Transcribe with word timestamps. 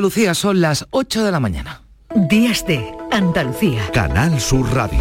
Lucía, 0.00 0.34
son 0.34 0.60
las 0.60 0.86
8 0.90 1.24
de 1.24 1.30
la 1.30 1.40
mañana. 1.40 1.82
Días 2.14 2.66
de 2.66 2.92
Andalucía. 3.12 3.88
Canal 3.92 4.40
Sur 4.40 4.68
Radio. 4.74 4.98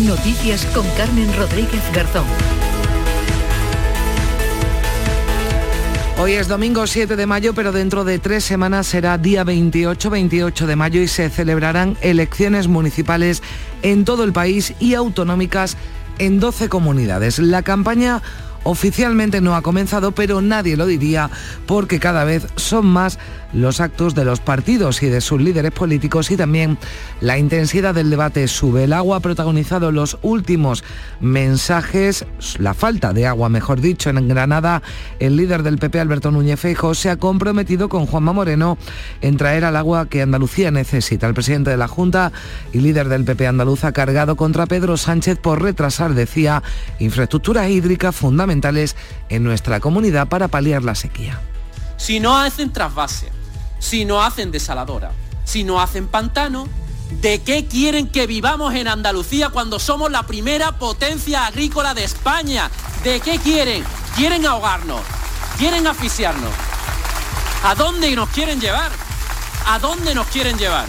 Noticias 0.00 0.66
con 0.74 0.86
Carmen 0.96 1.34
Rodríguez 1.36 1.82
Garzón. 1.94 2.24
Hoy 6.18 6.32
es 6.32 6.48
domingo 6.48 6.86
7 6.86 7.16
de 7.16 7.26
mayo, 7.26 7.54
pero 7.54 7.72
dentro 7.72 8.04
de 8.04 8.18
tres 8.18 8.44
semanas 8.44 8.86
será 8.86 9.16
día 9.16 9.42
28-28 9.42 10.66
de 10.66 10.76
mayo 10.76 11.00
y 11.00 11.08
se 11.08 11.30
celebrarán 11.30 11.96
elecciones 12.02 12.68
municipales 12.68 13.42
en 13.80 14.04
todo 14.04 14.24
el 14.24 14.34
país 14.34 14.74
y 14.80 14.92
autonómicas 14.92 15.78
en 16.18 16.38
12 16.38 16.68
comunidades. 16.68 17.38
La 17.38 17.62
campaña 17.62 18.20
oficialmente 18.64 19.40
no 19.40 19.54
ha 19.54 19.62
comenzado, 19.62 20.12
pero 20.12 20.40
nadie 20.40 20.76
lo 20.76 20.86
diría 20.86 21.30
porque 21.66 21.98
cada 21.98 22.24
vez 22.24 22.46
son 22.56 22.86
más 22.86 23.18
los 23.52 23.80
actos 23.80 24.14
de 24.14 24.24
los 24.24 24.38
partidos 24.38 25.02
y 25.02 25.08
de 25.08 25.20
sus 25.20 25.40
líderes 25.40 25.72
políticos 25.72 26.30
y 26.30 26.36
también 26.36 26.78
la 27.20 27.36
intensidad 27.36 27.94
del 27.94 28.10
debate 28.10 28.46
sube. 28.46 28.84
El 28.84 28.92
agua 28.92 29.16
ha 29.16 29.20
protagonizado 29.20 29.90
los 29.90 30.18
últimos 30.22 30.84
mensajes, 31.20 32.26
la 32.58 32.74
falta 32.74 33.12
de 33.12 33.26
agua, 33.26 33.48
mejor 33.48 33.80
dicho, 33.80 34.10
en 34.10 34.28
Granada. 34.28 34.82
El 35.18 35.36
líder 35.36 35.62
del 35.62 35.78
PP, 35.78 35.98
Alberto 35.98 36.30
Núñez 36.30 36.60
Feijóo, 36.60 36.94
se 36.94 37.10
ha 37.10 37.16
comprometido 37.16 37.88
con 37.88 38.06
Juanma 38.06 38.32
Moreno 38.32 38.78
en 39.20 39.36
traer 39.36 39.64
al 39.64 39.76
agua 39.76 40.06
que 40.06 40.22
Andalucía 40.22 40.70
necesita. 40.70 41.26
El 41.26 41.34
presidente 41.34 41.70
de 41.70 41.76
la 41.76 41.88
Junta 41.88 42.30
y 42.72 42.80
líder 42.80 43.08
del 43.08 43.24
PP 43.24 43.48
andaluz 43.48 43.84
ha 43.84 43.92
cargado 43.92 44.36
contra 44.36 44.66
Pedro 44.66 44.96
Sánchez 44.96 45.38
por 45.38 45.60
retrasar, 45.60 46.14
decía, 46.14 46.62
infraestructuras 47.00 47.68
hídricas 47.68 48.14
fundamentales 48.14 48.49
en 48.50 49.44
nuestra 49.44 49.80
comunidad 49.80 50.28
para 50.28 50.48
paliar 50.48 50.82
la 50.82 50.94
sequía. 50.94 51.40
Si 51.96 52.18
no 52.18 52.36
hacen 52.36 52.72
trasvase, 52.72 53.28
si 53.78 54.04
no 54.04 54.22
hacen 54.22 54.50
desaladora, 54.50 55.12
si 55.44 55.64
no 55.64 55.80
hacen 55.80 56.08
pantano, 56.08 56.68
¿de 57.20 57.42
qué 57.42 57.66
quieren 57.66 58.08
que 58.08 58.26
vivamos 58.26 58.74
en 58.74 58.88
Andalucía 58.88 59.50
cuando 59.50 59.78
somos 59.78 60.10
la 60.10 60.24
primera 60.24 60.78
potencia 60.78 61.46
agrícola 61.46 61.94
de 61.94 62.04
España? 62.04 62.70
¿De 63.04 63.20
qué 63.20 63.38
quieren? 63.38 63.84
Quieren 64.16 64.46
ahogarnos, 64.46 65.00
quieren 65.58 65.86
asfixiarnos. 65.86 66.52
¿A 67.64 67.74
dónde 67.74 68.14
nos 68.16 68.28
quieren 68.30 68.60
llevar? 68.60 68.90
¿A 69.66 69.78
dónde 69.78 70.14
nos 70.14 70.26
quieren 70.28 70.56
llevar? 70.58 70.86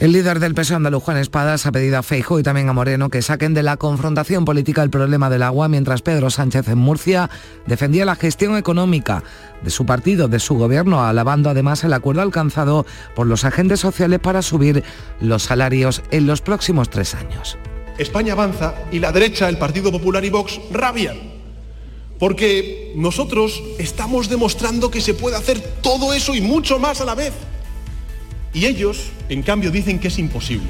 El 0.00 0.12
líder 0.12 0.38
del 0.38 0.54
PSOE 0.54 0.76
andaluz, 0.76 1.02
Juan 1.02 1.16
Espadas, 1.16 1.66
ha 1.66 1.72
pedido 1.72 1.98
a 1.98 2.04
Feijo 2.04 2.38
y 2.38 2.44
también 2.44 2.68
a 2.68 2.72
Moreno 2.72 3.08
que 3.08 3.20
saquen 3.20 3.52
de 3.52 3.64
la 3.64 3.76
confrontación 3.78 4.44
política 4.44 4.84
el 4.84 4.90
problema 4.90 5.28
del 5.28 5.42
agua, 5.42 5.66
mientras 5.66 6.02
Pedro 6.02 6.30
Sánchez 6.30 6.68
en 6.68 6.78
Murcia 6.78 7.28
defendía 7.66 8.04
la 8.04 8.14
gestión 8.14 8.56
económica 8.56 9.24
de 9.60 9.70
su 9.70 9.86
partido, 9.86 10.28
de 10.28 10.38
su 10.38 10.54
gobierno, 10.54 11.02
alabando 11.02 11.50
además 11.50 11.82
el 11.82 11.92
acuerdo 11.92 12.22
alcanzado 12.22 12.86
por 13.16 13.26
los 13.26 13.44
agentes 13.44 13.80
sociales 13.80 14.20
para 14.20 14.40
subir 14.42 14.84
los 15.20 15.42
salarios 15.42 16.00
en 16.12 16.28
los 16.28 16.42
próximos 16.42 16.90
tres 16.90 17.16
años. 17.16 17.58
España 17.98 18.34
avanza 18.34 18.76
y 18.92 19.00
la 19.00 19.10
derecha, 19.10 19.48
el 19.48 19.58
Partido 19.58 19.90
Popular 19.90 20.24
y 20.24 20.30
Vox 20.30 20.60
rabian. 20.70 21.16
Porque 22.20 22.92
nosotros 22.94 23.60
estamos 23.80 24.28
demostrando 24.28 24.92
que 24.92 25.00
se 25.00 25.14
puede 25.14 25.34
hacer 25.34 25.60
todo 25.82 26.12
eso 26.12 26.36
y 26.36 26.40
mucho 26.40 26.78
más 26.78 27.00
a 27.00 27.04
la 27.04 27.16
vez. 27.16 27.32
Y 28.52 28.66
ellos, 28.66 29.10
en 29.28 29.42
cambio, 29.42 29.70
dicen 29.70 29.98
que 29.98 30.08
es 30.08 30.18
imposible. 30.18 30.68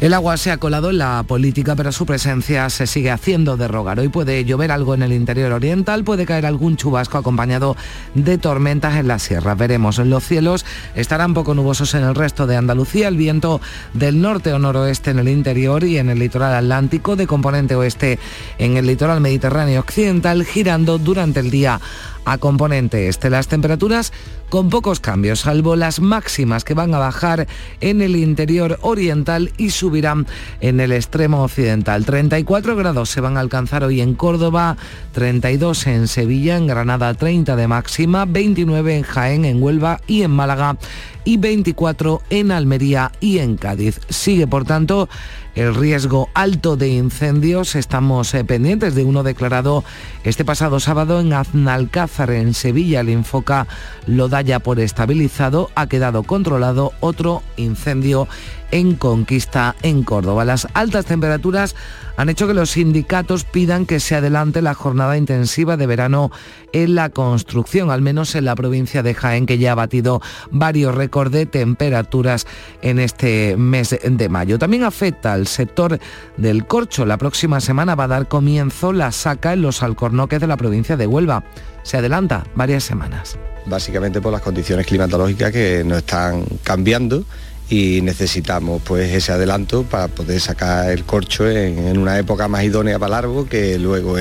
El 0.00 0.12
agua 0.12 0.36
se 0.36 0.50
ha 0.50 0.58
colado 0.58 0.90
en 0.90 0.98
la 0.98 1.22
política, 1.22 1.76
pero 1.76 1.92
su 1.92 2.04
presencia 2.04 2.68
se 2.68 2.86
sigue 2.86 3.12
haciendo 3.12 3.56
de 3.56 3.68
rogar. 3.68 4.00
Hoy 4.00 4.08
puede 4.08 4.44
llover 4.44 4.72
algo 4.72 4.92
en 4.92 5.02
el 5.02 5.12
interior 5.12 5.52
oriental, 5.52 6.02
puede 6.02 6.26
caer 6.26 6.46
algún 6.46 6.76
chubasco 6.76 7.16
acompañado 7.16 7.76
de 8.14 8.36
tormentas 8.36 8.96
en 8.96 9.08
la 9.08 9.20
sierra. 9.20 9.54
Veremos. 9.54 9.98
Los 9.98 10.24
cielos 10.24 10.66
estarán 10.96 11.32
poco 11.32 11.54
nubosos 11.54 11.94
en 11.94 12.02
el 12.02 12.16
resto 12.16 12.46
de 12.46 12.56
Andalucía. 12.56 13.08
El 13.08 13.16
viento 13.16 13.60
del 13.94 14.20
norte 14.20 14.52
o 14.52 14.58
noroeste 14.58 15.12
en 15.12 15.20
el 15.20 15.28
interior 15.28 15.84
y 15.84 15.96
en 15.96 16.10
el 16.10 16.18
litoral 16.18 16.54
atlántico, 16.54 17.14
de 17.14 17.28
componente 17.28 17.76
oeste 17.76 18.18
en 18.58 18.76
el 18.76 18.86
litoral 18.86 19.20
mediterráneo 19.20 19.80
occidental, 19.80 20.44
girando 20.44 20.98
durante 20.98 21.40
el 21.40 21.50
día 21.50 21.80
a 22.24 22.38
componente 22.38 23.08
este. 23.08 23.30
Las 23.30 23.48
temperaturas 23.48 24.12
con 24.48 24.70
pocos 24.70 25.00
cambios, 25.00 25.40
salvo 25.40 25.76
las 25.76 26.00
máximas 26.00 26.64
que 26.64 26.74
van 26.74 26.94
a 26.94 26.98
bajar 26.98 27.46
en 27.80 28.02
el 28.02 28.16
interior 28.16 28.78
oriental 28.82 29.52
y 29.56 29.70
subirán 29.70 30.26
en 30.60 30.80
el 30.80 30.92
extremo 30.92 31.42
occidental. 31.42 32.04
34 32.04 32.76
grados 32.76 33.10
se 33.10 33.20
van 33.20 33.36
a 33.36 33.40
alcanzar 33.40 33.84
hoy 33.84 34.00
en 34.00 34.14
Córdoba, 34.14 34.76
32 35.12 35.86
en 35.86 36.08
Sevilla, 36.08 36.56
en 36.56 36.66
Granada 36.66 37.14
30 37.14 37.56
de 37.56 37.68
máxima, 37.68 38.24
29 38.26 38.96
en 38.96 39.02
Jaén, 39.02 39.44
en 39.44 39.62
Huelva 39.62 40.00
y 40.06 40.22
en 40.22 40.30
Málaga 40.30 40.76
y 41.24 41.36
24 41.36 42.22
en 42.30 42.52
Almería 42.52 43.12
y 43.20 43.38
en 43.38 43.56
Cádiz. 43.56 44.00
Sigue, 44.08 44.46
por 44.46 44.64
tanto, 44.64 45.08
el 45.54 45.74
riesgo 45.74 46.28
alto 46.34 46.76
de 46.76 46.88
incendios. 46.88 47.74
Estamos 47.74 48.34
eh, 48.34 48.44
pendientes 48.44 48.94
de 48.94 49.04
uno 49.04 49.22
declarado 49.22 49.84
este 50.24 50.44
pasado 50.44 50.80
sábado 50.80 51.20
en 51.20 51.32
Aznalcázar, 51.32 52.30
en 52.30 52.54
Sevilla. 52.54 53.00
El 53.00 53.10
Infoca 53.10 53.66
lo 54.06 54.28
da 54.28 54.42
ya 54.42 54.58
por 54.58 54.80
estabilizado. 54.80 55.70
Ha 55.74 55.86
quedado 55.86 56.22
controlado 56.22 56.92
otro 57.00 57.42
incendio 57.56 58.28
en 58.70 58.96
Conquista, 58.96 59.76
en 59.82 60.02
Córdoba. 60.02 60.44
Las 60.44 60.66
altas 60.74 61.06
temperaturas 61.06 61.76
han 62.16 62.28
hecho 62.28 62.46
que 62.46 62.54
los 62.54 62.70
sindicatos 62.70 63.44
pidan 63.44 63.86
que 63.86 64.00
se 64.00 64.14
adelante 64.14 64.62
la 64.62 64.74
jornada 64.74 65.16
intensiva 65.16 65.76
de 65.76 65.86
verano 65.86 66.30
en 66.72 66.94
la 66.94 67.08
construcción, 67.08 67.90
al 67.90 68.02
menos 68.02 68.34
en 68.34 68.44
la 68.44 68.54
provincia 68.54 69.02
de 69.02 69.14
Jaén, 69.14 69.46
que 69.46 69.58
ya 69.58 69.72
ha 69.72 69.74
batido 69.74 70.20
varios 70.50 70.94
récords 70.94 71.32
de 71.32 71.46
temperaturas 71.46 72.46
en 72.82 72.98
este 72.98 73.56
mes 73.56 73.96
de 74.02 74.28
mayo. 74.28 74.58
También 74.58 74.84
afecta 74.84 75.32
al 75.32 75.46
sector 75.46 75.98
del 76.36 76.66
corcho. 76.66 77.04
La 77.04 77.18
próxima 77.18 77.60
semana 77.60 77.94
va 77.94 78.04
a 78.04 78.08
dar 78.08 78.28
comienzo 78.28 78.92
la 78.92 79.10
saca 79.12 79.52
en 79.52 79.62
los 79.62 79.82
alcornoques 79.82 80.40
de 80.40 80.46
la 80.46 80.56
provincia 80.56 80.96
de 80.96 81.06
Huelva. 81.06 81.44
Se 81.82 81.96
adelanta 81.96 82.44
varias 82.54 82.84
semanas. 82.84 83.38
Básicamente 83.66 84.20
por 84.20 84.32
las 84.32 84.42
condiciones 84.42 84.86
climatológicas 84.86 85.50
que 85.50 85.82
nos 85.84 85.98
están 85.98 86.44
cambiando 86.62 87.24
y 87.68 88.00
necesitamos 88.02 88.82
pues 88.84 89.12
ese 89.12 89.32
adelanto 89.32 89.84
para 89.84 90.08
poder 90.08 90.40
sacar 90.40 90.90
el 90.90 91.04
corcho 91.04 91.48
en, 91.48 91.98
una 91.98 92.18
época 92.18 92.48
más 92.48 92.64
idónea 92.64 92.98
para 92.98 93.18
árbol 93.18 93.48
que 93.48 93.78
luego 93.78 94.16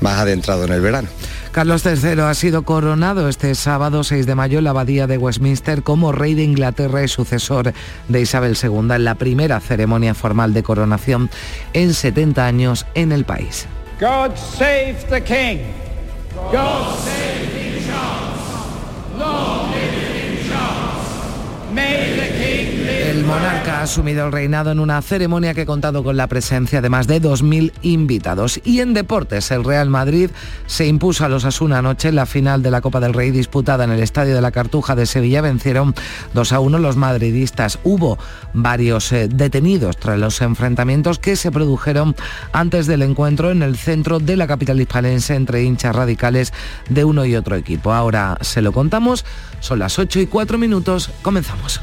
más 0.00 0.18
adentrado 0.18 0.64
en 0.64 0.72
el 0.72 0.80
verano. 0.80 1.08
Carlos 1.50 1.84
III 1.84 2.20
ha 2.20 2.34
sido 2.34 2.62
coronado 2.62 3.28
este 3.28 3.54
sábado 3.54 4.04
6 4.04 4.24
de 4.24 4.34
mayo 4.34 4.58
en 4.58 4.64
la 4.64 4.70
abadía 4.70 5.06
de 5.06 5.18
Westminster 5.18 5.82
como 5.82 6.12
rey 6.12 6.34
de 6.34 6.44
Inglaterra 6.44 7.02
y 7.02 7.08
sucesor 7.08 7.74
de 8.08 8.20
Isabel 8.20 8.56
II 8.60 8.94
en 8.94 9.04
la 9.04 9.16
primera 9.16 9.60
ceremonia 9.60 10.14
formal 10.14 10.54
de 10.54 10.62
coronación 10.62 11.28
en 11.74 11.92
70 11.92 12.46
años 12.46 12.86
en 12.94 13.12
el 13.12 13.24
país. 13.24 13.66
God 14.00 14.34
save 14.36 14.96
the 15.10 15.22
king. 15.22 15.58
God 16.50 16.98
save 17.04 17.62
King 22.42 23.01
el 23.12 23.26
monarca 23.26 23.80
ha 23.80 23.82
asumido 23.82 24.24
el 24.24 24.32
reinado 24.32 24.70
en 24.70 24.80
una 24.80 25.02
ceremonia 25.02 25.52
que 25.52 25.62
ha 25.62 25.66
contado 25.66 26.02
con 26.02 26.16
la 26.16 26.28
presencia 26.28 26.80
de 26.80 26.88
más 26.88 27.06
de 27.06 27.20
2.000 27.20 27.72
invitados. 27.82 28.58
Y 28.64 28.80
en 28.80 28.94
deportes, 28.94 29.50
el 29.50 29.64
Real 29.64 29.90
Madrid 29.90 30.30
se 30.64 30.86
impuso 30.86 31.26
a 31.26 31.28
los 31.28 31.44
Asuna 31.44 31.78
anoche 31.78 32.08
en 32.08 32.14
la 32.14 32.24
final 32.24 32.62
de 32.62 32.70
la 32.70 32.80
Copa 32.80 33.00
del 33.00 33.12
Rey 33.12 33.30
disputada 33.30 33.84
en 33.84 33.90
el 33.90 34.00
Estadio 34.00 34.34
de 34.34 34.40
la 34.40 34.50
Cartuja 34.50 34.94
de 34.94 35.04
Sevilla. 35.04 35.42
Vencieron 35.42 35.94
2 36.32 36.52
a 36.52 36.60
1 36.60 36.78
los 36.78 36.96
madridistas. 36.96 37.78
Hubo 37.84 38.18
varios 38.54 39.12
eh, 39.12 39.28
detenidos 39.28 39.98
tras 39.98 40.18
los 40.18 40.40
enfrentamientos 40.40 41.18
que 41.18 41.36
se 41.36 41.52
produjeron 41.52 42.16
antes 42.52 42.86
del 42.86 43.02
encuentro 43.02 43.50
en 43.50 43.62
el 43.62 43.76
centro 43.76 44.20
de 44.20 44.38
la 44.38 44.46
capital 44.46 44.80
hispalense 44.80 45.34
entre 45.34 45.62
hinchas 45.62 45.94
radicales 45.94 46.54
de 46.88 47.04
uno 47.04 47.26
y 47.26 47.36
otro 47.36 47.56
equipo. 47.56 47.92
Ahora 47.92 48.38
se 48.40 48.62
lo 48.62 48.72
contamos. 48.72 49.26
Son 49.60 49.78
las 49.78 49.98
8 49.98 50.20
y 50.20 50.26
4 50.26 50.56
minutos. 50.56 51.10
Comenzamos. 51.20 51.82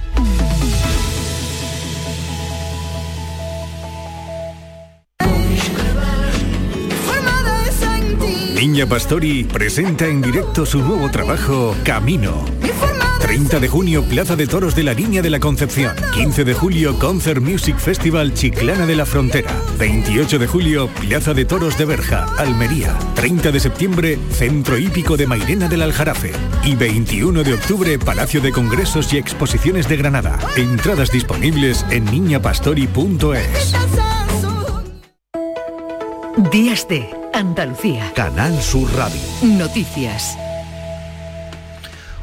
Niña 8.60 8.86
Pastori 8.86 9.46
presenta 9.46 10.06
en 10.06 10.22
directo 10.22 10.66
su 10.66 10.80
nuevo 10.80 11.10
trabajo, 11.10 11.74
Camino. 11.86 12.44
30 13.22 13.58
de 13.58 13.70
junio, 13.70 14.04
Plaza 14.04 14.36
de 14.36 14.48
Toros 14.48 14.76
de 14.76 14.84
la 14.84 14.94
Línea 14.94 15.22
de 15.22 15.30
la 15.30 15.40
Concepción. 15.40 15.96
15 16.14 16.44
de 16.44 16.54
julio, 16.54 17.00
Concert 17.00 17.42
Music 17.42 17.78
Festival 17.78 18.34
Chiclana 18.34 18.86
de 18.86 18.98
la 18.98 19.06
Frontera. 19.06 19.50
28 19.78 20.40
de 20.40 20.48
julio, 20.48 20.90
Plaza 20.90 21.34
de 21.34 21.46
Toros 21.46 21.78
de 21.78 21.86
Berja, 21.86 22.26
Almería. 22.38 23.00
30 23.16 23.54
de 23.54 23.62
septiembre, 23.62 24.20
Centro 24.30 24.78
Hípico 24.78 25.16
de 25.16 25.26
Mairena 25.26 25.70
del 25.70 25.82
Aljarafe. 25.82 26.34
Y 26.66 26.76
21 26.76 27.44
de 27.44 27.54
octubre, 27.54 27.98
Palacio 27.98 28.42
de 28.42 28.52
Congresos 28.52 29.14
y 29.14 29.18
Exposiciones 29.20 29.88
de 29.88 29.96
Granada. 29.96 30.38
Entradas 30.58 31.14
disponibles 31.14 31.86
en 31.92 32.04
niñapastori.es. 32.04 33.74
Días 36.52 36.86
de 36.90 37.19
Andalucía. 37.34 38.12
Canal 38.16 38.62
Sur 38.62 38.92
Radio. 38.96 39.22
Noticias. 39.44 40.38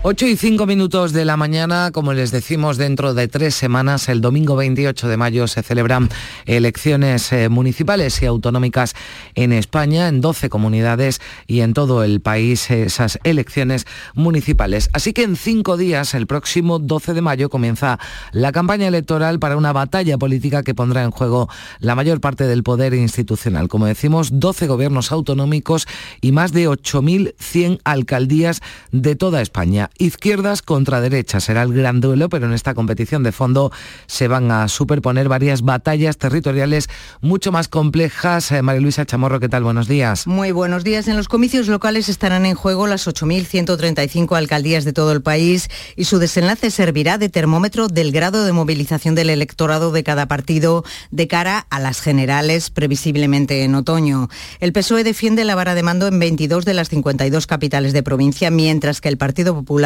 8 0.09 0.25
y 0.29 0.37
5 0.37 0.67
minutos 0.67 1.13
de 1.13 1.25
la 1.25 1.37
mañana, 1.37 1.91
como 1.91 2.13
les 2.13 2.31
decimos, 2.31 2.77
dentro 2.77 3.13
de 3.13 3.27
tres 3.27 3.57
semanas, 3.57 4.09
el 4.09 4.21
domingo 4.21 4.55
28 4.55 5.09
de 5.09 5.17
mayo, 5.17 5.49
se 5.49 5.65
celebran 5.65 6.11
elecciones 6.45 7.33
eh, 7.33 7.49
municipales 7.49 8.23
y 8.23 8.27
autonómicas 8.27 8.95
en 9.35 9.53
España, 9.53 10.07
en 10.07 10.21
12 10.21 10.49
comunidades 10.49 11.21
y 11.49 11.63
en 11.63 11.75
todo 11.75 12.05
el 12.05 12.21
país, 12.21 12.71
esas 12.71 13.19
elecciones 13.25 13.85
municipales. 14.15 14.91
Así 14.93 15.13
que 15.13 15.25
en 15.25 15.35
cinco 15.35 15.77
días, 15.77 16.15
el 16.15 16.29
próximo 16.29 16.79
12 16.79 17.13
de 17.13 17.23
mayo, 17.23 17.51
comienza 17.51 17.99
la 18.31 18.53
campaña 18.53 18.87
electoral 18.87 19.41
para 19.41 19.57
una 19.57 19.73
batalla 19.73 20.19
política 20.19 20.63
que 20.63 20.73
pondrá 20.73 21.03
en 21.03 21.11
juego 21.11 21.49
la 21.81 21.97
mayor 21.97 22.21
parte 22.21 22.45
del 22.45 22.63
poder 22.63 22.95
institucional. 22.95 23.67
Como 23.67 23.87
decimos, 23.87 24.39
12 24.39 24.69
gobiernos 24.69 25.11
autonómicos 25.11 25.89
y 26.21 26.31
más 26.31 26.53
de 26.53 26.69
8.100 26.69 27.81
alcaldías 27.83 28.61
de 28.93 29.17
toda 29.17 29.43
España 29.43 29.91
izquierdas 29.99 30.63
contra 30.63 31.01
derechas. 31.01 31.45
Será 31.45 31.63
el 31.63 31.73
gran 31.73 32.01
duelo, 32.01 32.29
pero 32.29 32.47
en 32.47 32.53
esta 32.53 32.75
competición 32.75 33.23
de 33.23 33.33
fondo 33.33 33.73
se 34.07 34.29
van 34.29 34.51
a 34.51 34.69
superponer 34.69 35.29
varias 35.29 35.63
batallas 35.63 36.19
territoriales 36.19 36.89
mucho 37.21 37.53
más 37.53 37.69
complejas. 37.69 38.53
Eh, 38.53 38.63
María 38.63 38.81
Luisa 38.81 39.07
Chamorro, 39.07 39.41
¿qué 39.41 39.49
tal? 39.49 39.65
Buenos 39.65 39.89
días. 39.89 40.27
Muy 40.27 40.53
buenos 40.53 40.85
días. 40.85 41.09
En 41.09 41.17
los 41.17 41.29
comicios 41.29 41.69
locales 41.69 42.09
estarán 42.09 42.47
en 42.47 42.55
juego 42.55 42.87
las 42.87 43.07
8.135 43.07 44.37
alcaldías 44.37 44.85
de 44.85 44.93
todo 44.93 45.13
el 45.13 45.23
país 45.23 45.69
y 45.97 46.05
su 46.05 46.19
desenlace 46.19 46.71
servirá 46.71 47.19
de 47.19 47.29
termómetro 47.29 47.89
del 47.89 48.13
grado 48.13 48.45
de 48.45 48.53
movilización 48.53 49.15
del 49.15 49.31
electorado 49.31 49.93
de 49.93 50.05
cada 50.05 50.27
partido 50.27 50.85
de 51.11 51.29
cara 51.29 51.67
a 51.71 51.81
las 51.81 52.01
generales, 52.01 52.71
previsiblemente 52.71 53.65
en 53.65 53.75
otoño. 53.75 54.29
El 54.61 54.73
PSOE 54.73 55.05
defiende 55.05 55.45
la 55.45 55.55
vara 55.55 55.75
de 55.75 55.83
mando 55.83 56.07
en 56.07 56.19
22 56.19 56.65
de 56.65 56.75
las 56.75 56.89
52 56.89 57.47
capitales 57.47 57.93
de 57.93 58.03
provincia, 58.03 58.51
mientras 58.51 59.01
que 59.01 59.09
el 59.09 59.17
Partido 59.17 59.55
Popular 59.55 59.86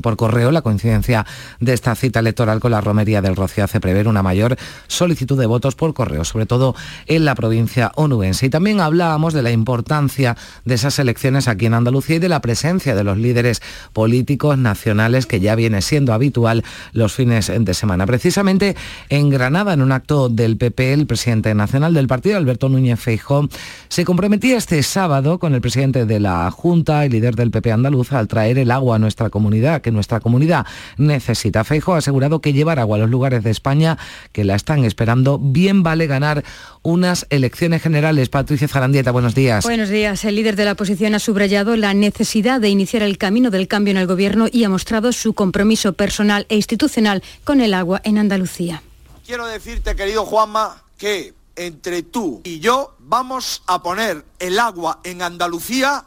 por 0.00 0.16
correo. 0.16 0.50
La 0.50 0.62
coincidencia 0.62 1.26
de 1.60 1.72
esta 1.72 1.94
cita 1.94 2.20
electoral 2.20 2.60
con 2.60 2.70
la 2.70 2.80
romería 2.80 3.22
del 3.22 3.36
Rocío 3.36 3.64
hace 3.64 3.80
prever 3.80 4.08
una 4.08 4.22
mayor 4.22 4.56
solicitud 4.86 5.38
de 5.38 5.46
votos 5.46 5.74
por 5.74 5.94
correo, 5.94 6.24
sobre 6.24 6.46
todo 6.46 6.74
en 7.06 7.24
la 7.24 7.34
provincia 7.44 7.92
onubense. 7.96 8.46
Y 8.46 8.48
también 8.48 8.80
hablábamos 8.80 9.34
de 9.34 9.42
la 9.42 9.50
importancia 9.50 10.34
de 10.64 10.76
esas 10.76 10.98
elecciones 10.98 11.46
aquí 11.46 11.66
en 11.66 11.74
Andalucía 11.74 12.16
y 12.16 12.18
de 12.18 12.30
la 12.30 12.40
presencia 12.40 12.94
de 12.94 13.04
los 13.04 13.18
líderes 13.18 13.60
políticos 13.92 14.56
nacionales 14.56 15.26
que 15.26 15.40
ya 15.40 15.54
viene 15.54 15.82
siendo 15.82 16.14
habitual 16.14 16.64
los 16.94 17.12
fines 17.12 17.52
de 17.54 17.74
semana. 17.74 18.06
Precisamente 18.06 18.76
en 19.10 19.28
Granada, 19.28 19.74
en 19.74 19.82
un 19.82 19.92
acto 19.92 20.30
del 20.30 20.56
PP, 20.56 20.94
el 20.94 21.06
presidente 21.06 21.54
nacional 21.54 21.92
del 21.92 22.06
partido, 22.06 22.38
Alberto 22.38 22.70
Núñez 22.70 22.98
Feijó, 22.98 23.46
se 23.88 24.06
comprometía 24.06 24.56
este 24.56 24.82
sábado 24.82 25.38
con 25.38 25.52
el 25.52 25.60
presidente 25.60 26.06
de 26.06 26.20
la 26.20 26.50
Junta 26.50 27.04
y 27.04 27.10
líder 27.10 27.36
del 27.36 27.50
PP 27.50 27.72
andaluz 27.72 28.14
al 28.14 28.26
traer 28.26 28.56
el 28.56 28.70
agua 28.70 28.96
a 28.96 28.98
nuestra 28.98 29.28
comunidad, 29.28 29.82
que 29.82 29.90
nuestra 29.90 30.20
comunidad 30.20 30.64
necesita. 30.96 31.62
Feijó 31.62 31.94
ha 31.94 31.98
asegurado 31.98 32.40
que 32.40 32.54
llevar 32.54 32.78
agua 32.78 32.96
a 32.96 33.00
los 33.00 33.10
lugares 33.10 33.44
de 33.44 33.50
España 33.50 33.98
que 34.32 34.44
la 34.44 34.54
están 34.54 34.82
esperando 34.84 35.38
bien 35.38 35.82
vale 35.82 36.06
ganar 36.06 36.42
unas 36.80 37.26
elecciones 37.34 37.82
generales. 37.82 38.28
Patricia 38.28 38.68
Zarandieta, 38.68 39.10
buenos 39.10 39.34
días. 39.34 39.64
Buenos 39.64 39.88
días. 39.88 40.24
El 40.24 40.36
líder 40.36 40.56
de 40.56 40.64
la 40.64 40.72
oposición 40.72 41.14
ha 41.14 41.18
subrayado 41.18 41.76
la 41.76 41.94
necesidad 41.94 42.60
de 42.60 42.68
iniciar 42.68 43.02
el 43.02 43.18
camino 43.18 43.50
del 43.50 43.68
cambio 43.68 43.92
en 43.92 43.98
el 43.98 44.06
gobierno 44.06 44.46
y 44.50 44.64
ha 44.64 44.68
mostrado 44.68 45.12
su 45.12 45.34
compromiso 45.34 45.92
personal 45.92 46.46
e 46.48 46.56
institucional 46.56 47.22
con 47.44 47.60
el 47.60 47.74
agua 47.74 48.00
en 48.04 48.18
Andalucía. 48.18 48.82
Quiero 49.26 49.46
decirte, 49.46 49.96
querido 49.96 50.24
Juanma, 50.24 50.82
que 50.98 51.34
entre 51.56 52.02
tú 52.02 52.40
y 52.44 52.60
yo 52.60 52.96
vamos 52.98 53.62
a 53.66 53.82
poner 53.82 54.24
el 54.38 54.58
agua 54.58 55.00
en 55.04 55.22
Andalucía 55.22 56.04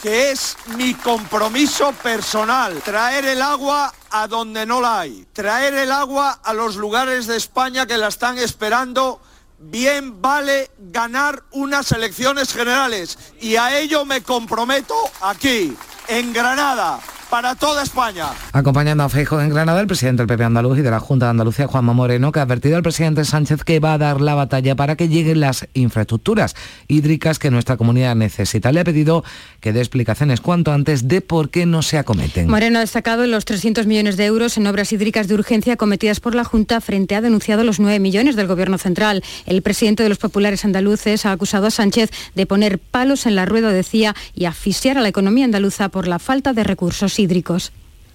que 0.00 0.30
es 0.30 0.56
mi 0.76 0.94
compromiso 0.94 1.92
personal, 1.92 2.80
traer 2.82 3.24
el 3.24 3.42
agua 3.42 3.92
a 4.10 4.28
donde 4.28 4.64
no 4.64 4.80
la 4.80 5.00
hay, 5.00 5.26
traer 5.32 5.74
el 5.74 5.90
agua 5.90 6.38
a 6.44 6.54
los 6.54 6.76
lugares 6.76 7.26
de 7.26 7.36
España 7.36 7.86
que 7.86 7.98
la 7.98 8.06
están 8.06 8.38
esperando 8.38 9.20
bien 9.58 10.20
vale 10.22 10.70
ganar 10.78 11.44
unas 11.50 11.92
elecciones 11.92 12.52
generales. 12.52 13.18
Y 13.40 13.56
a 13.56 13.78
ello 13.78 14.04
me 14.04 14.22
comprometo 14.22 14.94
aquí, 15.20 15.76
en 16.06 16.32
Granada, 16.32 17.00
para 17.30 17.54
toda 17.54 17.82
España. 17.82 18.26
Acompañando 18.52 19.04
a 19.04 19.08
Feijóo 19.08 19.40
en 19.40 19.50
Granada, 19.50 19.80
el 19.80 19.86
presidente 19.86 20.22
del 20.22 20.28
PP 20.28 20.44
andaluz 20.44 20.78
y 20.78 20.82
de 20.82 20.90
la 20.90 21.00
Junta 21.00 21.26
de 21.26 21.30
Andalucía, 21.30 21.66
Juanma 21.66 21.92
Moreno, 21.92 22.32
que 22.32 22.40
ha 22.40 22.42
advertido 22.42 22.76
al 22.76 22.82
presidente 22.82 23.24
Sánchez 23.24 23.64
que 23.64 23.80
va 23.80 23.94
a 23.94 23.98
dar 23.98 24.20
la 24.20 24.34
batalla 24.34 24.74
para 24.74 24.96
que 24.96 25.08
lleguen 25.08 25.40
las 25.40 25.68
infraestructuras 25.74 26.56
hídricas 26.86 27.38
que 27.38 27.50
nuestra 27.50 27.76
comunidad 27.76 28.14
necesita. 28.16 28.72
Le 28.72 28.80
ha 28.80 28.84
pedido 28.84 29.24
que 29.60 29.72
dé 29.72 29.80
explicaciones 29.80 30.40
cuanto 30.40 30.72
antes 30.72 31.08
de 31.08 31.20
por 31.20 31.50
qué 31.50 31.66
no 31.66 31.82
se 31.82 31.98
acometen. 31.98 32.48
Moreno 32.48 32.78
ha 32.78 32.80
destacado 32.80 33.26
los 33.26 33.44
300 33.44 33.86
millones 33.86 34.16
de 34.16 34.24
euros 34.24 34.56
en 34.56 34.66
obras 34.66 34.92
hídricas 34.92 35.28
de 35.28 35.34
urgencia 35.34 35.76
cometidas 35.76 36.20
por 36.20 36.34
la 36.34 36.44
Junta 36.44 36.80
frente 36.80 37.14
a 37.14 37.20
denunciado 37.20 37.64
los 37.64 37.80
9 37.80 37.98
millones 38.00 38.36
del 38.36 38.46
Gobierno 38.46 38.78
central. 38.78 39.22
El 39.46 39.62
presidente 39.62 40.02
de 40.02 40.08
los 40.08 40.18
populares 40.18 40.64
andaluces 40.64 41.26
ha 41.26 41.32
acusado 41.32 41.66
a 41.66 41.70
Sánchez 41.70 42.10
de 42.34 42.46
poner 42.46 42.78
palos 42.78 43.26
en 43.26 43.34
la 43.34 43.44
rueda, 43.44 43.70
decía, 43.70 44.14
y 44.34 44.46
asfixiar 44.46 44.98
a 44.98 45.02
la 45.02 45.08
economía 45.08 45.44
andaluza 45.44 45.88
por 45.88 46.08
la 46.08 46.18
falta 46.18 46.52
de 46.52 46.64
recursos 46.64 47.17
hídricos. 47.18 47.72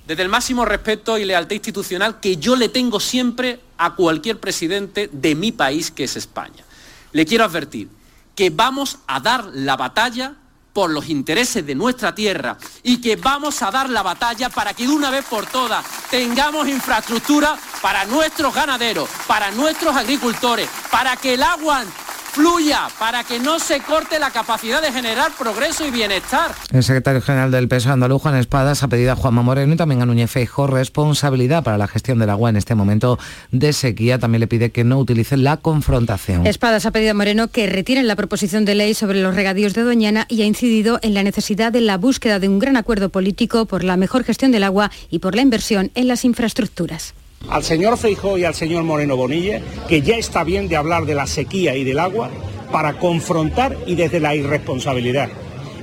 Desde 0.08 0.24
el 0.24 0.30
máximo 0.30 0.66
respeto 0.66 1.18
y 1.18 1.26
lealtad 1.26 1.56
institucional 1.56 2.20
que 2.20 2.38
yo 2.38 2.56
le 2.56 2.70
tengo 2.70 3.00
siempre 3.00 3.60
a 3.78 3.96
cualquier 3.96 4.40
presidente 4.40 5.10
de 5.12 5.36
mi 5.36 5.52
país, 5.52 5.92
que 5.92 6.04
es 6.04 6.18
España. 6.18 6.64
Le 7.14 7.26
quiero 7.26 7.46
advertir 7.46 7.88
que 8.36 8.50
vamos 8.50 8.98
a 9.08 9.20
dar 9.20 9.46
la 9.54 9.78
batalla 9.78 10.36
por 10.74 10.90
los 10.90 11.08
intereses 11.08 11.66
de 11.66 11.76
nuestra 11.76 12.16
tierra 12.16 12.58
y 12.82 13.00
que 13.00 13.16
vamos 13.16 13.62
a 13.62 13.70
dar 13.70 13.90
la 13.90 14.02
batalla 14.02 14.50
para 14.50 14.74
que 14.74 14.88
de 14.88 14.94
una 14.94 15.12
vez 15.12 15.24
por 15.26 15.46
todas 15.46 15.86
tengamos 16.10 16.68
infraestructura 16.68 17.56
para 17.82 18.06
nuestros 18.06 18.54
ganaderos, 18.54 19.08
para 19.28 19.52
nuestros 19.52 19.96
agricultores, 19.96 20.68
para 20.92 21.16
que 21.16 21.36
el 21.36 21.44
agua 21.44 21.86
fluya, 22.34 22.88
para 22.98 23.24
que 23.24 23.40
no 23.40 23.60
se 23.60 23.80
corte 23.80 24.18
la 24.18 24.32
capacidad 24.32 24.82
de 24.82 24.92
generar 24.92 25.32
progreso 25.38 25.86
y 25.86 25.92
bienestar. 25.92 26.52
El 26.72 26.84
secretario 26.84 27.22
general 27.22 27.52
del 27.52 27.68
PSOE 27.68 27.94
andaluz, 27.94 28.24
Juan 28.24 28.36
Espadas, 28.36 28.82
ha 28.82 28.88
pedido 28.88 29.12
a 29.12 29.16
Juanma 29.16 29.44
Moreno 29.44 29.74
y 29.74 29.78
también 29.78 30.02
a 30.02 30.06
Núñez 30.08 30.32
Feijóo 30.32 30.66
responsabilidad 30.66 31.64
para 31.64 31.78
la 31.78 31.88
gestión 31.88 32.18
del 32.18 32.32
agua 32.32 32.50
en 32.50 32.56
este 32.56 32.74
momento 32.74 33.20
de 33.52 33.72
sequía. 33.72 34.18
También 34.18 34.40
le 34.40 34.48
pide 34.48 34.72
que 34.72 34.84
no 34.84 34.98
utilicen 34.98 35.44
la 35.44 35.58
confrontación. 35.58 36.48
Espadas 36.48 36.88
ha 36.88 36.92
pedido 36.92 37.12
a 37.12 37.14
Moreno 37.14 37.50
que 37.50 37.68
retiren 37.68 38.08
la 38.08 38.16
proposición 38.16 38.66
de 38.66 38.76
ley 38.76 38.96
sobre 38.96 39.22
los 39.22 39.36
regadíos 39.36 39.76
de 39.76 39.84
Doñana 39.84 40.26
y 40.28 40.42
ha 40.42 40.46
incidido 40.46 41.00
en 41.04 41.14
la 41.14 41.22
necesidad 41.22 41.72
de 41.72 41.82
la 41.82 41.98
búsqueda 41.98 42.40
de 42.40 42.50
un 42.50 42.58
gran 42.58 42.78
acuerdo 42.78 43.10
político 43.10 43.66
por 43.66 43.84
la 43.84 43.96
mejor 43.96 44.24
gestión 44.24 44.52
del 44.52 44.64
agua 44.64 44.90
y 45.12 45.20
por 45.20 45.36
la 45.36 45.44
inversión 45.44 45.92
en 45.94 46.08
las 46.08 46.26
infraestructuras 46.26 47.14
al 47.50 47.64
señor 47.64 47.98
Feijó 47.98 48.38
y 48.38 48.46
al 48.46 48.54
señor 48.54 48.84
Moreno 48.84 49.16
Bonilla 49.16 49.62
que 49.88 50.02
ya 50.02 50.18
está 50.18 50.44
bien 50.44 50.68
de 50.68 50.78
hablar 50.78 51.06
de 51.06 51.16
la 51.16 51.28
sequía 51.28 51.76
y 51.76 51.84
del 51.84 52.00
agua 52.00 52.30
para 52.72 52.98
confrontar 52.98 53.78
y 53.86 53.96
desde 53.96 54.20
la 54.20 54.36
irresponsabilidad. 54.36 55.30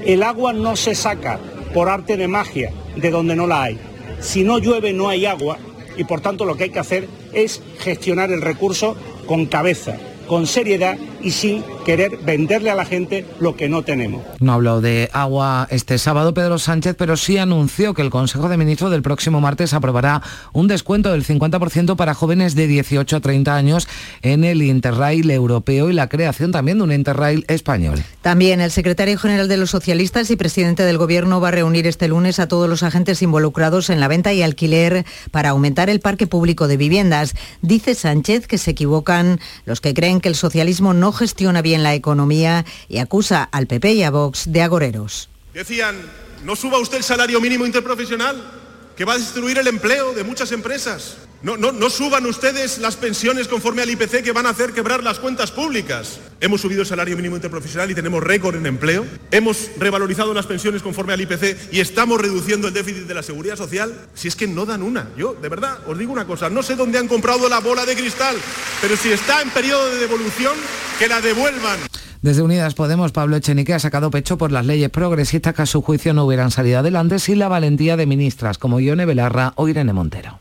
El 0.05 0.23
agua 0.23 0.53
no 0.53 0.77
se 0.77 0.95
saca 0.95 1.39
por 1.73 1.89
arte 1.89 2.17
de 2.17 2.27
magia 2.27 2.73
de 2.97 3.11
donde 3.11 3.37
no 3.37 3.47
la 3.47 3.63
hay. 3.63 3.79
Si 4.21 4.43
no 4.43 4.59
llueve 4.59 4.93
no 4.93 5.09
hay 5.09 5.27
agua 5.27 5.59
y 5.97 6.05
por 6.05 6.21
tanto 6.21 6.45
lo 6.45 6.57
que 6.57 6.65
hay 6.65 6.71
que 6.71 6.79
hacer 6.79 7.09
es 7.33 7.63
gestionar 7.79 8.31
el 8.31 8.43
recurso 8.43 8.97
con 9.27 9.47
cabeza, 9.47 9.97
con 10.31 10.47
seriedad 10.47 10.97
y 11.21 11.33
sin 11.33 11.65
querer 11.85 12.19
venderle 12.19 12.71
a 12.71 12.77
la 12.77 12.85
gente 12.85 13.27
lo 13.41 13.57
que 13.57 13.69
no 13.69 13.83
tenemos. 13.83 14.23
No 14.39 14.53
habló 14.53 14.81
de 14.81 15.11
agua 15.13 15.67
este 15.73 15.99
sábado 15.99 16.35
Pedro 16.35 16.61
Sánchez, 16.61 16.95
pero 16.97 17.17
sí 17.17 17.37
anunció 17.37 17.95
que 17.95 18.03
el 18.03 18.11
Consejo 18.11 18.49
de 18.49 18.57
Ministros 18.57 18.93
del 18.93 19.03
próximo 19.03 19.41
martes 19.41 19.75
aprobará 19.75 20.23
un 20.53 20.69
descuento 20.69 21.11
del 21.11 21.25
50% 21.25 21.97
para 21.97 22.15
jóvenes 22.15 22.55
de 22.55 22.69
18 22.69 23.17
a 23.17 23.21
30 23.21 23.57
años 23.57 23.89
en 24.23 24.45
el 24.45 24.63
Interrail 24.63 25.29
europeo 25.33 25.91
y 25.91 25.95
la 25.95 26.09
creación 26.09 26.53
también 26.53 26.79
de 26.79 26.85
un 26.85 26.93
Interrail 26.93 27.45
español. 27.49 28.01
También 28.23 28.61
el 28.61 28.71
secretario 28.71 29.19
general 29.19 29.49
de 29.49 29.57
los 29.57 29.71
socialistas 29.71 30.31
y 30.31 30.37
presidente 30.37 30.85
del 30.85 30.97
Gobierno 30.97 31.41
va 31.41 31.49
a 31.49 31.51
reunir 31.51 31.89
este 31.89 32.07
lunes 32.07 32.39
a 32.39 32.47
todos 32.47 32.69
los 32.69 32.85
agentes 32.85 33.21
involucrados 33.23 33.91
en 33.91 33.99
la 33.99 34.07
venta 34.07 34.33
y 34.33 34.43
alquiler 34.43 35.05
para 35.33 35.49
aumentar 35.49 35.91
el 35.91 35.99
parque 35.99 36.29
público 36.29 36.69
de 36.69 36.77
viviendas. 36.77 37.35
Dice 37.63 37.97
Sánchez 37.97 38.47
que 38.47 38.59
se 38.59 38.71
equivocan 38.71 39.41
los 39.65 39.81
que 39.81 39.93
creen 39.93 40.20
que 40.21 40.29
el 40.29 40.35
socialismo 40.35 40.95
no 40.95 41.13
gestiona 41.13 41.63
bien 41.63 41.83
la 41.83 41.95
economía 41.95 42.65
y 42.89 42.99
acusa 42.99 43.43
al 43.45 43.67
PP 43.67 43.93
y 43.93 44.03
a 44.03 44.11
Vox 44.11 44.45
de 44.53 44.63
agoreros. 44.63 45.29
Decían, 45.55 45.97
no 46.45 46.57
suba 46.57 46.79
usted 46.79 46.99
el 46.99 47.05
salario 47.05 47.41
mínimo 47.41 47.67
interprofesional, 47.67 48.43
que 48.97 49.05
va 49.05 49.15
a 49.15 49.19
destruir 49.19 49.59
el 49.59 49.67
empleo 49.67 50.13
de 50.13 50.25
muchas 50.25 50.53
empresas. 50.53 51.17
No, 51.43 51.89
suban 51.89 52.27
ustedes 52.27 52.79
las 52.79 52.97
pensiones 52.97 53.49
conforme 53.49 53.81
al 53.81 53.89
IPC 53.89 54.23
que 54.23 54.33
van 54.33 54.45
a 54.45 54.51
hacer 54.51 54.73
quebrar 54.73 55.03
las 55.03 55.19
cuentas 55.19 55.51
públicas. 55.51 56.21
Hemos 56.39 56.61
subido 56.61 56.83
el 56.83 56.87
salario 56.87 57.17
mínimo 57.17 57.37
interprofesional 57.37 57.91
y 57.91 57.95
tenemos 57.95 58.23
récord 58.23 58.57
en 58.57 58.67
empleo. 58.67 59.07
Hemos 59.31 59.71
revalorizado 59.79 60.35
las 60.35 60.47
pensiones 60.47 60.83
conforme 60.83 61.15
al 61.15 61.21
IPC 61.23 61.73
y 61.73 61.81
estamos 61.81 62.21
reduciendo 62.21 62.69
el 62.69 62.75
déficit 62.75 63.05
de 63.05 63.15
la 63.15 63.23
seguridad 63.23 63.57
social. 63.57 63.95
Si 64.13 64.29
es 64.29 64.37
que 64.37 64.47
no 64.47 64.67
dan 64.67 64.83
una. 64.83 65.09
Yo, 65.17 65.33
de 65.33 65.49
verdad, 65.49 65.79
os 65.87 65.97
digo 65.97 66.13
una 66.13 66.27
cosa. 66.27 66.51
No 66.51 66.63
sé 66.63 66.77
dónde 66.77 66.99
han 66.99 67.09
comprado 67.09 67.49
la 67.49 67.61
bola 67.61 67.87
de 67.87 67.97
cristal, 67.97 68.37
pero 68.83 68.95
si 68.97 69.11
está 69.11 69.41
en 69.41 69.49
periodo 69.49 69.89
de 69.89 69.99
devolución, 69.99 70.55
que 70.99 71.09
la 71.09 71.23
devuelvan. 71.23 71.81
Desde 72.21 72.43
Unidas 72.43 72.75
Podemos, 72.75 73.13
Pablo 73.13 73.37
Echenique 73.37 73.73
ha 73.73 73.79
sacado 73.79 74.11
pecho 74.11 74.37
por 74.37 74.53
las 74.53 74.67
leyes 74.67 74.91
progresistas 74.91 75.55
que 75.55 75.63
a 75.63 75.67
su 75.67 75.81
juicio 75.81 76.13
no 76.13 76.27
hubieran 76.27 76.51
salido 76.51 76.81
adelante 76.81 77.19
sin 77.19 77.39
la 77.39 77.49
valentía 77.49 77.97
de 77.97 78.05
ministras 78.05 78.59
como 78.59 78.79
Ione 78.79 79.07
Belarra 79.07 79.55
o 79.57 79.69
Irene 79.69 79.95
Montero. 79.95 80.39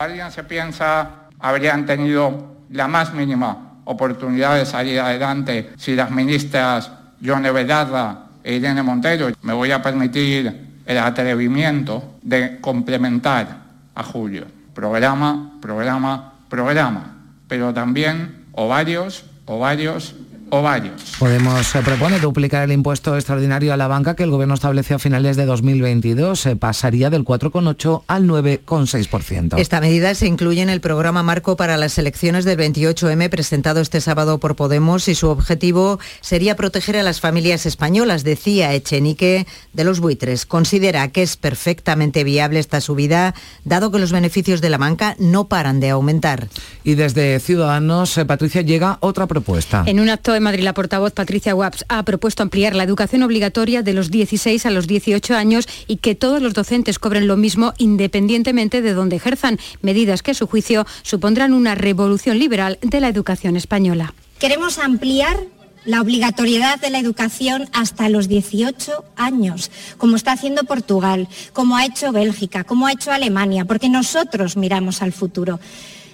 ¿Alguien 0.00 0.32
se 0.32 0.44
piensa 0.44 1.10
habrían 1.38 1.84
tenido 1.84 2.56
la 2.70 2.88
más 2.88 3.12
mínima 3.12 3.82
oportunidad 3.84 4.56
de 4.56 4.64
salir 4.64 4.98
adelante 4.98 5.72
si 5.76 5.94
las 5.94 6.10
ministras 6.10 6.90
Yone 7.20 7.50
Belarra 7.50 8.24
e 8.42 8.54
Irene 8.54 8.82
Montero? 8.82 9.28
Me 9.42 9.52
voy 9.52 9.72
a 9.72 9.82
permitir 9.82 10.78
el 10.86 10.96
atrevimiento 10.96 12.14
de 12.22 12.62
complementar 12.62 13.58
a 13.94 14.02
Julio. 14.02 14.46
Programa, 14.72 15.58
programa, 15.60 16.32
programa. 16.48 17.16
Pero 17.46 17.74
también 17.74 18.46
ovarios, 18.52 19.26
ovarios 19.44 20.14
ovarios. 20.50 21.16
Podemos 21.18 21.74
eh, 21.74 21.80
propone 21.84 22.18
duplicar 22.18 22.64
el 22.64 22.72
impuesto 22.72 23.14
extraordinario 23.14 23.72
a 23.72 23.76
la 23.76 23.88
banca 23.88 24.16
que 24.16 24.22
el 24.22 24.30
gobierno 24.30 24.54
estableció 24.54 24.96
a 24.96 24.98
finales 24.98 25.36
de 25.36 25.46
2022. 25.46 26.40
Se 26.40 26.56
pasaría 26.56 27.10
del 27.10 27.24
4,8 27.24 28.02
al 28.06 28.26
9,6%. 28.26 29.58
Esta 29.58 29.80
medida 29.80 30.14
se 30.14 30.26
incluye 30.26 30.62
en 30.62 30.70
el 30.70 30.80
programa 30.80 31.22
marco 31.22 31.56
para 31.56 31.76
las 31.76 31.98
elecciones 31.98 32.44
del 32.44 32.58
28M 32.58 33.28
presentado 33.30 33.80
este 33.80 34.00
sábado 34.00 34.38
por 34.38 34.56
Podemos 34.56 35.08
y 35.08 35.14
su 35.14 35.28
objetivo 35.28 35.98
sería 36.20 36.56
proteger 36.56 36.96
a 36.96 37.02
las 37.02 37.20
familias 37.20 37.66
españolas, 37.66 38.24
decía 38.24 38.74
Echenique 38.74 39.46
de 39.72 39.84
los 39.84 40.00
buitres. 40.00 40.46
Considera 40.46 41.08
que 41.08 41.22
es 41.22 41.36
perfectamente 41.36 42.24
viable 42.24 42.58
esta 42.58 42.80
subida, 42.80 43.34
dado 43.64 43.90
que 43.90 43.98
los 43.98 44.12
beneficios 44.12 44.60
de 44.60 44.70
la 44.70 44.78
banca 44.78 45.16
no 45.18 45.48
paran 45.48 45.80
de 45.80 45.90
aumentar. 45.90 46.48
Y 46.84 46.94
desde 46.94 47.38
Ciudadanos, 47.40 48.16
eh, 48.18 48.24
Patricia, 48.24 48.62
llega 48.62 48.98
otra 49.00 49.26
propuesta. 49.26 49.84
En 49.86 50.00
un 50.00 50.08
acto 50.08 50.34
Madrid, 50.40 50.64
la 50.64 50.74
portavoz 50.74 51.12
Patricia 51.12 51.54
Waps 51.54 51.84
ha 51.88 52.02
propuesto 52.04 52.42
ampliar 52.42 52.74
la 52.74 52.84
educación 52.84 53.22
obligatoria 53.22 53.82
de 53.82 53.92
los 53.92 54.10
16 54.10 54.66
a 54.66 54.70
los 54.70 54.86
18 54.86 55.34
años 55.34 55.68
y 55.86 55.96
que 55.96 56.14
todos 56.14 56.42
los 56.42 56.54
docentes 56.54 56.98
cobren 56.98 57.26
lo 57.26 57.36
mismo 57.36 57.74
independientemente 57.78 58.82
de 58.82 58.92
donde 58.92 59.16
ejerzan, 59.16 59.58
medidas 59.82 60.22
que 60.22 60.32
a 60.32 60.34
su 60.34 60.46
juicio 60.46 60.86
supondrán 61.02 61.52
una 61.52 61.74
revolución 61.74 62.38
liberal 62.38 62.78
de 62.82 63.00
la 63.00 63.08
educación 63.08 63.56
española. 63.56 64.14
Queremos 64.38 64.78
ampliar 64.78 65.36
la 65.84 66.00
obligatoriedad 66.00 66.78
de 66.78 66.90
la 66.90 66.98
educación 66.98 67.68
hasta 67.72 68.08
los 68.08 68.28
18 68.28 69.04
años, 69.16 69.70
como 69.96 70.16
está 70.16 70.32
haciendo 70.32 70.64
Portugal, 70.64 71.28
como 71.52 71.76
ha 71.76 71.86
hecho 71.86 72.12
Bélgica, 72.12 72.64
como 72.64 72.86
ha 72.86 72.92
hecho 72.92 73.12
Alemania, 73.12 73.64
porque 73.64 73.88
nosotros 73.88 74.56
miramos 74.56 75.02
al 75.02 75.12
futuro. 75.12 75.58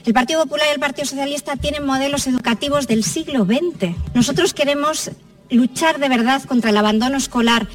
El 0.07 0.15
Partido 0.15 0.45
Popular 0.45 0.69
y 0.71 0.75
el 0.75 0.79
Partido 0.79 1.05
Socialista 1.05 1.57
tienen 1.57 1.85
modelos 1.85 2.29
educativos 2.29 2.87
del 2.87 3.03
siglo 3.03 3.45
XX. 3.45 3.91
Nosotros 4.15 4.55
queremos 4.55 5.11
luchar 5.51 5.99
de 5.99 6.09
verdad 6.09 6.45
contra 6.45 6.71
el 6.71 6.77
abandono 6.77 7.17
escolar. 7.17 7.67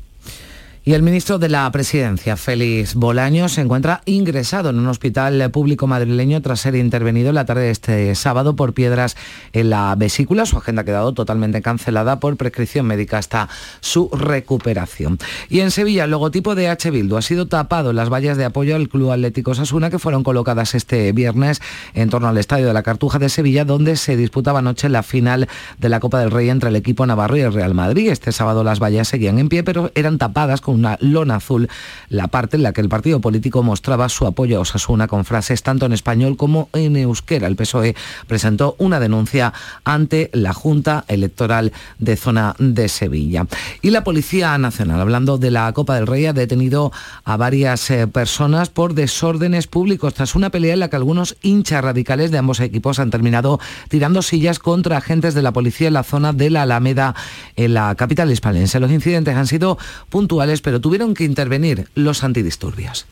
Y 0.84 0.94
el 0.94 1.04
ministro 1.04 1.38
de 1.38 1.48
la 1.48 1.72
Presidencia, 1.72 2.36
Félix 2.38 2.96
Bolaño, 2.96 3.50
se 3.50 3.62
encuentra 3.62 4.02
ingresado 4.06 4.72
en 4.72 4.80
un 4.80 4.88
hospital 4.88 5.52
público 5.52 5.86
madrileño 5.86 6.42
tras 6.42 6.62
ser 6.62 6.74
intervenido 6.74 7.30
en 7.30 7.36
la 7.36 7.46
tarde 7.46 7.66
de 7.66 7.70
este 7.70 8.16
sábado 8.16 8.56
por 8.56 8.74
piedras 8.74 9.16
en 9.54 9.70
la 9.70 9.94
vesícula. 9.96 10.48
Su 10.48 10.58
agenda 10.58 10.82
ha 10.82 10.86
quedado 10.86 11.14
totalmente 11.14 11.62
cancelada 11.62 12.20
por 12.20 12.36
prescripción 12.36 12.88
médica 12.88 13.20
hasta 13.20 13.48
su 13.80 14.10
recuperación. 14.12 15.20
Y 15.50 15.60
en 15.60 15.70
Sevilla, 15.70 16.06
el 16.06 16.10
logotipo 16.10 16.56
de 16.56 16.70
H. 16.70 16.90
Bildu 16.90 17.16
ha 17.16 17.22
sido 17.22 17.48
tapado 17.48 17.92
en 17.92 17.98
las 17.98 18.10
vallas 18.10 18.38
de 18.38 18.46
apoyo 18.46 18.76
al 18.76 18.90
Club 18.90 19.12
Atlético 19.12 19.54
Sasuna 19.54 19.92
que 19.92 20.00
fueron 20.00 20.24
colocadas 20.24 20.74
este 20.74 21.12
viernes 21.12 21.62
en 21.94 22.10
torno 22.10 22.28
al 22.28 22.40
Estadio 22.40 22.66
de 22.66 22.74
la 22.74 22.82
Cartuja 22.82 23.20
de 23.20 23.30
Sevilla, 23.30 23.66
donde 23.66 23.98
se 23.98 24.18
disputaba 24.18 24.58
anoche 24.58 24.90
la 24.90 25.04
final 25.04 25.48
de 25.78 25.90
la 25.90 26.00
Copa 26.00 26.20
del 26.20 26.32
Rey 26.32 26.50
entre 26.50 26.70
el 26.70 26.76
equipo 26.76 27.06
navarro 27.06 27.38
y 27.38 27.42
el 27.42 27.54
Real 27.54 27.76
Madrid. 27.76 28.10
Este 28.10 28.32
sábado 28.32 28.64
las 28.64 28.80
vallas 28.80 29.10
seguían 29.10 29.38
en 29.38 29.48
pie, 29.48 29.62
pero 29.64 29.92
eran 29.94 30.18
tapadas 30.18 30.60
con 30.60 30.71
una 30.72 30.98
lona 31.02 31.36
azul 31.36 31.70
la 32.10 32.28
parte 32.28 32.58
en 32.58 32.64
la 32.64 32.74
que 32.74 32.82
el 32.82 32.90
partido 32.90 33.22
político 33.22 33.64
mostraba 33.64 34.10
su 34.10 34.26
apoyo 34.26 34.58
a 34.58 34.62
Osasuna 34.62 35.08
con 35.08 35.26
frases 35.26 35.64
tanto 35.64 35.86
en 35.86 35.94
español 35.94 36.38
como 36.38 36.70
en 36.74 36.96
euskera. 36.96 37.48
El 37.48 37.56
PSOE 37.56 37.96
presentó 38.28 38.76
una 38.80 39.00
denuncia 39.00 39.54
ante 39.84 40.30
la 40.34 40.54
Junta 40.54 41.06
Electoral 41.08 41.72
de 42.00 42.16
Zona 42.16 42.56
de 42.60 42.88
Sevilla. 42.90 43.46
Y 43.82 43.92
la 43.92 44.04
Policía 44.04 44.58
Nacional, 44.58 45.02
hablando 45.02 45.38
de 45.38 45.52
la 45.52 45.72
Copa 45.74 45.96
del 45.96 46.08
Rey, 46.08 46.26
ha 46.26 46.34
detenido 46.34 46.92
a 47.24 47.38
varias 47.38 47.90
eh, 47.90 48.08
personas 48.08 48.70
por 48.70 48.94
desórdenes 48.94 49.68
públicos 49.68 50.14
tras 50.14 50.36
una 50.36 50.50
pelea 50.50 50.74
en 50.74 50.80
la 50.80 50.90
que 50.90 50.96
algunos 50.96 51.38
hinchas 51.42 51.84
radicales 51.84 52.32
de 52.32 52.38
ambos 52.38 52.60
equipos 52.60 53.00
han 53.00 53.10
terminado 53.10 53.60
tirando 53.90 54.22
sillas 54.22 54.60
contra 54.60 54.98
agentes 54.98 55.34
de 55.34 55.42
la 55.42 55.52
policía 55.52 55.88
en 55.88 55.94
la 55.94 56.04
zona 56.04 56.34
de 56.34 56.50
la 56.50 56.64
Alameda, 56.64 57.16
en 57.56 57.74
la 57.74 57.96
capital 57.96 58.32
hispalense. 58.32 58.80
Los 58.80 58.92
incidentes 58.92 59.36
han 59.36 59.48
sido 59.48 59.78
puntuales, 60.10 60.61
pero 60.62 60.80
tuvieron 60.80 61.14
que 61.14 61.24
intervenir 61.24 61.88
los 61.96 62.24
antidisturbios. 62.24 63.06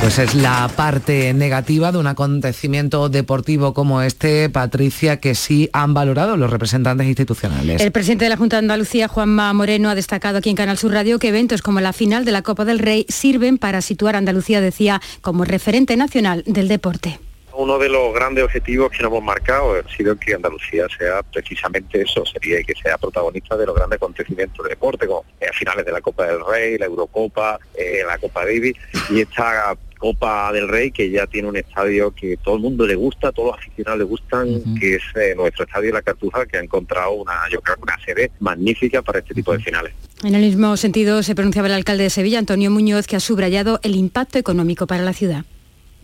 Pues 0.00 0.18
es 0.18 0.34
la 0.34 0.66
parte 0.74 1.34
negativa 1.34 1.92
de 1.92 1.98
un 1.98 2.06
acontecimiento 2.06 3.10
deportivo 3.10 3.74
como 3.74 4.00
este, 4.00 4.48
Patricia, 4.48 5.18
que 5.18 5.34
sí 5.34 5.68
han 5.74 5.92
valorado 5.92 6.38
los 6.38 6.48
representantes 6.48 7.06
institucionales. 7.06 7.82
El 7.82 7.92
presidente 7.92 8.24
de 8.24 8.30
la 8.30 8.38
Junta 8.38 8.56
de 8.56 8.60
Andalucía, 8.60 9.08
Juanma 9.08 9.52
Moreno, 9.52 9.90
ha 9.90 9.94
destacado 9.94 10.38
aquí 10.38 10.48
en 10.48 10.56
Canal 10.56 10.78
Sur 10.78 10.92
Radio 10.92 11.18
que 11.18 11.28
eventos 11.28 11.60
como 11.60 11.80
la 11.80 11.92
final 11.92 12.24
de 12.24 12.32
la 12.32 12.40
Copa 12.40 12.64
del 12.64 12.78
Rey 12.78 13.04
sirven 13.10 13.58
para 13.58 13.82
situar 13.82 14.14
a 14.14 14.18
Andalucía, 14.18 14.62
decía, 14.62 15.02
como 15.20 15.44
referente 15.44 15.98
nacional 15.98 16.44
del 16.46 16.68
deporte. 16.68 17.20
Uno 17.60 17.78
de 17.78 17.90
los 17.90 18.14
grandes 18.14 18.42
objetivos 18.42 18.90
que 18.90 19.02
nos 19.02 19.12
hemos 19.12 19.22
marcado 19.22 19.74
ha 19.74 19.94
sido 19.94 20.16
que 20.16 20.32
Andalucía 20.32 20.86
sea 20.98 21.22
precisamente 21.22 22.00
eso, 22.00 22.24
sería 22.24 22.62
que 22.62 22.72
sea 22.74 22.96
protagonista 22.96 23.54
de 23.54 23.66
los 23.66 23.74
grandes 23.74 23.98
acontecimientos 23.98 24.64
de 24.64 24.70
deporte, 24.70 25.06
como 25.06 25.26
finales 25.52 25.84
de 25.84 25.92
la 25.92 26.00
Copa 26.00 26.24
del 26.24 26.38
Rey, 26.42 26.78
la 26.78 26.86
Eurocopa, 26.86 27.58
eh, 27.74 28.00
la 28.06 28.16
Copa 28.16 28.46
Davis, 28.46 28.76
y 29.10 29.20
esta 29.20 29.76
Copa 29.98 30.50
del 30.54 30.68
Rey, 30.68 30.90
que 30.90 31.10
ya 31.10 31.26
tiene 31.26 31.48
un 31.50 31.56
estadio 31.58 32.14
que 32.14 32.38
todo 32.38 32.56
el 32.56 32.62
mundo 32.62 32.86
le 32.86 32.94
gusta, 32.94 33.30
todos 33.30 33.50
los 33.50 33.58
aficionados 33.58 33.98
le 33.98 34.04
gustan, 34.06 34.62
que 34.80 34.94
es 34.94 35.02
eh, 35.16 35.34
nuestro 35.36 35.66
estadio 35.66 35.92
La 35.92 36.00
Cartuja, 36.00 36.46
que 36.46 36.56
ha 36.56 36.62
encontrado 36.62 37.12
una, 37.12 37.46
yo 37.52 37.60
creo 37.60 37.76
una 37.82 37.98
sede 38.02 38.30
magnífica 38.40 39.02
para 39.02 39.18
este 39.18 39.34
tipo 39.34 39.52
de 39.52 39.58
finales. 39.58 39.92
En 40.24 40.34
el 40.34 40.40
mismo 40.40 40.78
sentido 40.78 41.22
se 41.22 41.34
pronunciaba 41.34 41.68
el 41.68 41.74
alcalde 41.74 42.04
de 42.04 42.10
Sevilla, 42.10 42.38
Antonio 42.38 42.70
Muñoz, 42.70 43.06
que 43.06 43.16
ha 43.16 43.20
subrayado 43.20 43.80
el 43.82 43.96
impacto 43.96 44.38
económico 44.38 44.86
para 44.86 45.02
la 45.02 45.12
ciudad. 45.12 45.44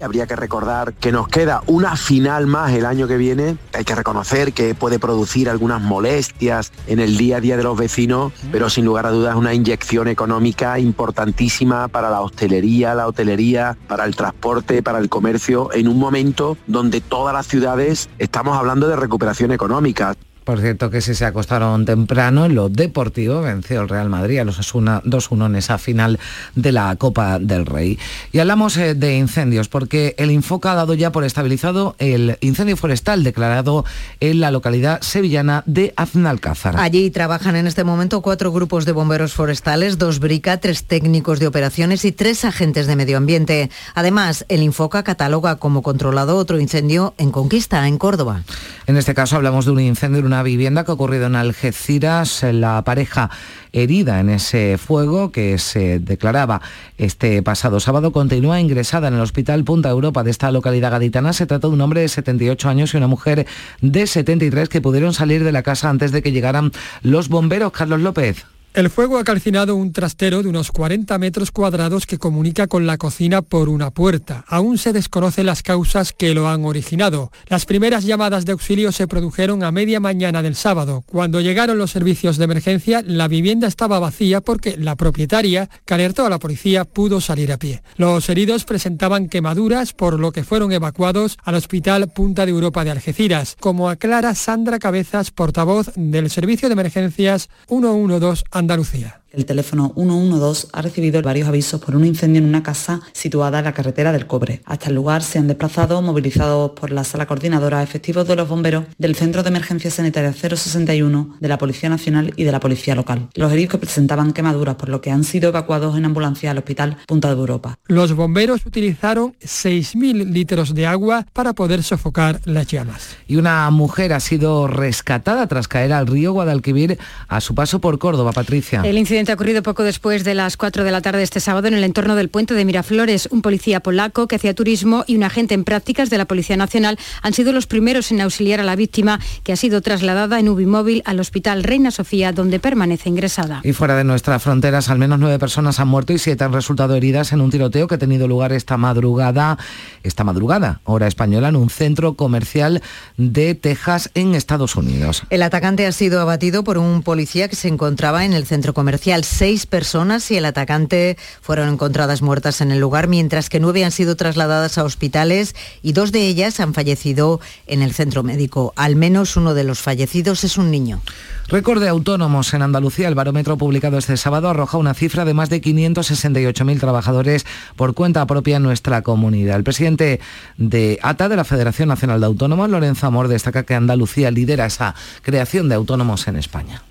Habría 0.00 0.26
que 0.26 0.36
recordar 0.36 0.92
que 0.92 1.10
nos 1.10 1.26
queda 1.26 1.62
una 1.66 1.96
final 1.96 2.46
más 2.46 2.72
el 2.72 2.84
año 2.84 3.08
que 3.08 3.16
viene. 3.16 3.56
Hay 3.72 3.84
que 3.84 3.94
reconocer 3.94 4.52
que 4.52 4.74
puede 4.74 4.98
producir 4.98 5.48
algunas 5.48 5.80
molestias 5.80 6.70
en 6.86 7.00
el 7.00 7.16
día 7.16 7.38
a 7.38 7.40
día 7.40 7.56
de 7.56 7.62
los 7.62 7.78
vecinos, 7.78 8.32
pero 8.52 8.68
sin 8.68 8.84
lugar 8.84 9.06
a 9.06 9.10
dudas 9.10 9.36
una 9.36 9.54
inyección 9.54 10.08
económica 10.08 10.78
importantísima 10.78 11.88
para 11.88 12.10
la 12.10 12.20
hostelería, 12.20 12.94
la 12.94 13.06
hotelería, 13.06 13.76
para 13.88 14.04
el 14.04 14.14
transporte, 14.14 14.82
para 14.82 14.98
el 14.98 15.08
comercio, 15.08 15.72
en 15.72 15.88
un 15.88 15.98
momento 15.98 16.58
donde 16.66 17.00
todas 17.00 17.32
las 17.32 17.46
ciudades 17.46 18.10
estamos 18.18 18.56
hablando 18.58 18.88
de 18.88 18.96
recuperación 18.96 19.52
económica. 19.52 20.14
Por 20.46 20.60
cierto 20.60 20.90
que 20.90 21.00
si 21.00 21.16
se 21.16 21.24
acostaron 21.24 21.84
temprano 21.84 22.46
en 22.46 22.54
lo 22.54 22.68
deportivo, 22.68 23.42
venció 23.42 23.80
el 23.80 23.88
Real 23.88 24.08
Madrid 24.08 24.38
a 24.38 24.44
los 24.44 24.60
Asuna 24.60 25.02
2-1 25.02 25.46
en 25.46 25.56
esa 25.56 25.76
final 25.76 26.20
de 26.54 26.70
la 26.70 26.94
Copa 26.94 27.40
del 27.40 27.66
Rey. 27.66 27.98
Y 28.30 28.38
hablamos 28.38 28.76
eh, 28.76 28.94
de 28.94 29.16
incendios, 29.16 29.66
porque 29.66 30.14
el 30.18 30.30
Infoca 30.30 30.70
ha 30.70 30.74
dado 30.76 30.94
ya 30.94 31.10
por 31.10 31.24
estabilizado 31.24 31.96
el 31.98 32.38
incendio 32.42 32.76
forestal 32.76 33.24
declarado 33.24 33.84
en 34.20 34.38
la 34.38 34.52
localidad 34.52 35.02
sevillana 35.02 35.64
de 35.66 35.92
Aznalcázar. 35.96 36.76
Allí 36.78 37.10
trabajan 37.10 37.56
en 37.56 37.66
este 37.66 37.82
momento 37.82 38.22
cuatro 38.22 38.52
grupos 38.52 38.84
de 38.84 38.92
bomberos 38.92 39.34
forestales, 39.34 39.98
dos 39.98 40.20
brica, 40.20 40.58
tres 40.58 40.84
técnicos 40.84 41.40
de 41.40 41.48
operaciones 41.48 42.04
y 42.04 42.12
tres 42.12 42.44
agentes 42.44 42.86
de 42.86 42.94
medio 42.94 43.16
ambiente. 43.16 43.68
Además, 43.96 44.44
el 44.48 44.62
Infoca 44.62 45.02
cataloga 45.02 45.56
como 45.56 45.82
controlado 45.82 46.36
otro 46.36 46.60
incendio 46.60 47.14
en 47.18 47.32
Conquista, 47.32 47.88
en 47.88 47.98
Córdoba. 47.98 48.44
En 48.86 48.96
este 48.96 49.12
caso 49.12 49.34
hablamos 49.34 49.64
de 49.64 49.72
un 49.72 49.80
incendio 49.80 50.20
en 50.20 50.26
una 50.26 50.35
vivienda 50.42 50.84
que 50.84 50.90
ha 50.90 50.94
ocurrido 50.94 51.26
en 51.26 51.36
Algeciras. 51.36 52.42
La 52.42 52.82
pareja 52.82 53.30
herida 53.72 54.20
en 54.20 54.30
ese 54.30 54.78
fuego 54.78 55.30
que 55.32 55.58
se 55.58 55.98
declaraba 55.98 56.60
este 56.98 57.42
pasado 57.42 57.80
sábado 57.80 58.12
continúa 58.12 58.60
ingresada 58.60 59.08
en 59.08 59.14
el 59.14 59.20
Hospital 59.20 59.64
Punta 59.64 59.90
Europa 59.90 60.22
de 60.22 60.30
esta 60.30 60.50
localidad 60.50 60.90
gaditana. 60.90 61.32
Se 61.32 61.46
trata 61.46 61.68
de 61.68 61.74
un 61.74 61.80
hombre 61.80 62.00
de 62.00 62.08
78 62.08 62.68
años 62.68 62.94
y 62.94 62.96
una 62.96 63.06
mujer 63.06 63.46
de 63.80 64.06
73 64.06 64.68
que 64.68 64.80
pudieron 64.80 65.12
salir 65.12 65.44
de 65.44 65.52
la 65.52 65.62
casa 65.62 65.90
antes 65.90 66.12
de 66.12 66.22
que 66.22 66.32
llegaran 66.32 66.72
los 67.02 67.28
bomberos. 67.28 67.72
Carlos 67.72 68.00
López. 68.00 68.46
El 68.76 68.90
fuego 68.90 69.16
ha 69.16 69.24
calcinado 69.24 69.74
un 69.74 69.90
trastero 69.90 70.42
de 70.42 70.50
unos 70.50 70.70
40 70.70 71.16
metros 71.16 71.50
cuadrados 71.50 72.04
que 72.04 72.18
comunica 72.18 72.66
con 72.66 72.86
la 72.86 72.98
cocina 72.98 73.40
por 73.40 73.70
una 73.70 73.90
puerta. 73.90 74.44
Aún 74.48 74.76
se 74.76 74.92
desconocen 74.92 75.46
las 75.46 75.62
causas 75.62 76.12
que 76.12 76.34
lo 76.34 76.46
han 76.46 76.66
originado. 76.66 77.32
Las 77.46 77.64
primeras 77.64 78.04
llamadas 78.04 78.44
de 78.44 78.52
auxilio 78.52 78.92
se 78.92 79.08
produjeron 79.08 79.64
a 79.64 79.72
media 79.72 79.98
mañana 79.98 80.42
del 80.42 80.56
sábado. 80.56 81.04
Cuando 81.06 81.40
llegaron 81.40 81.78
los 81.78 81.90
servicios 81.90 82.36
de 82.36 82.44
emergencia, 82.44 83.02
la 83.02 83.28
vivienda 83.28 83.66
estaba 83.66 83.98
vacía 83.98 84.42
porque 84.42 84.76
la 84.76 84.94
propietaria, 84.94 85.70
que 85.86 85.94
alertó 85.94 86.26
a 86.26 86.30
la 86.30 86.38
policía, 86.38 86.84
pudo 86.84 87.22
salir 87.22 87.52
a 87.52 87.56
pie. 87.56 87.82
Los 87.96 88.28
heridos 88.28 88.64
presentaban 88.64 89.30
quemaduras, 89.30 89.94
por 89.94 90.20
lo 90.20 90.32
que 90.32 90.44
fueron 90.44 90.70
evacuados 90.72 91.38
al 91.44 91.54
Hospital 91.54 92.08
Punta 92.08 92.44
de 92.44 92.52
Europa 92.52 92.84
de 92.84 92.90
Algeciras, 92.90 93.56
como 93.58 93.88
aclara 93.88 94.34
Sandra 94.34 94.78
Cabezas, 94.78 95.30
portavoz 95.30 95.92
del 95.96 96.28
Servicio 96.28 96.68
de 96.68 96.74
Emergencias 96.74 97.48
112 97.68 98.44
Andalucía. 98.50 98.65
Andalucía. 98.66 99.20
El 99.32 99.44
teléfono 99.44 99.92
112 99.96 100.68
ha 100.72 100.82
recibido 100.82 101.20
varios 101.20 101.48
avisos 101.48 101.80
por 101.80 101.96
un 101.96 102.04
incendio 102.04 102.40
en 102.40 102.48
una 102.48 102.62
casa 102.62 103.00
situada 103.12 103.58
en 103.58 103.64
la 103.64 103.74
carretera 103.74 104.12
del 104.12 104.26
Cobre. 104.26 104.62
Hasta 104.64 104.88
el 104.88 104.94
lugar 104.94 105.22
se 105.22 105.38
han 105.38 105.48
desplazado, 105.48 106.00
movilizados 106.00 106.70
por 106.70 106.92
la 106.92 107.02
sala 107.02 107.26
coordinadora, 107.26 107.82
efectivos 107.82 108.26
de 108.28 108.36
los 108.36 108.48
bomberos 108.48 108.84
del 108.98 109.16
Centro 109.16 109.42
de 109.42 109.48
Emergencia 109.48 109.90
Sanitaria 109.90 110.32
061, 110.32 111.36
de 111.40 111.48
la 111.48 111.58
Policía 111.58 111.88
Nacional 111.88 112.32
y 112.36 112.44
de 112.44 112.52
la 112.52 112.60
Policía 112.60 112.94
Local. 112.94 113.28
Los 113.34 113.52
heridos 113.52 113.80
presentaban 113.80 114.32
quemaduras, 114.32 114.76
por 114.76 114.88
lo 114.88 115.00
que 115.00 115.10
han 115.10 115.24
sido 115.24 115.48
evacuados 115.48 115.98
en 115.98 116.04
ambulancia 116.04 116.52
al 116.52 116.58
Hospital 116.58 116.96
Punta 117.06 117.28
de 117.28 117.40
Europa. 117.40 117.78
Los 117.88 118.14
bomberos 118.14 118.64
utilizaron 118.64 119.34
6.000 119.42 120.30
litros 120.30 120.72
de 120.72 120.86
agua 120.86 121.26
para 121.32 121.52
poder 121.52 121.82
sofocar 121.82 122.40
las 122.44 122.68
llamas. 122.68 123.16
Y 123.26 123.36
una 123.36 123.68
mujer 123.70 124.12
ha 124.12 124.20
sido 124.20 124.68
rescatada 124.68 125.46
tras 125.48 125.68
caer 125.68 125.92
al 125.92 126.06
río 126.06 126.32
Guadalquivir 126.32 126.98
a 127.28 127.40
su 127.40 127.54
paso 127.54 127.80
por 127.80 127.98
Córdoba, 127.98 128.32
Patricia. 128.32 128.82
El 128.84 128.96
incidente 128.96 129.15
ha 129.16 129.34
ocurrido 129.34 129.62
poco 129.62 129.82
después 129.82 130.24
de 130.24 130.34
las 130.34 130.58
4 130.58 130.84
de 130.84 130.90
la 130.90 131.00
tarde 131.00 131.22
este 131.22 131.40
sábado 131.40 131.68
en 131.68 131.74
el 131.74 131.84
entorno 131.84 132.16
del 132.16 132.28
puente 132.28 132.52
de 132.52 132.66
Miraflores. 132.66 133.28
Un 133.32 133.40
policía 133.40 133.80
polaco 133.80 134.28
que 134.28 134.36
hacía 134.36 134.54
turismo 134.54 135.04
y 135.06 135.16
un 135.16 135.22
agente 135.22 135.54
en 135.54 135.64
prácticas 135.64 136.10
de 136.10 136.18
la 136.18 136.26
Policía 136.26 136.58
Nacional 136.58 136.98
han 137.22 137.32
sido 137.32 137.52
los 137.52 137.66
primeros 137.66 138.12
en 138.12 138.20
auxiliar 138.20 138.60
a 138.60 138.62
la 138.62 138.76
víctima 138.76 139.18
que 139.42 139.54
ha 139.54 139.56
sido 139.56 139.80
trasladada 139.80 140.38
en 140.38 140.50
Ubimóvil 140.50 141.02
al 141.06 141.18
Hospital 141.18 141.64
Reina 141.64 141.90
Sofía, 141.90 142.32
donde 142.32 142.60
permanece 142.60 143.08
ingresada. 143.08 143.62
Y 143.64 143.72
fuera 143.72 143.96
de 143.96 144.04
nuestras 144.04 144.42
fronteras, 144.42 144.90
al 144.90 144.98
menos 144.98 145.18
nueve 145.18 145.38
personas 145.38 145.80
han 145.80 145.88
muerto 145.88 146.12
y 146.12 146.18
siete 146.18 146.44
han 146.44 146.52
resultado 146.52 146.94
heridas 146.94 147.32
en 147.32 147.40
un 147.40 147.50
tiroteo 147.50 147.88
que 147.88 147.94
ha 147.94 147.98
tenido 147.98 148.28
lugar 148.28 148.52
esta 148.52 148.76
madrugada, 148.76 149.56
esta 150.02 150.24
madrugada, 150.24 150.80
hora 150.84 151.06
española, 151.06 151.48
en 151.48 151.56
un 151.56 151.70
centro 151.70 152.16
comercial 152.16 152.82
de 153.16 153.54
Texas, 153.54 154.10
en 154.14 154.34
Estados 154.34 154.76
Unidos. 154.76 155.22
El 155.30 155.42
atacante 155.42 155.86
ha 155.86 155.92
sido 155.92 156.20
abatido 156.20 156.64
por 156.64 156.76
un 156.76 157.02
policía 157.02 157.48
que 157.48 157.56
se 157.56 157.68
encontraba 157.68 158.26
en 158.26 158.34
el 158.34 158.44
centro 158.44 158.74
comercial 158.74 159.05
seis 159.24 159.66
personas 159.66 160.30
y 160.30 160.36
el 160.36 160.44
atacante 160.44 161.16
fueron 161.40 161.68
encontradas 161.68 162.22
muertas 162.22 162.60
en 162.60 162.72
el 162.72 162.80
lugar, 162.80 163.08
mientras 163.08 163.48
que 163.48 163.60
nueve 163.60 163.84
han 163.84 163.92
sido 163.92 164.16
trasladadas 164.16 164.78
a 164.78 164.84
hospitales 164.84 165.54
y 165.82 165.92
dos 165.92 166.12
de 166.12 166.26
ellas 166.26 166.60
han 166.60 166.74
fallecido 166.74 167.40
en 167.66 167.82
el 167.82 167.92
centro 167.92 168.22
médico. 168.22 168.72
Al 168.76 168.96
menos 168.96 169.36
uno 169.36 169.54
de 169.54 169.64
los 169.64 169.80
fallecidos 169.80 170.44
es 170.44 170.58
un 170.58 170.70
niño. 170.70 171.00
Récord 171.48 171.80
de 171.80 171.88
autónomos 171.88 172.52
en 172.54 172.62
Andalucía. 172.62 173.06
El 173.06 173.14
barómetro 173.14 173.56
publicado 173.56 173.98
este 173.98 174.16
sábado 174.16 174.48
arroja 174.48 174.78
una 174.78 174.94
cifra 174.94 175.24
de 175.24 175.34
más 175.34 175.48
de 175.48 175.62
568.000 175.62 176.80
trabajadores 176.80 177.46
por 177.76 177.94
cuenta 177.94 178.26
propia 178.26 178.56
en 178.56 178.64
nuestra 178.64 179.02
comunidad. 179.02 179.56
El 179.56 179.64
presidente 179.64 180.20
de 180.56 180.98
ATA, 181.02 181.28
de 181.28 181.36
la 181.36 181.44
Federación 181.44 181.88
Nacional 181.88 182.20
de 182.20 182.26
Autónomos, 182.26 182.68
Lorenzo 182.68 183.06
Amor, 183.06 183.28
destaca 183.28 183.62
que 183.62 183.74
Andalucía 183.74 184.32
lidera 184.32 184.66
esa 184.66 184.96
creación 185.22 185.68
de 185.68 185.76
autónomos 185.76 186.26
en 186.26 186.36
España. 186.36 186.82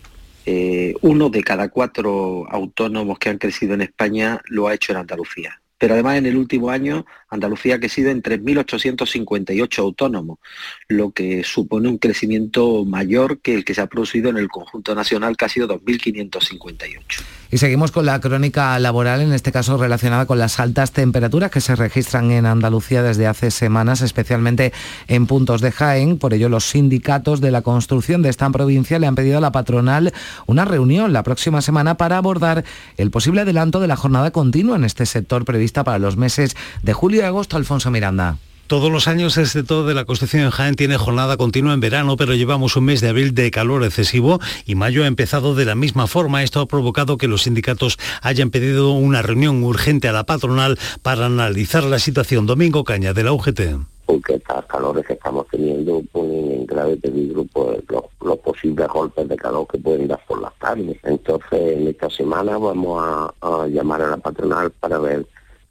Eh, 0.46 0.94
uno 1.02 1.30
de 1.30 1.44
cada 1.44 1.70
cuatro 1.70 2.46
autónomos 2.50 3.18
que 3.18 3.30
han 3.30 3.38
crecido 3.38 3.74
en 3.74 3.82
España 3.82 4.42
lo 4.46 4.68
ha 4.68 4.74
hecho 4.74 4.92
en 4.92 5.00
Andalucía. 5.00 5.62
Pero 5.78 5.94
además 5.94 6.18
en 6.18 6.28
el 6.28 6.38
último 6.38 6.70
año 6.70 7.06
Andalucía 7.36 7.76
ha 7.76 7.80
crecido 7.80 8.10
en 8.10 8.22
3.858 8.22 9.80
autónomos, 9.80 10.40
lo 10.88 11.12
que 11.12 11.44
supone 11.44 11.88
un 11.88 11.98
crecimiento 11.98 12.84
mayor 12.86 13.40
que 13.40 13.54
el 13.54 13.64
que 13.64 13.74
se 13.74 13.82
ha 13.82 13.88
producido 13.88 14.30
en 14.30 14.38
el 14.38 14.50
conjunto 14.50 14.96
nacional, 14.96 15.38
que 15.38 15.46
ha 15.46 15.50
sido 15.50 15.68
2.558. 15.68 17.24
Y 17.52 17.58
seguimos 17.58 17.92
con 17.92 18.06
la 18.06 18.20
crónica 18.20 18.78
laboral, 18.80 19.22
en 19.22 19.32
este 19.32 19.52
caso 19.52 19.78
relacionada 19.78 20.26
con 20.26 20.40
las 20.40 20.60
altas 20.60 20.92
temperaturas 20.92 21.52
que 21.52 21.62
se 21.62 21.76
registran 21.76 22.32
en 22.32 22.46
Andalucía 22.46 23.04
desde 23.04 23.28
hace 23.28 23.52
semanas, 23.52 24.02
especialmente 24.02 24.74
en 25.08 25.28
puntos 25.28 25.62
de 25.62 25.72
Jaén. 25.72 26.18
Por 26.18 26.34
ello, 26.34 26.50
los 26.50 26.66
sindicatos 26.66 27.42
de 27.42 27.52
la 27.52 27.62
construcción 27.62 28.24
de 28.24 28.30
esta 28.30 28.50
provincia 28.50 29.00
le 29.00 29.08
han 29.08 29.16
pedido 29.16 29.38
a 29.38 29.42
la 29.42 29.52
patronal 29.52 30.14
una 30.48 30.66
reunión 30.66 31.14
la 31.14 31.24
próxima 31.24 31.62
semana 31.62 31.98
para 31.98 32.18
abordar 32.18 32.66
el 32.98 33.12
posible 33.12 33.42
adelanto 33.42 33.80
de 33.80 33.88
la 33.88 33.96
jornada 33.96 34.32
continua 34.32 34.76
en 34.76 34.84
este 34.84 35.06
sector 35.06 35.46
prevista 35.46 35.84
para 35.84 36.00
los 36.00 36.18
meses 36.18 36.56
de 36.82 36.94
julio 36.94 37.25
agosto. 37.26 37.58
Alfonso 37.58 37.92
Miranda. 37.92 38.38
Todos 38.68 38.92
los 38.92 39.08
años 39.08 39.38
el 39.38 39.46
sector 39.46 39.86
de 39.86 39.94
la 39.94 40.06
construcción 40.06 40.42
en 40.42 40.50
Jaén 40.50 40.74
tiene 40.74 40.98
jornada 40.98 41.38
continua 41.38 41.74
en 41.76 41.80
verano, 41.80 42.18
pero 42.18 42.34
llevamos 42.34 42.76
un 42.76 42.86
mes 42.86 43.00
de 43.00 43.10
abril 43.10 43.36
de 43.36 43.52
calor 43.52 43.84
excesivo 43.84 44.40
y 44.66 44.74
mayo 44.74 45.04
ha 45.04 45.08
empezado 45.08 45.54
de 45.54 45.66
la 45.66 45.76
misma 45.76 46.08
forma. 46.08 46.42
Esto 46.42 46.62
ha 46.62 46.66
provocado 46.66 47.18
que 47.18 47.28
los 47.28 47.44
sindicatos 47.44 48.00
hayan 48.24 48.50
pedido 48.50 48.94
una 48.94 49.22
reunión 49.22 49.64
urgente 49.64 50.08
a 50.08 50.14
la 50.14 50.24
patronal 50.24 50.80
para 51.04 51.28
analizar 51.28 51.84
la 51.84 52.00
situación. 52.00 52.48
Domingo 52.48 52.84
Caña, 52.84 53.14
de 53.14 53.24
la 53.24 53.34
UGT 53.34 53.60
porque 54.06 54.36
estas 54.36 54.66
calores 54.66 55.06
que 55.06 55.14
estamos 55.14 55.48
teniendo 55.48 56.02
ponen 56.12 56.52
en 56.52 56.66
grave 56.66 56.96
peligro 56.98 57.44
pues, 57.52 57.80
los, 57.90 58.38
posibles 58.40 58.88
golpes 58.88 59.28
de 59.28 59.36
calor 59.36 59.68
que 59.68 59.80
pueden 59.80 60.08
dar 60.08 60.20
por 60.28 60.42
las 60.42 60.54
tardes. 60.60 60.98
Entonces, 61.04 61.78
en 61.78 61.88
esta 61.88 62.10
semana 62.10 62.58
vamos 62.58 63.04
a, 63.04 63.34
a 63.42 63.68
llamar 63.68 64.04
a 64.04 64.12
la 64.12 64.18
patronal 64.18 64.72
para 64.72 65.00
ver 65.00 65.26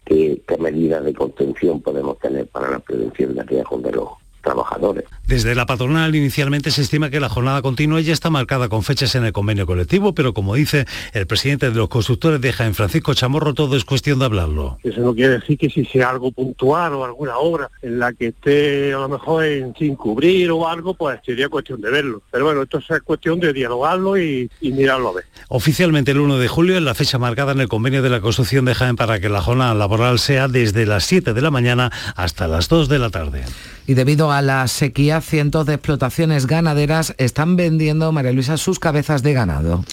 qué, 0.05 0.43
medidas 0.59 1.05
de 1.05 1.15
contención 1.15 1.81
podemos 1.81 2.19
tener 2.19 2.47
para 2.47 2.71
la 2.71 2.79
prevención 2.79 3.35
de 3.35 3.43
riesgos 3.43 3.83
de 3.83 3.93
los 3.93 4.09
trabajadores. 4.45 5.05
Desde 5.27 5.55
la 5.55 5.67
patronal 5.67 6.15
inicialmente 6.15 6.71
se 6.71 6.83
estima 6.83 7.11
que 7.11 7.19
la 7.19 7.29
jornada 7.29 7.63
continua 7.63 8.01
ya 8.01 8.13
está 8.13 8.31
marcada 8.31 8.69
con 8.69 8.83
fechas 8.83 9.15
en 9.15 9.25
el 9.25 9.33
convenio 9.33 9.67
colectivo, 9.67 10.15
pero 10.15 10.35
como 10.35 10.55
dice 10.55 10.87
el 11.13 11.27
presidente 11.27 11.71
de 11.71 11.77
los 11.77 11.89
constructores 11.89 12.41
de 12.41 12.53
Jaén, 12.53 12.75
Francisco 12.75 13.15
Chamorro, 13.15 13.55
todo 13.55 13.77
es 13.77 13.85
cuestión 13.85 14.19
de 14.19 14.27
hablarlo. 14.27 14.79
Eso 14.85 15.01
no 15.01 15.15
quiere 15.15 15.39
decir 15.41 15.59
que 15.59 15.71
si 15.71 15.85
sea 15.87 16.11
algo 16.11 16.31
puntual 16.31 16.93
o 16.93 17.05
alguna 17.05 17.39
obra 17.39 17.71
en 17.83 17.99
la 17.99 18.13
que 18.13 18.29
esté 18.29 18.93
a 18.93 18.99
lo 18.99 19.09
mejor 19.09 19.45
en, 19.45 19.75
sin 19.77 19.97
cubrir 19.97 20.51
o 20.51 20.69
algo, 20.69 20.95
pues 20.95 21.21
sería 21.25 21.49
cuestión 21.49 21.81
de 21.81 21.91
verlo. 21.91 22.23
Pero 22.31 22.45
bueno, 22.45 22.63
esto 22.63 22.79
es 22.79 23.03
cuestión 23.03 23.41
de 23.41 23.53
dialogarlo 23.53 24.19
y, 24.19 24.51
y 24.61 24.73
mirarlo 24.73 25.09
a 25.09 25.13
ver. 25.15 25.25
Oficialmente 25.49 26.11
el 26.11 26.21
1 26.21 26.39
de 26.39 26.49
julio 26.49 26.77
es 26.77 26.83
la 26.83 26.95
fecha 26.95 27.19
marcada 27.19 27.53
en 27.53 27.61
el 27.61 27.69
convenio 27.69 28.03
de 28.03 28.11
la 28.11 28.21
construcción 28.21 28.65
de 28.67 28.75
Jaén 28.75 28.97
para 28.97 29.21
que 29.21 29.29
la 29.29 29.41
jornada 29.41 29.75
laboral 29.75 30.19
sea 30.19 30.49
desde 30.49 30.87
las 30.87 31.05
7 31.05 31.33
de 31.33 31.41
la 31.41 31.51
mañana 31.51 31.91
hasta 32.17 32.47
las 32.47 32.69
2 32.69 32.89
de 32.89 32.99
la 32.99 33.11
tarde. 33.11 33.45
Y 33.87 33.95
debido 33.95 34.31
a 34.31 34.34
la 34.43 34.67
sequía, 34.69 35.21
cientos 35.21 35.67
de 35.67 35.75
explotaciones 35.75 36.47
ganaderas 36.47 37.15
están 37.19 37.57
vendiendo, 37.57 38.13
María 38.13 38.33
Luisa, 38.33 38.57
sus 38.57 38.79
cabezas 38.79 39.23
de 39.23 39.33
ganado. 39.33 39.85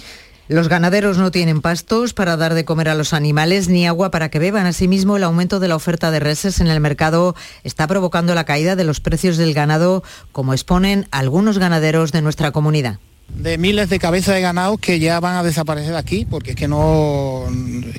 Los 0.48 0.68
ganaderos 0.68 1.18
no 1.18 1.32
tienen 1.32 1.62
pastos 1.62 2.14
para 2.14 2.36
dar 2.36 2.54
de 2.54 2.66
comer 2.66 2.90
a 2.90 2.96
los 2.96 3.14
animales 3.14 3.70
ni 3.70 3.88
agua 3.88 4.12
para 4.12 4.30
que 4.30 4.40
beban. 4.40 4.66
Asimismo, 4.66 5.16
el 5.16 5.24
aumento 5.24 5.62
de 5.62 5.70
la 5.70 5.78
oferta 5.78 6.12
de 6.12 6.20
reses 6.20 6.60
en 6.60 6.68
el 6.68 6.82
mercado 6.82 7.36
está 7.64 7.88
provocando 7.88 8.36
la 8.36 8.44
caída 8.44 8.76
de 8.76 8.84
los 8.84 9.00
precios 9.00 9.38
del 9.38 9.54
ganado, 9.54 10.04
como 10.34 10.54
exponen 10.54 11.08
algunos 11.12 11.58
ganaderos 11.58 12.12
de 12.12 12.22
nuestra 12.22 12.52
comunidad 12.52 13.00
de 13.36 13.58
miles 13.58 13.90
de 13.90 14.00
cabezas 14.00 14.36
de 14.36 14.42
ganado 14.42 14.78
que 14.78 15.00
ya 15.00 15.20
van 15.20 15.36
a 15.36 15.44
desaparecer 15.44 15.96
aquí 15.96 16.26
porque 16.30 16.52
es 16.52 16.56
que 16.56 16.68
no 16.68 17.46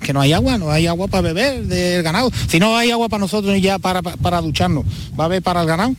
que 0.02 0.12
no 0.12 0.20
hay 0.20 0.32
agua, 0.32 0.58
no 0.58 0.70
hay 0.70 0.86
agua 0.86 1.08
para 1.08 1.22
beber 1.22 1.64
del 1.64 2.02
ganado. 2.02 2.30
Si 2.48 2.58
no 2.58 2.76
hay 2.76 2.90
agua 2.90 3.08
para 3.08 3.20
nosotros 3.20 3.56
y 3.56 3.60
ya 3.60 3.78
para, 3.78 4.02
para, 4.02 4.40
ducharnos, 4.40 4.84
va 5.18 5.24
a 5.24 5.26
haber 5.26 5.42
para 5.42 5.62
el 5.62 5.66
ganado. 5.66 5.94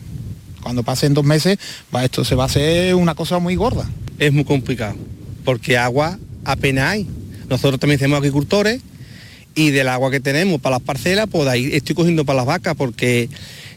Cuando 0.63 0.83
pasen 0.83 1.13
dos 1.13 1.25
meses, 1.25 1.59
va, 1.93 2.03
esto 2.05 2.23
se 2.23 2.35
va 2.35 2.43
a 2.43 2.45
hacer 2.47 2.95
una 2.95 3.15
cosa 3.15 3.39
muy 3.39 3.55
gorda. 3.55 3.89
Es 4.17 4.31
muy 4.31 4.45
complicado, 4.45 4.95
porque 5.43 5.77
agua 5.77 6.17
apenas 6.45 6.91
hay. 6.91 7.07
Nosotros 7.49 7.79
también 7.79 7.99
somos 7.99 8.17
agricultores 8.17 8.81
y 9.55 9.71
del 9.71 9.89
agua 9.89 10.09
que 10.09 10.19
tenemos 10.19 10.61
para 10.61 10.77
las 10.77 10.83
parcelas, 10.83 11.27
pues 11.29 11.47
ahí 11.47 11.69
estoy 11.73 11.95
cogiendo 11.95 12.25
para 12.25 12.37
las 12.37 12.45
vacas 12.45 12.75
porque 12.75 13.29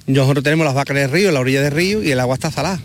nosotros 0.06 0.42
tenemos 0.44 0.64
las 0.64 0.74
vacas 0.74 0.96
en 0.96 1.02
el 1.02 1.10
río, 1.10 1.32
la 1.32 1.40
orilla 1.40 1.60
del 1.60 1.72
río 1.72 2.02
y 2.02 2.10
el 2.10 2.20
agua 2.20 2.34
está 2.34 2.50
salada. 2.50 2.80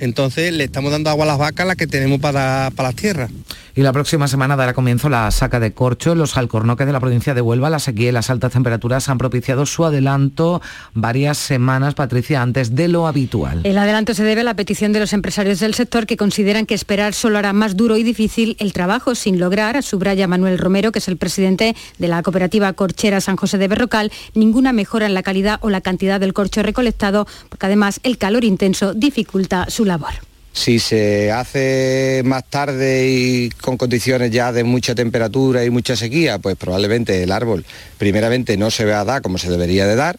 Entonces 0.00 0.52
le 0.52 0.64
estamos 0.64 0.90
dando 0.90 1.10
agua 1.10 1.24
a 1.24 1.28
las 1.28 1.38
vacas, 1.38 1.66
las 1.66 1.76
que 1.76 1.86
tenemos 1.86 2.18
para, 2.18 2.72
para 2.74 2.88
las 2.88 2.96
tierras 2.96 3.30
y 3.74 3.82
la 3.82 3.92
próxima 3.92 4.28
semana 4.28 4.56
dará 4.56 4.74
comienzo 4.74 5.08
la 5.08 5.30
saca 5.30 5.60
de 5.60 5.72
corcho. 5.72 6.14
Los 6.14 6.36
alcornoques 6.36 6.86
de 6.86 6.92
la 6.92 7.00
provincia 7.00 7.34
de 7.34 7.40
Huelva, 7.40 7.70
la 7.70 7.78
sequía 7.78 8.10
y 8.10 8.12
las 8.12 8.30
altas 8.30 8.52
temperaturas 8.52 9.08
han 9.08 9.18
propiciado 9.18 9.66
su 9.66 9.84
adelanto 9.84 10.60
varias 10.94 11.38
semanas, 11.38 11.94
Patricia, 11.94 12.42
antes 12.42 12.74
de 12.74 12.88
lo 12.88 13.06
habitual. 13.06 13.60
El 13.64 13.78
adelanto 13.78 14.14
se 14.14 14.24
debe 14.24 14.42
a 14.42 14.44
la 14.44 14.54
petición 14.54 14.92
de 14.92 15.00
los 15.00 15.12
empresarios 15.12 15.60
del 15.60 15.74
sector 15.74 16.06
que 16.06 16.16
consideran 16.16 16.66
que 16.66 16.74
esperar 16.74 17.14
solo 17.14 17.38
hará 17.38 17.52
más 17.52 17.76
duro 17.76 17.96
y 17.96 18.02
difícil 18.02 18.56
el 18.58 18.72
trabajo 18.72 19.14
sin 19.14 19.38
lograr, 19.38 19.82
subraya 19.82 20.26
Manuel 20.28 20.58
Romero, 20.58 20.92
que 20.92 20.98
es 20.98 21.08
el 21.08 21.16
presidente 21.16 21.74
de 21.98 22.08
la 22.08 22.22
cooperativa 22.22 22.72
corchera 22.72 23.20
San 23.20 23.36
José 23.36 23.58
de 23.58 23.68
Berrocal, 23.68 24.12
ninguna 24.34 24.72
mejora 24.72 25.06
en 25.06 25.14
la 25.14 25.22
calidad 25.22 25.58
o 25.62 25.70
la 25.70 25.80
cantidad 25.80 26.20
del 26.20 26.32
corcho 26.32 26.62
recolectado, 26.62 27.26
porque 27.48 27.66
además 27.66 28.00
el 28.02 28.18
calor 28.18 28.44
intenso 28.44 28.94
dificulta 28.94 29.66
su 29.68 29.84
labor. 29.84 30.31
Si 30.52 30.78
se 30.78 31.32
hace 31.32 32.22
más 32.24 32.44
tarde 32.44 33.08
y 33.08 33.50
con 33.50 33.78
condiciones 33.78 34.30
ya 34.30 34.52
de 34.52 34.64
mucha 34.64 34.94
temperatura 34.94 35.64
y 35.64 35.70
mucha 35.70 35.96
sequía, 35.96 36.38
pues 36.38 36.56
probablemente 36.56 37.22
el 37.22 37.32
árbol 37.32 37.64
primeramente 37.96 38.56
no 38.56 38.70
se 38.70 38.84
va 38.84 39.00
a 39.00 39.04
dar 39.04 39.22
como 39.22 39.38
se 39.38 39.50
debería 39.50 39.86
de 39.86 39.96
dar 39.96 40.18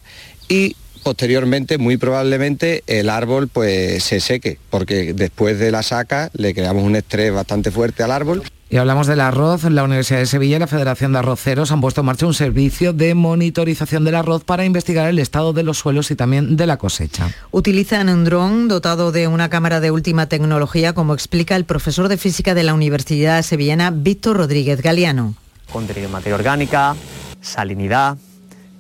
y 0.50 0.76
posteriormente 1.04 1.78
muy 1.78 1.98
probablemente 1.98 2.84
el 2.88 3.10
árbol 3.10 3.48
pues 3.48 4.04
se 4.04 4.20
seque 4.20 4.58
porque 4.70 5.14
después 5.14 5.60
de 5.60 5.72
la 5.72 5.84
saca 5.84 6.30
le 6.34 6.54
creamos 6.54 6.84
un 6.84 6.96
estrés 6.96 7.34
bastante 7.34 7.72
fuerte 7.72 8.04
al 8.04 8.12
árbol 8.12 8.44
y 8.74 8.78
hablamos 8.78 9.06
del 9.06 9.20
arroz. 9.20 9.66
La 9.66 9.84
Universidad 9.84 10.18
de 10.18 10.26
Sevilla 10.26 10.56
y 10.56 10.60
la 10.60 10.66
Federación 10.66 11.14
de 11.14 11.20
Arroceros 11.20 11.72
han 11.72 11.80
puesto 11.80 12.02
en 12.02 12.08
marcha 12.08 12.26
un 12.26 12.34
servicio 12.34 12.92
de 12.92 13.14
monitorización 13.14 14.04
del 14.04 14.16
arroz 14.16 14.44
para 14.44 14.66
investigar 14.66 15.08
el 15.08 15.20
estado 15.20 15.54
de 15.54 15.62
los 15.62 15.78
suelos 15.78 16.10
y 16.10 16.16
también 16.16 16.58
de 16.58 16.66
la 16.66 16.78
cosecha. 16.78 17.30
Utilizan 17.52 18.10
un 18.10 18.24
dron 18.24 18.68
dotado 18.68 19.12
de 19.12 19.28
una 19.28 19.52
cámara 19.52 19.80
de 19.80 19.92
última 19.92 20.26
tecnología, 20.26 20.94
como 20.94 21.14
explica 21.14 21.56
el 21.56 21.66
profesor 21.66 22.08
de 22.08 22.18
física 22.18 22.56
de 22.56 22.64
la 22.64 22.74
Universidad 22.74 23.44
Sevillana, 23.44 23.92
Víctor 23.92 24.38
Rodríguez 24.38 24.82
Galeano. 24.82 25.36
Contenido 25.72 26.08
de 26.08 26.14
materia 26.14 26.34
orgánica, 26.34 26.96
salinidad, 27.42 28.18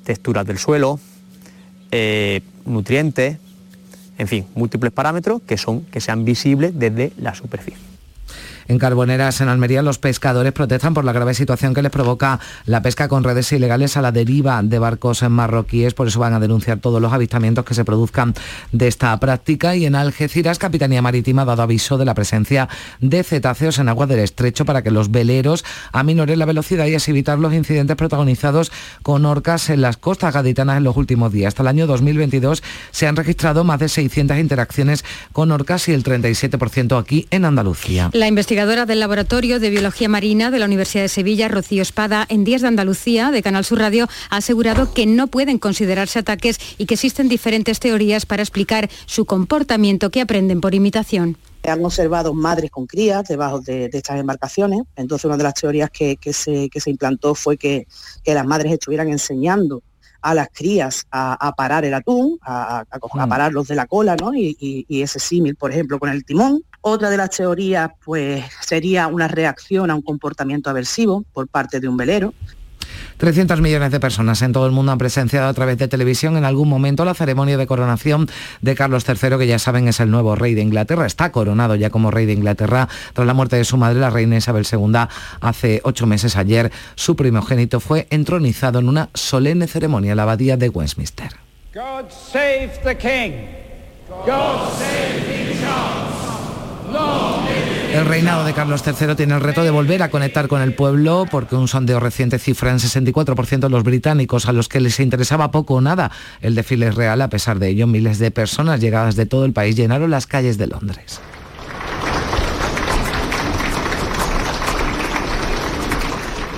texturas 0.04 0.48
del 0.48 0.58
suelo, 0.58 1.00
eh, 1.96 2.42
nutrientes, 2.66 3.38
en 4.18 4.28
fin, 4.28 4.46
múltiples 4.56 4.92
parámetros 4.92 5.44
que 5.46 5.58
son 5.58 5.82
que 5.86 6.02
sean 6.02 6.26
visibles 6.26 6.72
desde 6.74 7.14
la 7.18 7.36
superficie. 7.36 7.93
En 8.68 8.80
Carboneras, 8.80 9.42
en 9.42 9.50
Almería, 9.50 9.82
los 9.82 10.00
pescadores 10.00 10.54
protestan 10.54 10.94
por 10.94 11.06
la 11.06 11.14
grave 11.14 11.34
situación 11.34 11.74
que 11.74 11.82
les 11.82 11.92
provoca 11.92 12.40
la 12.66 12.82
pesca 12.82 13.08
con 13.08 13.24
redes 13.24 13.52
ilegales 13.52 13.98
a 13.98 14.02
la 14.02 14.12
deriva 14.12 14.62
de 14.64 14.80
barcos 14.80 15.24
marroquíes. 15.24 15.94
Por 15.94 16.08
eso 16.08 16.20
van 16.20 16.34
a 16.34 16.40
denunciar 16.40 16.80
todos 16.80 17.02
los 17.02 17.14
avistamientos 17.14 17.66
que 17.66 17.74
se 17.74 17.86
produzcan 17.86 18.34
de 18.72 18.88
esta 18.88 19.18
práctica. 19.20 19.76
Y 19.76 19.86
en 19.86 19.96
Algeciras, 19.96 20.60
Capitanía 20.60 21.02
Marítima 21.02 21.44
ha 21.44 21.46
dado 21.46 21.64
aviso 21.64 21.98
de 21.98 22.06
la 22.06 22.14
presencia 22.14 22.70
de 23.00 23.24
cetáceos 23.24 23.80
en 23.80 23.90
agua 23.90 24.08
del 24.08 24.20
estrecho 24.20 24.66
para 24.66 24.82
que 24.82 24.92
los 24.92 25.12
veleros 25.12 25.64
aminoren 25.92 26.40
la 26.40 26.46
velocidad 26.46 26.86
y 26.86 26.96
así 26.96 27.12
evitar 27.12 27.40
los 27.40 27.54
incidentes 27.54 27.96
protagonizados 27.96 28.72
con 29.02 29.26
orcas 29.26 29.70
en 29.70 29.82
las 29.82 29.98
costas 29.98 30.34
gaditanas 30.34 30.78
en 30.78 30.84
los 30.84 30.98
últimos 30.98 31.32
días. 31.32 31.50
Hasta 31.50 31.64
el 31.64 31.68
año 31.68 31.88
2022 31.88 32.64
se 32.92 33.08
han 33.08 33.16
registrado 33.16 33.64
más 33.64 33.80
de 33.80 33.90
600 33.90 34.38
interacciones 34.38 35.04
con 35.32 35.52
orcas 35.52 35.88
y 35.90 35.94
el 35.94 36.04
37% 36.04 37.00
aquí 37.00 37.28
en 37.32 37.46
Andalucía. 37.46 38.10
La 38.14 38.28
investigadora 38.54 38.86
del 38.86 39.00
Laboratorio 39.00 39.60
de 39.60 39.72
Biología 39.72 40.08
Marina 40.08 40.52
de 40.52 40.60
la 40.60 40.66
Universidad 40.66 41.02
de 41.02 41.10
Sevilla, 41.10 41.48
Rocío 41.48 41.82
Espada, 41.82 42.28
en 42.30 42.44
Días 42.44 42.62
de 42.62 42.68
Andalucía, 42.68 43.32
de 43.32 43.42
Canal 43.42 43.66
Sur 43.66 43.80
Radio, 43.80 44.08
ha 44.30 44.38
asegurado 44.38 44.94
que 44.94 45.08
no 45.08 45.26
pueden 45.26 45.58
considerarse 45.58 46.20
ataques 46.20 46.60
y 46.78 46.86
que 46.86 46.94
existen 46.94 47.30
diferentes 47.30 47.80
teorías 47.80 48.28
para 48.28 48.44
explicar 48.44 48.92
su 49.08 49.26
comportamiento 49.26 50.12
que 50.12 50.22
aprenden 50.22 50.62
por 50.62 50.76
imitación. 50.76 51.36
Han 51.64 51.84
observado 51.84 52.36
madres 52.36 52.70
con 52.70 52.86
crías 52.86 53.24
debajo 53.28 53.60
de, 53.60 53.90
estas 53.92 54.20
embarcaciones. 54.20 54.82
Entonces 54.96 55.26
una 55.26 55.38
de 55.38 55.44
las 55.46 55.56
teorías 55.56 55.90
que, 55.90 56.16
se, 56.32 56.70
implantó 56.86 57.34
fue 57.34 57.58
que, 57.58 57.88
las 58.24 58.46
madres 58.46 58.72
estuvieran 58.72 59.10
enseñando 59.10 59.82
a 60.22 60.36
las 60.36 60.50
crías 60.54 61.08
a, 61.10 61.52
parar 61.58 61.86
el 61.86 61.96
atún, 61.96 62.38
a, 62.44 62.82
a, 62.82 63.26
mm. 63.26 63.30
pararlos 63.30 63.68
de 63.68 63.74
la 63.74 63.88
cola, 63.88 64.16
¿no? 64.16 64.32
Y, 64.36 64.56
y 64.88 65.02
ese 65.02 65.18
símil, 65.18 65.56
por 65.56 65.72
ejemplo, 65.72 65.98
con 65.98 66.10
el 66.10 66.24
timón. 66.24 66.62
Otra 66.86 67.10
de 67.10 67.16
las 67.16 67.30
teorías 67.30 67.92
pues, 68.04 68.44
sería 68.60 69.08
una 69.08 69.30
reacción 69.30 69.90
a 69.90 69.96
un 69.96 70.02
comportamiento 70.02 70.70
aversivo 70.70 71.24
por 71.32 71.48
parte 71.48 71.80
de 71.80 71.88
un 71.88 71.96
velero. 71.96 72.34
300 73.18 73.62
millones 73.62 73.90
de 73.90 74.02
personas 74.02 74.42
en 74.42 74.52
todo 74.52 74.66
el 74.66 74.74
mundo 74.74 74.92
han 74.92 74.98
presenciado 74.98 75.48
a 75.48 75.54
través 75.54 75.78
de 75.78 75.88
televisión 75.88 76.36
en 76.36 76.44
algún 76.44 76.68
momento 76.68 77.06
la 77.06 77.14
ceremonia 77.14 77.56
de 77.56 77.68
coronación 77.68 78.28
de 78.62 78.76
Carlos 78.76 79.06
III, 79.08 79.38
que 79.38 79.48
ya 79.48 79.60
saben 79.60 79.88
es 79.88 80.02
el 80.02 80.12
nuevo 80.12 80.36
rey 80.36 80.56
de 80.56 80.62
Inglaterra. 80.62 81.06
Está 81.06 81.32
coronado 81.32 81.76
ya 81.76 81.90
como 81.90 82.12
rey 82.12 82.26
de 82.26 82.34
Inglaterra 82.34 82.90
tras 83.14 83.26
la 83.26 83.34
muerte 83.34 83.56
de 83.56 83.64
su 83.64 83.78
madre, 83.78 84.02
la 84.02 84.10
reina 84.10 84.36
Isabel 84.36 84.68
II, 84.70 85.08
hace 85.40 85.80
ocho 85.86 86.06
meses 86.06 86.36
ayer. 86.36 86.70
Su 86.96 87.16
primogénito 87.16 87.80
fue 87.80 88.08
entronizado 88.10 88.80
en 88.80 88.90
una 88.90 89.08
solemne 89.14 89.68
ceremonia 89.68 90.12
en 90.12 90.18
la 90.18 90.24
abadía 90.24 90.58
de 90.58 90.68
Westminster. 90.68 91.30
God 91.74 92.10
save 92.10 92.74
the 92.84 92.98
king. 92.98 93.32
God 94.26 94.70
save 94.78 95.24
King 95.26 96.13
El 97.94 98.06
reinado 98.06 98.44
de 98.44 98.54
Carlos 98.54 98.84
III 98.86 99.16
tiene 99.16 99.36
el 99.36 99.42
reto 99.42 99.64
de 99.64 99.70
volver 99.70 100.02
a 100.02 100.10
conectar 100.10 100.48
con 100.48 100.62
el 100.62 100.74
pueblo 100.74 101.26
porque 101.30 101.56
un 101.56 101.68
sondeo 101.68 102.00
reciente 102.00 102.40
cifra 102.40 102.72
en 102.72 102.80
64% 102.80 103.70
los 103.70 103.84
británicos 103.84 104.48
a 104.48 104.52
los 104.52 104.68
que 104.68 104.80
les 104.80 105.00
interesaba 105.00 105.52
poco 105.52 105.76
o 105.76 105.82
nada 105.82 106.12
el 106.42 106.56
desfile 106.56 106.90
real. 106.90 107.22
A 107.22 107.30
pesar 107.30 107.60
de 107.60 107.70
ello, 107.70 107.86
miles 107.86 108.18
de 108.18 108.32
personas 108.32 108.82
llegadas 108.82 109.16
de 109.16 109.28
todo 109.28 109.46
el 109.46 109.54
país 109.54 109.76
llenaron 109.76 110.10
las 110.10 110.26
calles 110.26 110.58
de 110.58 110.68
Londres. 110.68 111.22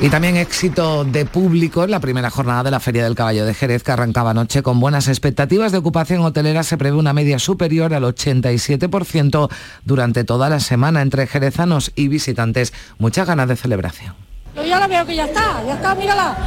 Y 0.02 0.10
también 0.10 0.36
éxito 0.36 1.06
de 1.06 1.26
público 1.26 1.84
en 1.86 1.92
la 1.92 2.02
primera 2.02 2.30
jornada 2.30 2.64
de 2.64 2.72
la 2.72 2.82
Feria 2.82 3.06
del 3.06 3.16
Caballo 3.16 3.46
de 3.46 3.54
Jerez 3.54 3.82
que 3.82 3.92
arrancaba 3.92 4.32
anoche 4.32 4.62
con 4.62 4.80
buenas 4.80 5.08
expectativas 5.08 5.72
de 5.72 5.78
ocupación 5.78 6.22
hotelera. 6.22 6.64
Se 6.64 6.78
prevé 6.78 6.98
una 6.98 7.14
media 7.14 7.40
superior 7.40 7.94
al 7.94 8.04
87% 8.04 9.50
durante 9.86 10.24
toda 10.26 10.50
la 10.50 10.60
semana 10.60 11.02
entre 11.02 11.28
jerezanos 11.28 11.94
y 11.96 12.10
visitantes. 12.10 12.74
Muchas 12.98 13.26
ganas 13.26 13.48
de 13.48 13.56
celebración. 13.56 14.14
Yo 14.56 14.64
ya 14.64 14.80
la 14.80 14.88
veo 14.88 15.06
que 15.06 15.16
ya 15.16 15.26
está, 15.26 15.64
ya 15.66 15.76
está, 15.76 15.96
mírala. 15.96 16.38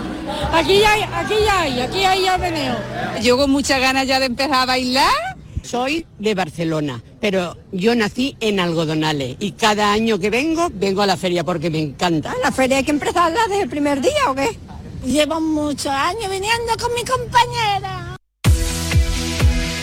Aquí 0.52 0.80
ya 0.80 0.92
hay, 0.92 1.02
aquí 1.02 1.34
ya 1.44 1.60
hay, 1.60 1.80
aquí 1.80 2.04
hay 2.04 2.24
ya 2.24 2.36
veneo. 2.36 2.76
Yo 3.22 3.36
con 3.36 3.50
muchas 3.50 3.80
ganas 3.80 4.06
ya 4.06 4.18
de 4.18 4.26
empezar 4.26 4.62
a 4.62 4.66
bailar. 4.66 5.33
Soy 5.64 6.06
de 6.18 6.34
Barcelona, 6.34 7.02
pero 7.20 7.56
yo 7.72 7.94
nací 7.94 8.36
en 8.40 8.60
Algodonales 8.60 9.36
y 9.40 9.52
cada 9.52 9.92
año 9.92 10.18
que 10.18 10.28
vengo, 10.28 10.68
vengo 10.72 11.00
a 11.00 11.06
la 11.06 11.16
feria 11.16 11.42
porque 11.42 11.70
me 11.70 11.80
encanta. 11.80 12.34
¿La 12.42 12.52
feria 12.52 12.76
hay 12.76 12.84
que 12.84 12.90
empezarla 12.90 13.40
desde 13.48 13.62
el 13.62 13.70
primer 13.70 14.02
día 14.02 14.30
o 14.30 14.34
qué? 14.34 14.58
Llevo 15.06 15.40
muchos 15.40 15.86
años 15.86 16.30
viniendo 16.30 16.74
con 16.78 16.92
mi 16.94 17.02
compañera. 17.02 18.13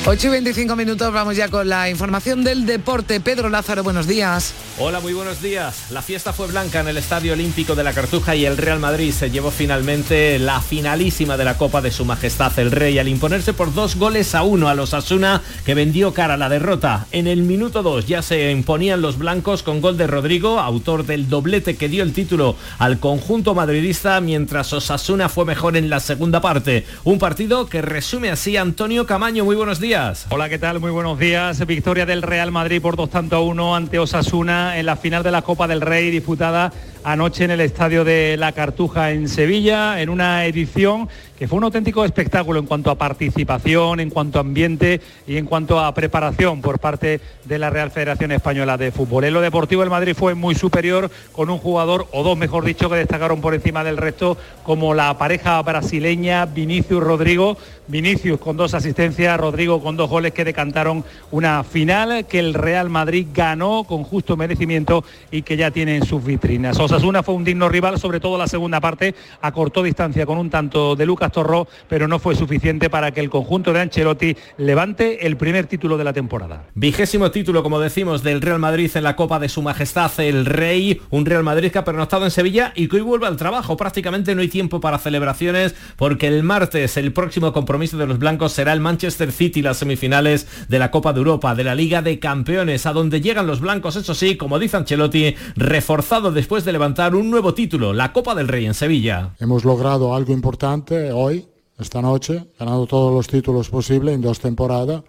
8 0.04 0.28
y 0.28 0.32
25 0.32 0.76
minutos, 0.76 1.14
vamos 1.14 1.38
ya 1.38 1.50
con 1.50 1.70
la 1.70 1.88
información 1.88 2.44
del 2.44 2.66
deporte. 2.66 3.20
Pedro 3.20 3.50
Lázaro, 3.50 3.84
buenos 3.84 4.08
días. 4.08 4.52
Hola, 4.80 5.00
muy 5.00 5.14
buenos 5.14 5.44
días. 5.44 5.92
La 5.92 6.02
fiesta 6.02 6.34
fue 6.34 6.48
blanca 6.48 6.80
en 6.80 6.88
el 6.88 6.98
Estadio 6.98 7.34
Olímpico 7.34 7.76
de 7.76 7.84
la 7.84 7.94
Cartuja 7.94 8.36
y 8.36 8.48
el 8.48 8.58
Real 8.58 8.80
Madrid 8.80 9.14
se 9.14 9.30
llevó 9.30 9.52
finalmente 9.52 10.40
la 10.40 10.60
finalísima 10.60 11.38
de 11.38 11.46
la 11.46 11.56
Copa 11.56 11.82
de 11.82 11.92
Su 11.92 12.04
Majestad 12.04 12.58
el 12.58 12.72
Rey 12.72 12.98
al 12.98 13.10
imponerse 13.10 13.54
por 13.54 13.76
dos 13.76 13.96
goles 13.96 14.34
a 14.34 14.42
uno 14.42 14.70
a 14.70 14.74
los 14.74 14.96
Asuna 14.96 15.44
que 15.68 15.76
vendió 15.76 16.16
cara 16.16 16.34
a 16.34 16.38
la 16.38 16.50
derrota. 16.50 17.06
En 17.12 17.28
el 17.28 17.44
minuto 17.44 17.84
2 17.84 18.08
ya 18.08 18.24
se 18.24 18.50
imponían 18.50 19.04
los 19.04 19.20
blancos 19.20 19.62
con 19.62 19.82
gol 19.82 19.98
de 19.98 20.08
Rodrigo, 20.08 20.60
autor 20.60 21.06
del 21.06 21.30
doblete 21.30 21.76
que 21.76 21.90
dio 21.90 22.02
el 22.02 22.14
título 22.14 22.56
al 22.80 23.00
conjunto 23.00 23.54
madridista, 23.54 24.20
mientras 24.20 24.74
Osasuna 24.74 25.30
fue 25.30 25.46
mejor 25.46 25.78
en 25.78 25.92
la 25.92 26.00
segunda 26.00 26.42
parte. 26.42 26.88
Un 27.04 27.20
partido 27.20 27.68
que 27.68 27.84
resume 27.84 28.32
así 28.32 28.58
Antonio 28.58 29.06
Camaño. 29.06 29.46
Muy 29.46 29.56
buenos 29.56 29.80
días. 29.80 29.91
Hola, 30.30 30.48
¿qué 30.48 30.58
tal? 30.58 30.80
Muy 30.80 30.90
buenos 30.90 31.20
días. 31.20 31.66
Victoria 31.68 32.06
del 32.06 32.22
Real 32.22 32.50
Madrid 32.50 32.82
por 32.82 32.96
dos 32.96 33.10
tanto 33.10 33.36
a 33.36 33.42
uno 33.42 33.76
ante 33.76 34.00
Osasuna 34.00 34.80
en 34.80 34.86
la 34.86 34.96
final 34.96 35.22
de 35.22 35.32
la 35.32 35.42
Copa 35.42 35.68
del 35.68 35.82
Rey 35.82 36.10
disputada 36.12 36.72
anoche 37.04 37.46
en 37.46 37.52
el 37.52 37.62
estadio 37.62 38.04
de 38.04 38.38
La 38.38 38.52
Cartuja 38.52 39.12
en 39.12 39.28
Sevilla, 39.28 40.02
en 40.02 40.10
una 40.10 40.46
edición 40.46 41.10
que 41.38 41.48
fue 41.48 41.58
un 41.58 41.64
auténtico 41.64 42.06
espectáculo 42.06 42.60
en 42.60 42.68
cuanto 42.68 42.92
a 42.92 42.96
participación, 43.00 44.00
en 44.00 44.12
cuanto 44.12 44.38
a 44.38 44.42
ambiente 44.42 45.02
y 45.26 45.38
en 45.38 45.48
cuanto 45.48 45.80
a 45.80 45.92
preparación 45.92 46.62
por 46.62 46.78
parte 46.78 47.20
de 47.46 47.58
la 47.58 47.72
Real 47.72 47.90
Federación 47.90 48.32
Española 48.32 48.78
de 48.78 48.92
Fútbol. 48.92 49.24
En 49.24 49.34
lo 49.34 49.42
deportivo 49.42 49.82
el 49.82 49.90
Madrid 49.90 50.14
fue 50.16 50.36
muy 50.36 50.54
superior 50.54 51.10
con 51.32 51.50
un 51.50 51.58
jugador, 51.58 52.06
o 52.12 52.22
dos 52.22 52.38
mejor 52.38 52.64
dicho, 52.64 52.92
que 52.92 52.98
destacaron 52.98 53.42
por 53.42 53.56
encima 53.56 53.84
del 53.84 53.98
resto, 53.98 54.38
como 54.64 54.94
la 54.94 55.18
pareja 55.18 55.60
brasileña 55.64 56.46
Vinicius 56.46 57.02
Rodrigo. 57.04 57.58
Vinicius 57.88 58.40
con 58.40 58.56
dos 58.56 58.74
asistencias, 58.74 59.38
Rodrigo 59.40 59.82
con 59.82 59.98
dos 59.98 60.10
goles 60.10 60.32
que 60.34 60.46
decantaron 60.46 61.04
una 61.32 61.64
final 61.64 62.26
que 62.26 62.40
el 62.40 62.54
Real 62.54 62.90
Madrid 62.90 63.28
ganó 63.34 63.84
con 63.84 64.04
justo 64.04 64.38
merecimiento 64.38 65.04
y 65.32 65.42
que 65.42 65.58
ya 65.58 65.72
tiene 65.72 65.98
en 65.98 66.06
sus 66.06 66.24
vitrinas. 66.24 66.78
Osasuna 66.92 67.24
fue 67.24 67.36
un 67.36 67.46
digno 67.46 67.70
rival, 67.70 67.98
sobre 68.00 68.20
todo 68.20 68.38
la 68.38 68.48
segunda 68.48 68.82
parte, 68.82 69.16
acortó 69.40 69.82
distancia 69.82 70.26
con 70.26 70.38
un 70.38 70.50
tanto 70.50 70.98
de 70.98 71.06
Lucas 71.06 71.32
Torró, 71.32 71.66
pero 71.88 72.06
no 72.06 72.20
fue 72.20 72.36
suficiente 72.36 72.90
para 72.90 73.12
que 73.12 73.22
el 73.22 73.30
conjunto 73.30 73.72
de 73.72 73.80
Ancelotti 73.80 74.36
levante 74.58 75.26
el 75.26 75.38
primer 75.38 75.68
título 75.68 75.98
de 75.98 76.04
la 76.04 76.12
temporada. 76.12 76.66
Vigésimo 76.76 77.32
título, 77.32 77.64
como 77.64 77.80
decimos, 77.80 78.24
del 78.24 78.42
Real 78.42 78.60
Madrid 78.60 78.92
en 78.94 79.06
la 79.06 79.16
Copa 79.16 79.40
de 79.40 79.48
Su 79.48 79.62
Majestad 79.62 80.12
el 80.18 80.46
Rey, 80.46 81.00
un 81.12 81.26
Real 81.26 81.44
Madrid 81.44 81.72
que 81.72 81.78
ha 81.78 81.86
pernoctado 81.86 82.26
en 82.26 82.32
Sevilla 82.32 82.74
y 82.76 82.90
que 82.90 82.98
hoy 82.98 83.04
vuelve 83.04 83.26
al 83.26 83.38
trabajo. 83.38 83.78
Prácticamente 83.78 84.36
no 84.36 84.42
hay 84.42 84.50
tiempo 84.50 84.82
para 84.82 84.98
celebraciones 84.98 85.74
porque 85.96 86.28
el 86.28 86.44
martes 86.44 86.98
el 86.98 87.14
próximo 87.14 87.54
compromiso 87.54 87.98
de 87.98 88.06
los 88.06 88.20
blancos 88.20 88.52
será 88.52 88.74
el 88.74 88.82
Manchester 88.82 89.32
City, 89.32 89.62
las 89.62 89.78
semifinales 89.78 90.68
de 90.68 90.78
la 90.78 90.92
Copa 90.92 91.14
de 91.14 91.20
Europa, 91.20 91.56
de 91.56 91.64
la 91.64 91.74
Liga 91.74 92.02
de 92.02 92.20
Campeones, 92.20 92.86
a 92.86 92.92
donde 92.92 93.22
llegan 93.22 93.48
los 93.48 93.62
blancos, 93.62 93.96
eso 93.96 94.14
sí, 94.14 94.36
como 94.36 94.60
dice 94.60 94.76
Ancelotti, 94.76 95.36
reforzado 95.56 96.34
después 96.34 96.66
de 96.66 96.81
levantar 96.82 97.14
un 97.14 97.30
nuevo 97.30 97.54
título, 97.54 97.94
la 97.94 98.12
Copa 98.12 98.34
del 98.34 98.48
Rey 98.48 98.66
en 98.66 98.74
Sevilla. 98.74 99.36
Hemos 99.40 99.64
logrado 99.64 100.16
algo 100.16 100.34
importante 100.34 101.12
hoy, 101.12 101.46
esta 101.78 102.02
noche, 102.02 102.46
ganado 102.58 102.88
todos 102.88 103.14
los 103.14 103.28
títulos 103.28 103.70
posibles 103.70 104.16
en 104.16 104.22
dos 104.22 104.40
temporadas 104.40 105.04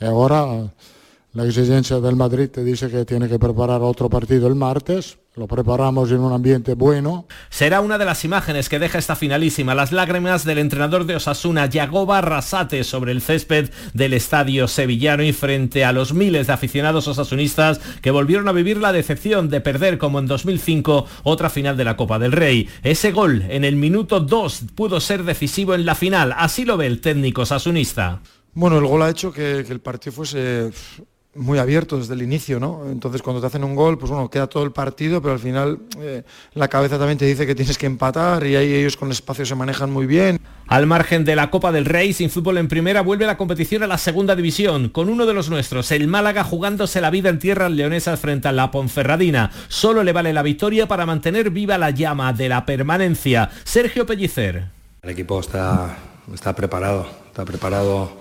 y 0.00 0.06
ahora 0.06 0.46
la 1.32 1.44
exigencia 1.44 2.00
del 2.00 2.16
Madrid 2.16 2.48
te 2.50 2.64
dice 2.64 2.90
que 2.90 3.04
tiene 3.04 3.28
que 3.28 3.38
preparar 3.38 3.82
otro 3.82 4.10
partido 4.10 4.48
el 4.48 4.56
martes, 4.56 5.18
lo 5.36 5.46
preparamos 5.46 6.10
en 6.10 6.18
un 6.18 6.32
ambiente 6.32 6.74
bueno. 6.74 7.28
Será 7.50 7.80
una 7.80 7.98
de 7.98 8.04
las 8.04 8.24
imágenes 8.24 8.68
que 8.68 8.80
deja 8.80 8.98
esta 8.98 9.14
finalísima, 9.14 9.76
las 9.76 9.92
lágrimas 9.92 10.44
del 10.44 10.58
entrenador 10.58 11.06
de 11.06 11.14
Osasuna, 11.14 11.66
Yagoba 11.66 12.20
Rasate, 12.20 12.82
sobre 12.82 13.12
el 13.12 13.22
césped 13.22 13.70
del 13.94 14.14
estadio 14.14 14.66
sevillano 14.66 15.22
y 15.22 15.32
frente 15.32 15.84
a 15.84 15.92
los 15.92 16.12
miles 16.12 16.48
de 16.48 16.52
aficionados 16.52 17.06
osasunistas 17.06 17.78
que 18.02 18.10
volvieron 18.10 18.48
a 18.48 18.52
vivir 18.52 18.78
la 18.78 18.92
decepción 18.92 19.48
de 19.50 19.60
perder 19.60 19.98
como 19.98 20.18
en 20.18 20.26
2005 20.26 21.06
otra 21.22 21.48
final 21.48 21.76
de 21.76 21.84
la 21.84 21.96
Copa 21.96 22.18
del 22.18 22.32
Rey. 22.32 22.68
Ese 22.82 23.12
gol 23.12 23.44
en 23.48 23.64
el 23.64 23.76
minuto 23.76 24.18
2 24.18 24.64
pudo 24.74 24.98
ser 24.98 25.22
decisivo 25.22 25.76
en 25.76 25.86
la 25.86 25.94
final, 25.94 26.34
así 26.36 26.64
lo 26.64 26.76
ve 26.76 26.88
el 26.88 27.00
técnico 27.00 27.42
osasunista. 27.42 28.20
Bueno, 28.52 28.78
el 28.78 28.86
gol 28.86 29.02
ha 29.02 29.10
hecho 29.10 29.32
que, 29.32 29.62
que 29.64 29.72
el 29.72 29.80
partido 29.80 30.12
fuese 30.12 30.72
muy 31.34 31.58
abierto 31.58 31.96
desde 31.96 32.14
el 32.14 32.22
inicio, 32.22 32.58
¿no? 32.58 32.82
Entonces 32.90 33.22
cuando 33.22 33.40
te 33.40 33.46
hacen 33.46 33.62
un 33.62 33.76
gol, 33.76 33.98
pues 33.98 34.10
bueno, 34.10 34.28
queda 34.28 34.48
todo 34.48 34.64
el 34.64 34.72
partido, 34.72 35.22
pero 35.22 35.34
al 35.34 35.38
final 35.38 35.78
eh, 35.98 36.24
la 36.54 36.66
cabeza 36.68 36.98
también 36.98 37.18
te 37.18 37.24
dice 37.24 37.46
que 37.46 37.54
tienes 37.54 37.78
que 37.78 37.86
empatar 37.86 38.44
y 38.46 38.56
ahí 38.56 38.72
ellos 38.74 38.96
con 38.96 39.08
el 39.08 39.12
espacio 39.12 39.46
se 39.46 39.54
manejan 39.54 39.92
muy 39.92 40.06
bien. 40.06 40.40
Al 40.66 40.86
margen 40.86 41.24
de 41.24 41.36
la 41.36 41.50
Copa 41.50 41.72
del 41.72 41.84
Rey, 41.84 42.12
sin 42.12 42.30
fútbol 42.30 42.58
en 42.58 42.68
primera, 42.68 43.02
vuelve 43.02 43.26
la 43.26 43.36
competición 43.36 43.82
a 43.82 43.86
la 43.86 43.98
segunda 43.98 44.34
división, 44.36 44.88
con 44.88 45.08
uno 45.08 45.26
de 45.26 45.34
los 45.34 45.50
nuestros, 45.50 45.90
el 45.92 46.08
Málaga 46.08 46.44
jugándose 46.44 47.00
la 47.00 47.10
vida 47.10 47.28
en 47.28 47.38
tierras 47.38 47.70
leonesas 47.70 48.18
frente 48.18 48.48
a 48.48 48.52
la 48.52 48.70
Ponferradina. 48.70 49.50
Solo 49.68 50.02
le 50.02 50.12
vale 50.12 50.32
la 50.32 50.42
victoria 50.42 50.88
para 50.88 51.06
mantener 51.06 51.50
viva 51.50 51.78
la 51.78 51.90
llama 51.90 52.32
de 52.32 52.48
la 52.48 52.66
permanencia. 52.66 53.50
Sergio 53.64 54.06
Pellicer. 54.06 54.66
El 55.02 55.10
equipo 55.10 55.40
está, 55.40 55.96
está 56.32 56.54
preparado, 56.54 57.06
está 57.28 57.44
preparado 57.44 58.18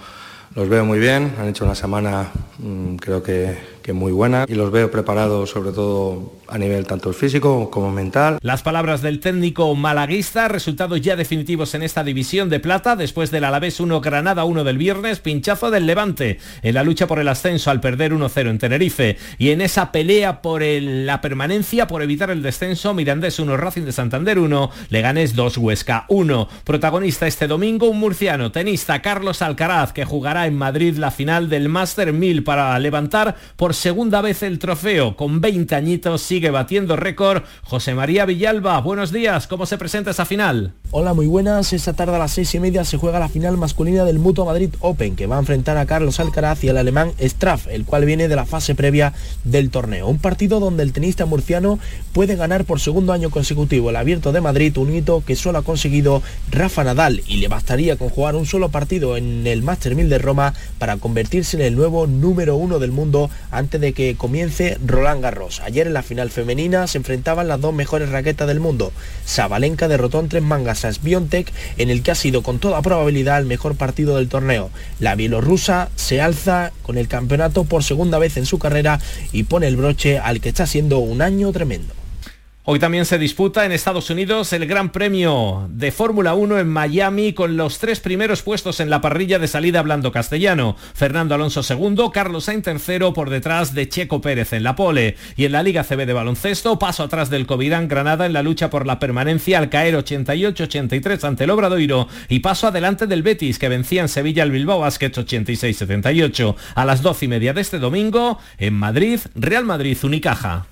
los 0.55 0.69
veo 0.69 0.85
muy 0.85 0.99
bien, 0.99 1.33
han 1.39 1.47
hecho 1.47 1.65
una 1.65 1.75
semana 1.75 2.31
mmm, 2.59 2.95
creo 2.95 3.21
que, 3.23 3.57
muy 3.93 4.11
buena 4.11 4.45
y 4.47 4.55
los 4.55 4.71
veo 4.71 4.91
preparados 4.91 5.49
sobre 5.49 5.71
todo 5.71 6.33
a 6.47 6.57
nivel 6.57 6.85
tanto 6.85 7.13
físico 7.13 7.69
como 7.69 7.91
mental. 7.91 8.39
Las 8.41 8.63
palabras 8.63 9.01
del 9.01 9.19
técnico 9.19 9.73
malaguista, 9.75 10.47
resultados 10.47 11.01
ya 11.01 11.15
definitivos 11.15 11.73
en 11.75 11.83
esta 11.83 12.03
división 12.03 12.49
de 12.49 12.59
plata 12.59 12.95
después 12.95 13.31
del 13.31 13.43
Alavés 13.43 13.79
1 13.79 14.01
Granada 14.01 14.43
1 14.45 14.63
del 14.63 14.77
viernes, 14.77 15.19
pinchazo 15.19 15.71
del 15.71 15.85
Levante 15.85 16.39
en 16.61 16.73
la 16.73 16.83
lucha 16.83 17.07
por 17.07 17.19
el 17.19 17.27
ascenso 17.27 17.71
al 17.71 17.81
perder 17.81 18.13
1-0 18.13 18.49
en 18.49 18.59
Tenerife 18.59 19.17
y 19.37 19.51
en 19.51 19.61
esa 19.61 19.91
pelea 19.91 20.41
por 20.41 20.61
la 20.61 21.21
permanencia, 21.21 21.87
por 21.87 22.01
evitar 22.01 22.31
el 22.31 22.41
descenso, 22.41 22.93
Mirandés 22.93 23.39
1 23.39 23.55
Racing 23.55 23.83
de 23.83 23.91
Santander 23.91 24.39
1, 24.39 24.71
Leganés 24.89 25.35
2 25.35 25.57
Huesca 25.57 26.05
1. 26.09 26.49
Protagonista 26.63 27.27
este 27.27 27.47
domingo 27.47 27.89
un 27.89 27.99
murciano, 27.99 28.51
tenista 28.51 29.01
Carlos 29.01 29.41
Alcaraz 29.41 29.93
que 29.93 30.05
jugará 30.05 30.47
en 30.47 30.57
Madrid 30.57 30.97
la 30.97 31.11
final 31.11 31.49
del 31.49 31.69
Master 31.69 32.13
1000 32.13 32.43
para 32.43 32.77
levantar 32.79 33.35
por 33.55 33.73
segunda 33.79 34.21
vez 34.21 34.43
el 34.43 34.59
trofeo. 34.59 35.15
Con 35.15 35.41
20 35.41 35.73
añitos 35.73 36.21
sigue 36.21 36.51
batiendo 36.51 36.95
récord. 36.97 37.43
José 37.63 37.95
María 37.95 38.25
Villalba, 38.25 38.79
buenos 38.81 39.11
días. 39.11 39.47
¿Cómo 39.47 39.65
se 39.65 39.77
presenta 39.77 40.11
esa 40.11 40.25
final? 40.25 40.73
Hola, 40.91 41.13
muy 41.13 41.27
buenas. 41.27 41.71
Esta 41.71 41.93
tarde 41.93 42.15
a 42.15 42.17
las 42.17 42.31
seis 42.31 42.55
y 42.55 42.59
media 42.59 42.83
se 42.83 42.97
juega 42.97 43.19
la 43.19 43.29
final 43.29 43.57
masculina 43.57 44.05
del 44.05 44.17
Mutua 44.17 44.45
Madrid 44.45 44.71
Open, 44.79 45.15
que 45.15 45.27
va 45.27 45.35
a 45.35 45.39
enfrentar 45.39 45.77
a 45.77 45.85
Carlos 45.85 46.19
Alcaraz 46.19 46.63
y 46.63 46.69
al 46.69 46.77
alemán 46.77 47.11
Straff, 47.19 47.67
el 47.67 47.85
cual 47.85 48.05
viene 48.05 48.27
de 48.27 48.35
la 48.35 48.47
fase 48.47 48.73
previa 48.73 49.13
del 49.43 49.69
torneo. 49.69 50.07
Un 50.07 50.17
partido 50.17 50.59
donde 50.59 50.81
el 50.81 50.91
tenista 50.91 51.27
murciano 51.27 51.77
puede 52.11 52.35
ganar 52.35 52.65
por 52.65 52.79
segundo 52.79 53.13
año 53.13 53.29
consecutivo 53.29 53.91
el 53.91 53.97
Abierto 53.97 54.31
de 54.31 54.41
Madrid, 54.41 54.75
un 54.79 54.91
hito 54.91 55.23
que 55.23 55.35
solo 55.35 55.59
ha 55.59 55.61
conseguido 55.61 56.23
Rafa 56.49 56.83
Nadal 56.83 57.21
y 57.27 57.37
le 57.37 57.49
bastaría 57.49 57.95
con 57.95 58.09
jugar 58.09 58.35
un 58.35 58.47
solo 58.47 58.69
partido 58.69 59.15
en 59.15 59.45
el 59.45 59.61
Master 59.61 59.93
1000 59.93 60.09
de 60.09 60.17
Roma 60.17 60.55
para 60.79 60.97
convertirse 60.97 61.55
en 61.55 61.61
el 61.61 61.75
nuevo 61.75 62.07
número 62.07 62.55
uno 62.55 62.79
del 62.79 62.91
mundo 62.91 63.29
antes 63.51 63.79
de 63.79 63.93
que 63.93 64.15
comience 64.15 64.79
Roland 64.83 65.21
Garros. 65.21 65.59
Ayer 65.59 65.85
en 65.85 65.93
la 65.93 66.01
final 66.01 66.31
femenina 66.31 66.87
se 66.87 66.97
enfrentaban 66.97 67.47
las 67.47 67.61
dos 67.61 67.75
mejores 67.75 68.09
raquetas 68.09 68.47
del 68.47 68.59
mundo. 68.59 68.91
Sabalenka 69.23 69.87
derrotó 69.87 70.19
en 70.19 70.29
tres 70.29 70.41
mangas 70.41 70.78
casas 70.79 71.03
BioNTech 71.03 71.51
en 71.77 71.89
el 71.89 72.01
que 72.01 72.11
ha 72.11 72.15
sido 72.15 72.41
con 72.41 72.59
toda 72.59 72.81
probabilidad 72.81 73.39
el 73.39 73.45
mejor 73.45 73.75
partido 73.75 74.15
del 74.15 74.29
torneo. 74.29 74.69
La 74.99 75.15
bielorrusa 75.15 75.89
se 75.95 76.21
alza 76.21 76.71
con 76.83 76.97
el 76.97 77.09
campeonato 77.09 77.65
por 77.65 77.83
segunda 77.83 78.17
vez 78.17 78.37
en 78.37 78.45
su 78.45 78.59
carrera 78.59 78.99
y 79.33 79.43
pone 79.43 79.67
el 79.67 79.75
broche 79.75 80.19
al 80.19 80.39
que 80.39 80.49
está 80.49 80.65
siendo 80.65 80.99
un 80.99 81.21
año 81.21 81.51
tremendo. 81.51 81.98
Hoy 82.65 82.77
también 82.77 83.05
se 83.05 83.17
disputa 83.17 83.65
en 83.65 83.71
Estados 83.71 84.09
Unidos 84.09 84.51
el 84.53 84.67
Gran 84.67 84.91
Premio 84.91 85.67
de 85.71 85.91
Fórmula 85.91 86.35
1 86.35 86.59
en 86.59 86.67
Miami 86.67 87.33
con 87.33 87.55
los 87.55 87.79
tres 87.79 88.01
primeros 88.01 88.43
puestos 88.43 88.81
en 88.81 88.89
la 88.89 88.99
parrilla 88.99 89.39
de 89.39 89.47
salida 89.47 89.79
hablando 89.79 90.11
castellano. 90.11 90.75
Fernando 90.93 91.33
Alonso 91.33 91.63
segundo, 91.63 92.11
Carlos 92.11 92.43
Sainz 92.43 92.65
tercero 92.65 93.13
por 93.13 93.29
detrás 93.29 93.73
de 93.73 93.87
Checo 93.87 94.19
Pérez 94.21 94.51
en 94.51 94.63
la 94.63 94.75
pole. 94.75 95.15
Y 95.37 95.45
en 95.45 95.53
la 95.53 95.63
Liga 95.63 95.83
CB 95.83 96.05
de 96.05 96.13
baloncesto, 96.13 96.77
paso 96.77 97.03
atrás 97.03 97.29
del 97.29 97.47
Covirán 97.47 97.87
Granada 97.87 98.25
en 98.25 98.33
la 98.33 98.43
lucha 98.43 98.69
por 98.69 98.85
la 98.85 98.99
permanencia 98.99 99.57
al 99.57 99.69
caer 99.69 99.95
88-83 99.95 101.23
ante 101.23 101.45
el 101.45 101.49
Obradoiro 101.51 102.07
y 102.27 102.39
paso 102.39 102.67
adelante 102.67 103.07
del 103.07 103.23
Betis 103.23 103.57
que 103.57 103.69
vencía 103.69 104.01
en 104.01 104.09
Sevilla 104.09 104.43
al 104.43 104.51
Bilbao 104.51 104.81
Basket 104.81 105.11
86-78. 105.11 106.55
A 106.75 106.85
las 106.85 107.01
12 107.01 107.25
y 107.25 107.27
media 107.29 107.53
de 107.53 107.61
este 107.61 107.79
domingo, 107.79 108.37
en 108.57 108.73
Madrid, 108.73 109.21
Real 109.33 109.63
Madrid 109.63 109.97
Unicaja. 110.03 110.67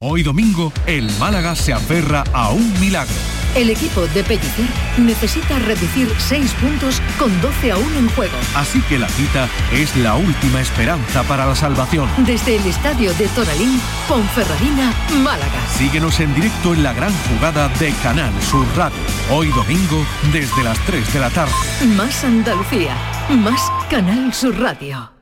Hoy 0.00 0.22
domingo, 0.22 0.72
el 0.86 1.10
Málaga 1.18 1.56
se 1.56 1.72
aferra 1.72 2.22
a 2.32 2.50
un 2.50 2.78
milagro. 2.78 3.12
El 3.56 3.68
equipo 3.68 4.02
de 4.06 4.22
Pellicer 4.22 4.68
necesita 4.96 5.58
reducir 5.58 6.08
6 6.18 6.52
puntos 6.52 7.02
con 7.18 7.40
12 7.40 7.72
a 7.72 7.78
1 7.78 7.98
en 7.98 8.08
juego. 8.10 8.36
Así 8.54 8.80
que 8.82 8.96
la 8.96 9.08
cita 9.08 9.48
es 9.72 9.96
la 9.96 10.14
última 10.14 10.60
esperanza 10.60 11.24
para 11.24 11.46
la 11.46 11.56
salvación. 11.56 12.08
Desde 12.24 12.58
el 12.58 12.66
estadio 12.66 13.12
de 13.14 13.26
Toralín, 13.26 13.80
Ponferradina, 14.06 14.94
Málaga. 15.24 15.66
Síguenos 15.76 16.20
en 16.20 16.32
directo 16.32 16.74
en 16.74 16.84
la 16.84 16.92
gran 16.92 17.12
jugada 17.28 17.68
de 17.80 17.90
Canal 18.00 18.32
Sur 18.40 18.68
Radio. 18.76 18.98
Hoy 19.32 19.48
domingo, 19.48 20.06
desde 20.32 20.62
las 20.62 20.78
3 20.86 21.12
de 21.12 21.18
la 21.18 21.30
tarde. 21.30 21.52
Más 21.96 22.22
Andalucía, 22.22 22.96
más 23.30 23.60
Canal 23.90 24.32
Sur 24.32 24.60
Radio. 24.60 25.17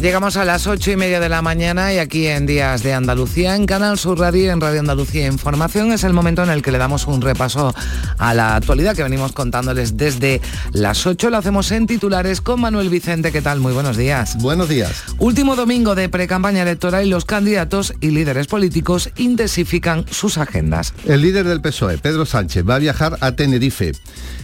Llegamos 0.00 0.36
a 0.36 0.44
las 0.44 0.68
ocho 0.68 0.92
y 0.92 0.96
media 0.96 1.18
de 1.18 1.28
la 1.28 1.42
mañana 1.42 1.92
y 1.92 1.98
aquí 1.98 2.28
en 2.28 2.46
Días 2.46 2.84
de 2.84 2.94
Andalucía, 2.94 3.56
en 3.56 3.66
Canal 3.66 3.98
Sur 3.98 4.20
Radio 4.20 4.52
en 4.52 4.60
Radio 4.60 4.78
Andalucía 4.78 5.26
Información, 5.26 5.90
es 5.90 6.04
el 6.04 6.12
momento 6.12 6.44
en 6.44 6.50
el 6.50 6.62
que 6.62 6.70
le 6.70 6.78
damos 6.78 7.08
un 7.08 7.20
repaso 7.20 7.74
a 8.16 8.32
la 8.32 8.54
actualidad 8.54 8.94
que 8.94 9.02
venimos 9.02 9.32
contándoles 9.32 9.96
desde 9.96 10.40
las 10.70 11.04
8. 11.04 11.30
Lo 11.30 11.36
hacemos 11.36 11.72
en 11.72 11.88
titulares 11.88 12.40
con 12.40 12.60
Manuel 12.60 12.90
Vicente. 12.90 13.32
¿Qué 13.32 13.42
tal? 13.42 13.58
Muy 13.58 13.72
buenos 13.72 13.96
días. 13.96 14.38
Buenos 14.38 14.68
días. 14.68 15.02
Último 15.18 15.56
domingo 15.56 15.96
de 15.96 16.08
pre-campaña 16.08 16.62
electoral 16.62 17.04
y 17.04 17.10
los 17.10 17.24
candidatos 17.24 17.92
y 18.00 18.12
líderes 18.12 18.46
políticos 18.46 19.10
intensifican 19.16 20.06
sus 20.08 20.38
agendas. 20.38 20.94
El 21.06 21.22
líder 21.22 21.44
del 21.48 21.60
PSOE, 21.60 21.98
Pedro 21.98 22.24
Sánchez, 22.24 22.62
va 22.64 22.76
a 22.76 22.78
viajar 22.78 23.18
a 23.20 23.32
Tenerife. 23.32 23.90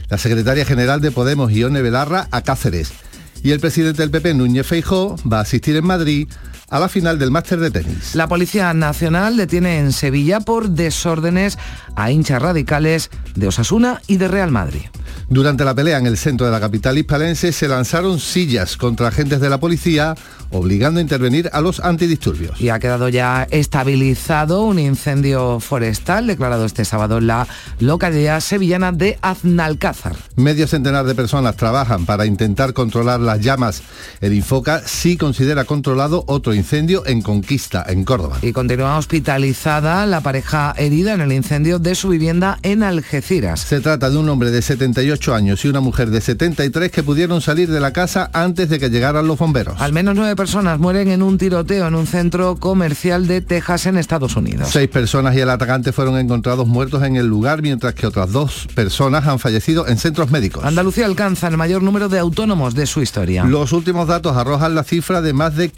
La 0.09 0.19
secretaria 0.19 0.65
general 0.65 1.01
de 1.01 1.13
Podemos, 1.13 1.53
Ione 1.53 1.81
Belarra, 1.81 2.27
a 2.33 2.43
Cáceres 2.43 2.93
y 3.45 3.53
el 3.53 3.61
presidente 3.61 4.01
del 4.01 4.11
PP, 4.11 4.33
Núñez 4.33 4.67
Feijó, 4.67 5.17
va 5.31 5.39
a 5.39 5.43
asistir 5.43 5.77
en 5.77 5.85
Madrid 5.85 6.29
a 6.75 6.81
la 6.81 6.89
final 6.89 7.21
del 7.21 7.31
máster 7.31 7.61
de 7.61 7.71
tenis. 7.71 8.17
La 8.17 8.27
Policía 8.27 8.75
Nacional 8.75 9.37
detiene 9.37 9.79
en 9.79 9.93
Sevilla 9.93 10.41
por 10.41 10.71
desórdenes 10.71 11.57
a 11.95 12.11
hinchas 12.11 12.43
radicales 12.43 13.11
de 13.37 13.47
Osasuna 13.47 14.03
y 14.09 14.17
de 14.17 14.27
Real 14.27 14.51
Madrid. 14.51 14.83
Durante 15.29 15.65
la 15.65 15.77
pelea 15.77 15.99
en 15.99 16.07
el 16.07 16.17
centro 16.17 16.47
de 16.47 16.53
la 16.53 16.59
capital 16.59 16.99
hispalense 16.99 17.53
se 17.53 17.69
lanzaron 17.69 18.19
sillas 18.19 18.77
contra 18.77 19.07
agentes 19.07 19.41
de 19.41 19.51
la 19.51 19.61
policía 19.61 20.17
obligando 20.51 20.99
a 20.99 21.03
intervenir 21.03 21.49
a 21.53 21.61
los 21.61 21.81
antidisturbios. 21.81 22.61
Y 22.61 22.69
ha 22.69 22.79
quedado 22.79 23.09
ya 23.09 23.47
estabilizado 23.51 24.63
un 24.63 24.79
incendio 24.79 25.59
forestal 25.59 26.27
declarado 26.27 26.65
este 26.65 26.85
sábado 26.85 27.19
en 27.19 27.27
la 27.27 27.49
localidad 27.81 28.41
sevillana 28.41 28.93
de 28.93 29.19
Aznalcázar. 29.21 30.17
Medio 30.37 30.69
centenar 30.69 31.07
de 31.07 31.15
personas 31.15 31.57
trabajan 31.57 32.07
para 32.07 32.27
intentar 32.27 32.73
controlar 32.73 33.21
las 33.21 33.41
llamas. 33.41 33.83
El 34.21 34.33
Infoca 34.33 34.83
sí 34.85 35.17
considera 35.17 35.65
controlado 35.65 36.25
otro 36.29 36.55
incendio 36.55 36.64
en 37.07 37.23
Conquista, 37.23 37.85
en 37.87 38.05
Córdoba. 38.05 38.39
Y 38.43 38.53
continúa 38.53 38.99
hospitalizada 38.99 40.07
la 40.07 40.21
pareja 40.23 40.75
herida 40.77 41.13
en 41.13 41.21
el 41.21 41.33
incendio 41.33 41.79
de 41.79 41.95
su 41.95 42.09
vivienda 42.09 42.59
en 42.63 42.83
Algeciras. 42.83 43.61
Se 43.61 43.81
trata 43.81 44.11
de 44.11 44.17
un 44.17 44.29
hombre 44.29 44.51
de 44.51 44.61
78 44.61 45.35
años 45.35 45.65
y 45.65 45.69
una 45.69 45.81
mujer 45.81 46.11
de 46.11 46.21
73 46.21 46.91
que 46.91 47.03
pudieron 47.03 47.41
salir 47.41 47.71
de 47.71 47.81
la 47.81 47.93
casa 47.93 48.31
antes 48.33 48.69
de 48.69 48.79
que 48.79 48.91
llegaran 48.91 49.27
los 49.27 49.39
bomberos. 49.39 49.81
Al 49.81 49.93
menos 49.93 50.17
nueve 50.17 50.35
personas 50.35 50.79
mueren 50.79 51.09
en 51.09 51.23
un 51.23 51.39
tiroteo 51.39 51.87
en 51.87 51.95
un 51.95 52.07
centro 52.07 52.57
comercial 52.57 53.27
de 53.27 53.41
Texas 53.41 53.87
en 53.87 53.97
Estados 53.97 54.35
Unidos. 54.35 54.69
Seis 54.73 54.89
personas 54.89 55.37
y 55.37 55.41
el 55.41 55.51
atacante 55.51 55.93
fueron 55.93 56.19
encontrados 56.19 56.67
muertos 56.67 57.03
en 57.05 57.17
el 57.17 57.27
lugar, 57.27 57.63
mientras 57.63 57.95
que 57.95 58.07
otras 58.07 58.33
dos 58.33 58.67
personas 58.75 59.27
han 59.27 59.39
fallecido 59.39 59.87
en 59.87 59.99
centros 59.99 60.31
médicos. 60.31 60.65
Andalucía 60.65 61.07
alcanza 61.07 61.47
el 61.47 61.57
mayor 61.57 61.83
número 61.83 62.09
de 62.09 62.19
autónomos 62.19 62.75
de 62.75 62.87
su 62.87 63.01
historia. 63.01 63.45
Los 63.45 63.73
últimos 63.73 64.09
datos 64.09 64.37
arrojan 64.37 64.75
la 64.75 64.83
cifra 64.83 65.21
de 65.21 65.33
más 65.33 65.55
de 65.55 65.71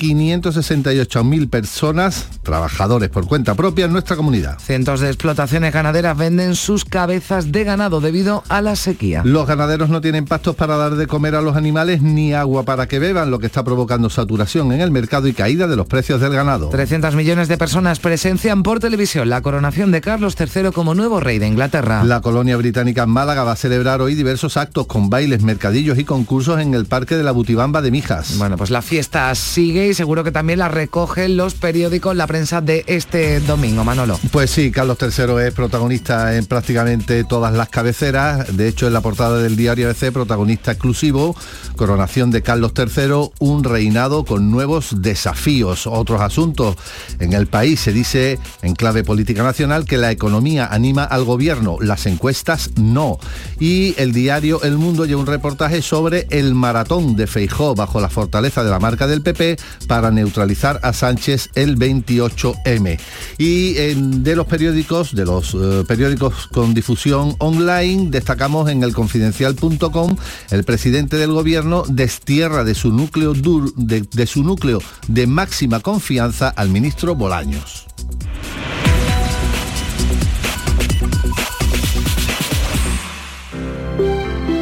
568.000 0.66 1.48
personas, 1.48 2.28
trabajadores 2.42 3.08
por 3.08 3.26
cuenta 3.26 3.54
propia 3.54 3.84
en 3.84 3.92
nuestra 3.92 4.16
comunidad. 4.16 4.58
Cientos 4.58 5.00
de 5.00 5.08
explotaciones 5.08 5.72
ganaderas 5.72 6.16
venden 6.16 6.56
sus 6.56 6.84
cabezas 6.84 7.52
de 7.52 7.64
ganado 7.64 8.00
debido 8.00 8.42
a 8.48 8.60
la 8.60 8.76
sequía. 8.76 9.22
Los 9.24 9.46
ganaderos 9.46 9.88
no 9.90 10.00
tienen 10.00 10.24
pastos 10.24 10.56
para 10.56 10.76
dar 10.76 10.96
de 10.96 11.06
comer 11.06 11.34
a 11.34 11.42
los 11.42 11.56
animales 11.56 12.02
ni 12.02 12.34
agua 12.34 12.64
para 12.64 12.88
que 12.88 12.98
beban, 12.98 13.30
lo 13.30 13.38
que 13.38 13.46
está 13.46 13.64
provocando 13.64 14.10
saturación 14.10 14.72
en 14.72 14.80
el 14.80 14.90
mercado 14.90 15.28
y 15.28 15.32
caída 15.32 15.66
de 15.66 15.76
los 15.76 15.86
precios 15.86 16.20
del 16.20 16.32
ganado. 16.32 16.68
300 16.68 17.14
millones 17.14 17.48
de 17.48 17.58
personas 17.58 18.00
presencian 18.00 18.62
por 18.62 18.80
televisión 18.80 19.28
la 19.30 19.42
coronación 19.42 19.92
de 19.92 20.00
Carlos 20.00 20.36
III 20.38 20.70
como 20.72 20.94
nuevo 20.94 21.20
rey 21.20 21.38
de 21.38 21.46
Inglaterra. 21.46 22.04
La 22.04 22.20
colonia 22.20 22.56
británica 22.56 23.04
en 23.04 23.10
Málaga 23.10 23.44
va 23.44 23.52
a 23.52 23.56
celebrar 23.56 24.00
hoy 24.00 24.14
diversos 24.14 24.56
actos 24.56 24.86
con 24.86 25.10
bailes, 25.10 25.42
mercadillos 25.42 25.98
y 25.98 26.04
concursos 26.04 26.60
en 26.60 26.74
el 26.74 26.86
Parque 26.86 27.16
de 27.16 27.22
la 27.22 27.32
Butibamba 27.32 27.82
de 27.82 27.90
Mijas. 27.90 28.36
Bueno, 28.38 28.56
pues 28.56 28.70
la 28.70 28.82
fiesta 28.82 29.34
sigue 29.34 29.88
y 29.88 29.94
seguro 29.94 30.24
que 30.24 30.32
también 30.32 30.55
la 30.56 30.68
recogen 30.68 31.36
los 31.36 31.54
periódicos, 31.54 32.16
la 32.16 32.26
prensa 32.26 32.60
de 32.60 32.84
este 32.86 33.40
domingo, 33.40 33.84
Manolo. 33.84 34.18
Pues 34.30 34.50
sí, 34.50 34.70
Carlos 34.70 34.96
III 35.00 35.46
es 35.46 35.54
protagonista 35.54 36.36
en 36.36 36.46
prácticamente 36.46 37.24
todas 37.24 37.52
las 37.52 37.68
cabeceras. 37.68 38.56
De 38.56 38.68
hecho, 38.68 38.86
en 38.86 38.92
la 38.94 39.00
portada 39.00 39.38
del 39.38 39.56
diario 39.56 39.88
ABC, 39.88 40.12
protagonista 40.12 40.72
exclusivo, 40.72 41.36
coronación 41.76 42.30
de 42.30 42.42
Carlos 42.42 42.72
III, 42.76 43.30
un 43.38 43.64
reinado 43.64 44.24
con 44.24 44.50
nuevos 44.50 45.02
desafíos. 45.02 45.86
Otros 45.86 46.20
asuntos 46.20 46.76
en 47.18 47.34
el 47.34 47.46
país 47.46 47.80
se 47.80 47.92
dice 47.92 48.38
en 48.62 48.74
clave 48.74 49.04
política 49.04 49.42
nacional 49.42 49.84
que 49.84 49.98
la 49.98 50.10
economía 50.10 50.66
anima 50.66 51.04
al 51.04 51.24
gobierno, 51.24 51.76
las 51.80 52.06
encuestas 52.06 52.70
no. 52.76 53.18
Y 53.60 53.94
el 53.98 54.12
diario 54.12 54.62
El 54.62 54.78
Mundo 54.78 55.04
lleva 55.04 55.20
un 55.20 55.26
reportaje 55.26 55.82
sobre 55.82 56.26
el 56.30 56.54
maratón 56.54 57.14
de 57.16 57.26
Feijó 57.26 57.74
bajo 57.74 58.00
la 58.00 58.08
fortaleza 58.08 58.64
de 58.64 58.70
la 58.70 58.78
marca 58.78 59.06
del 59.06 59.22
PP 59.22 59.56
para 59.86 60.10
neutralizar 60.10 60.45
a 60.82 60.92
Sánchez 60.92 61.50
el 61.54 61.78
28M. 61.78 62.98
Y 63.38 63.74
de 63.74 64.36
los 64.36 64.46
periódicos, 64.46 65.14
de 65.14 65.24
los 65.24 65.54
eh, 65.54 65.84
periódicos 65.86 66.46
con 66.48 66.74
difusión 66.74 67.34
online, 67.38 68.10
destacamos 68.10 68.70
en 68.70 68.82
el 68.82 68.94
confidencial.com 68.94 70.16
el 70.50 70.64
presidente 70.64 71.16
del 71.16 71.32
gobierno 71.32 71.84
destierra 71.88 72.64
de 72.64 72.74
su 72.74 72.92
núcleo 72.92 73.34
dur, 73.34 73.74
de, 73.74 74.02
de 74.02 74.26
su 74.26 74.42
núcleo 74.42 74.80
de 75.08 75.26
máxima 75.26 75.80
confianza 75.80 76.48
al 76.48 76.70
ministro 76.70 77.14
Bolaños. 77.14 77.86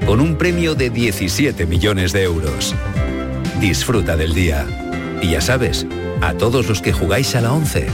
con 0.05 0.21
un 0.21 0.37
premio 0.37 0.73
de 0.73 0.89
17 0.89 1.65
millones 1.65 2.13
de 2.13 2.23
euros. 2.23 2.73
Disfruta 3.59 4.15
del 4.15 4.33
día. 4.33 4.65
Y 5.21 5.31
ya 5.31 5.41
sabes, 5.41 5.85
A 6.21 6.33
todos 6.33 6.69
los 6.69 6.81
que 6.81 6.93
jugáis 6.93 7.35
a 7.35 7.41
la 7.41 7.51
11, 7.51 7.87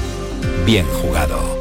bien 0.66 0.86
jugado. 0.86 1.61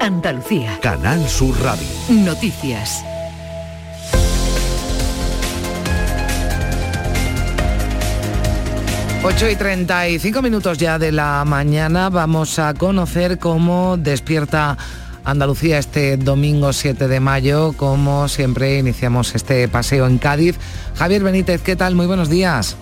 Andalucía. 0.00 0.78
Canal 0.80 1.28
Sur 1.28 1.60
Radio. 1.60 1.86
Noticias. 2.08 3.04
Ocho 9.22 9.50
y 9.50 9.56
35 9.56 10.40
minutos 10.40 10.78
ya 10.78 10.98
de 10.98 11.12
la 11.12 11.44
mañana 11.44 12.08
vamos 12.08 12.58
a 12.58 12.72
conocer 12.72 13.38
cómo 13.38 13.98
despierta 13.98 14.78
Andalucía 15.24 15.78
este 15.78 16.16
domingo 16.16 16.72
7 16.72 17.06
de 17.06 17.20
mayo. 17.20 17.74
Como 17.74 18.26
siempre 18.28 18.78
iniciamos 18.78 19.34
este 19.34 19.68
paseo 19.68 20.06
en 20.06 20.16
Cádiz. 20.16 20.56
Javier 20.94 21.22
Benítez, 21.22 21.60
¿qué 21.60 21.76
tal? 21.76 21.94
Muy 21.94 22.06
buenos 22.06 22.30
días. 22.30 22.78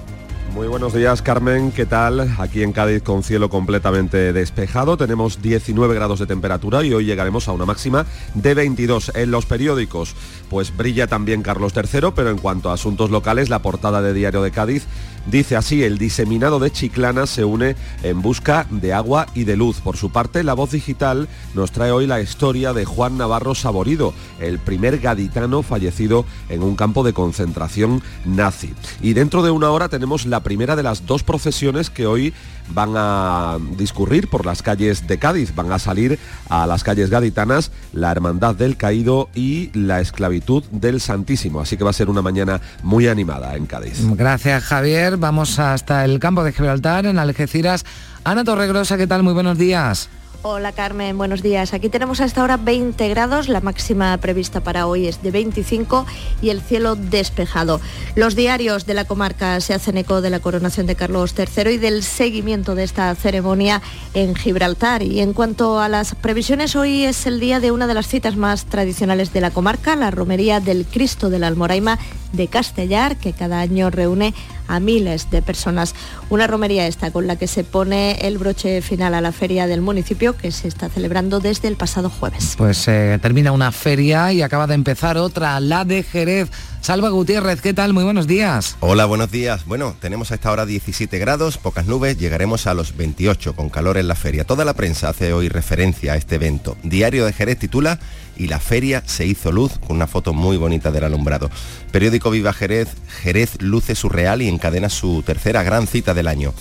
Muy 0.58 0.66
buenos 0.66 0.92
días, 0.92 1.22
Carmen. 1.22 1.70
¿Qué 1.70 1.86
tal? 1.86 2.34
Aquí 2.36 2.64
en 2.64 2.72
Cádiz 2.72 3.04
con 3.04 3.22
cielo 3.22 3.48
completamente 3.48 4.32
despejado. 4.32 4.96
Tenemos 4.96 5.40
19 5.40 5.94
grados 5.94 6.18
de 6.18 6.26
temperatura 6.26 6.82
y 6.82 6.92
hoy 6.92 7.04
llegaremos 7.04 7.46
a 7.46 7.52
una 7.52 7.64
máxima 7.64 8.06
de 8.34 8.54
22. 8.54 9.12
En 9.14 9.30
los 9.30 9.46
periódicos, 9.46 10.16
pues 10.50 10.76
brilla 10.76 11.06
también 11.06 11.42
Carlos 11.42 11.74
III, 11.76 12.08
pero 12.12 12.30
en 12.30 12.38
cuanto 12.38 12.70
a 12.70 12.74
asuntos 12.74 13.10
locales, 13.10 13.50
la 13.50 13.62
portada 13.62 14.02
de 14.02 14.12
Diario 14.12 14.42
de 14.42 14.50
Cádiz 14.50 14.88
Dice 15.30 15.56
así, 15.56 15.84
el 15.84 15.98
diseminado 15.98 16.58
de 16.58 16.70
Chiclana 16.70 17.26
se 17.26 17.44
une 17.44 17.76
en 18.02 18.22
busca 18.22 18.66
de 18.70 18.94
agua 18.94 19.26
y 19.34 19.44
de 19.44 19.56
luz. 19.56 19.78
Por 19.82 19.98
su 19.98 20.10
parte, 20.10 20.42
La 20.42 20.54
Voz 20.54 20.70
Digital 20.70 21.28
nos 21.52 21.70
trae 21.70 21.90
hoy 21.90 22.06
la 22.06 22.22
historia 22.22 22.72
de 22.72 22.86
Juan 22.86 23.18
Navarro 23.18 23.54
Saborido, 23.54 24.14
el 24.40 24.58
primer 24.58 25.00
gaditano 25.00 25.62
fallecido 25.62 26.24
en 26.48 26.62
un 26.62 26.76
campo 26.76 27.02
de 27.02 27.12
concentración 27.12 28.02
nazi. 28.24 28.72
Y 29.02 29.12
dentro 29.12 29.42
de 29.42 29.50
una 29.50 29.70
hora 29.70 29.90
tenemos 29.90 30.24
la 30.24 30.42
primera 30.42 30.76
de 30.76 30.82
las 30.82 31.04
dos 31.04 31.22
procesiones 31.24 31.90
que 31.90 32.06
hoy 32.06 32.32
van 32.74 32.94
a 32.96 33.58
discurrir 33.76 34.28
por 34.28 34.46
las 34.46 34.62
calles 34.62 35.06
de 35.06 35.18
Cádiz, 35.18 35.54
van 35.54 35.72
a 35.72 35.78
salir 35.78 36.18
a 36.48 36.66
las 36.66 36.84
calles 36.84 37.10
gaditanas 37.10 37.70
la 37.92 38.10
Hermandad 38.10 38.54
del 38.54 38.76
Caído 38.76 39.28
y 39.34 39.70
la 39.74 40.00
Esclavitud 40.00 40.64
del 40.70 41.00
Santísimo. 41.00 41.60
Así 41.60 41.76
que 41.76 41.84
va 41.84 41.90
a 41.90 41.94
ser 41.94 42.08
una 42.08 42.22
mañana 42.22 42.60
muy 42.82 43.08
animada 43.08 43.56
en 43.56 43.66
Cádiz. 43.66 43.98
Gracias 44.16 44.64
Javier. 44.64 45.16
Vamos 45.16 45.58
hasta 45.58 46.04
el 46.04 46.18
campo 46.18 46.44
de 46.44 46.52
Gibraltar, 46.52 47.06
en 47.06 47.18
Algeciras. 47.18 47.84
Ana 48.24 48.44
Torregrosa, 48.44 48.96
¿qué 48.96 49.06
tal? 49.06 49.22
Muy 49.22 49.32
buenos 49.32 49.58
días. 49.58 50.08
Hola 50.42 50.70
Carmen, 50.70 51.18
buenos 51.18 51.42
días. 51.42 51.74
Aquí 51.74 51.88
tenemos 51.88 52.20
hasta 52.20 52.42
ahora 52.42 52.56
20 52.56 53.08
grados, 53.08 53.48
la 53.48 53.60
máxima 53.60 54.16
prevista 54.18 54.60
para 54.60 54.86
hoy 54.86 55.08
es 55.08 55.20
de 55.20 55.32
25 55.32 56.06
y 56.40 56.50
el 56.50 56.60
cielo 56.60 56.94
despejado. 56.94 57.80
Los 58.14 58.36
diarios 58.36 58.86
de 58.86 58.94
la 58.94 59.04
comarca 59.04 59.60
se 59.60 59.74
hacen 59.74 59.96
eco 59.96 60.20
de 60.20 60.30
la 60.30 60.38
coronación 60.38 60.86
de 60.86 60.94
Carlos 60.94 61.34
III 61.36 61.72
y 61.72 61.78
del 61.78 62.04
seguimiento 62.04 62.76
de 62.76 62.84
esta 62.84 63.12
ceremonia 63.16 63.82
en 64.14 64.36
Gibraltar. 64.36 65.02
Y 65.02 65.18
en 65.22 65.32
cuanto 65.32 65.80
a 65.80 65.88
las 65.88 66.14
previsiones, 66.14 66.76
hoy 66.76 67.02
es 67.02 67.26
el 67.26 67.40
día 67.40 67.58
de 67.58 67.72
una 67.72 67.88
de 67.88 67.94
las 67.94 68.06
citas 68.06 68.36
más 68.36 68.66
tradicionales 68.66 69.32
de 69.32 69.40
la 69.40 69.50
comarca, 69.50 69.96
la 69.96 70.12
romería 70.12 70.60
del 70.60 70.86
Cristo 70.86 71.30
de 71.30 71.40
la 71.40 71.48
Almoraima 71.48 71.98
de 72.32 72.46
Castellar, 72.46 73.16
que 73.16 73.32
cada 73.32 73.58
año 73.58 73.90
reúne 73.90 74.34
a 74.68 74.80
miles 74.80 75.30
de 75.30 75.42
personas. 75.42 75.94
Una 76.30 76.46
romería 76.46 76.86
esta 76.86 77.10
con 77.10 77.26
la 77.26 77.36
que 77.36 77.46
se 77.46 77.64
pone 77.64 78.18
el 78.26 78.38
broche 78.38 78.80
final 78.82 79.14
a 79.14 79.20
la 79.20 79.32
feria 79.32 79.66
del 79.66 79.80
municipio 79.80 80.36
que 80.36 80.52
se 80.52 80.68
está 80.68 80.88
celebrando 80.88 81.40
desde 81.40 81.68
el 81.68 81.76
pasado 81.76 82.10
jueves. 82.10 82.54
Pues 82.56 82.86
eh, 82.88 83.18
termina 83.20 83.52
una 83.52 83.72
feria 83.72 84.32
y 84.32 84.42
acaba 84.42 84.66
de 84.66 84.74
empezar 84.74 85.16
otra, 85.16 85.58
la 85.60 85.84
de 85.84 86.02
Jerez. 86.02 86.50
Salva 86.80 87.08
Gutiérrez, 87.08 87.60
¿qué 87.60 87.74
tal? 87.74 87.92
Muy 87.92 88.04
buenos 88.04 88.26
días. 88.26 88.76
Hola, 88.80 89.04
buenos 89.04 89.30
días. 89.30 89.64
Bueno, 89.66 89.96
tenemos 90.00 90.30
a 90.30 90.36
esta 90.36 90.52
hora 90.52 90.64
17 90.64 91.18
grados, 91.18 91.58
pocas 91.58 91.86
nubes, 91.86 92.18
llegaremos 92.18 92.66
a 92.66 92.74
los 92.74 92.96
28 92.96 93.54
con 93.54 93.68
calor 93.68 93.98
en 93.98 94.08
la 94.08 94.14
feria. 94.14 94.44
Toda 94.44 94.64
la 94.64 94.74
prensa 94.74 95.08
hace 95.08 95.32
hoy 95.32 95.48
referencia 95.48 96.12
a 96.12 96.16
este 96.16 96.36
evento. 96.36 96.76
Diario 96.82 97.26
de 97.26 97.32
Jerez 97.32 97.58
titula 97.58 97.98
y 98.38 98.48
la 98.48 98.60
feria 98.60 99.02
se 99.04 99.26
hizo 99.26 99.52
luz 99.52 99.72
con 99.86 99.96
una 99.96 100.06
foto 100.06 100.32
muy 100.32 100.56
bonita 100.56 100.90
del 100.90 101.04
alumbrado. 101.04 101.50
Periódico 101.90 102.30
Viva 102.30 102.52
Jerez, 102.52 102.88
Jerez 103.22 103.60
luce 103.60 103.94
surreal 103.94 104.42
y 104.42 104.48
encadena 104.48 104.88
su 104.88 105.22
tercera 105.22 105.62
gran 105.62 105.86
cita 105.86 106.14
del 106.14 106.28
año. 106.28 106.54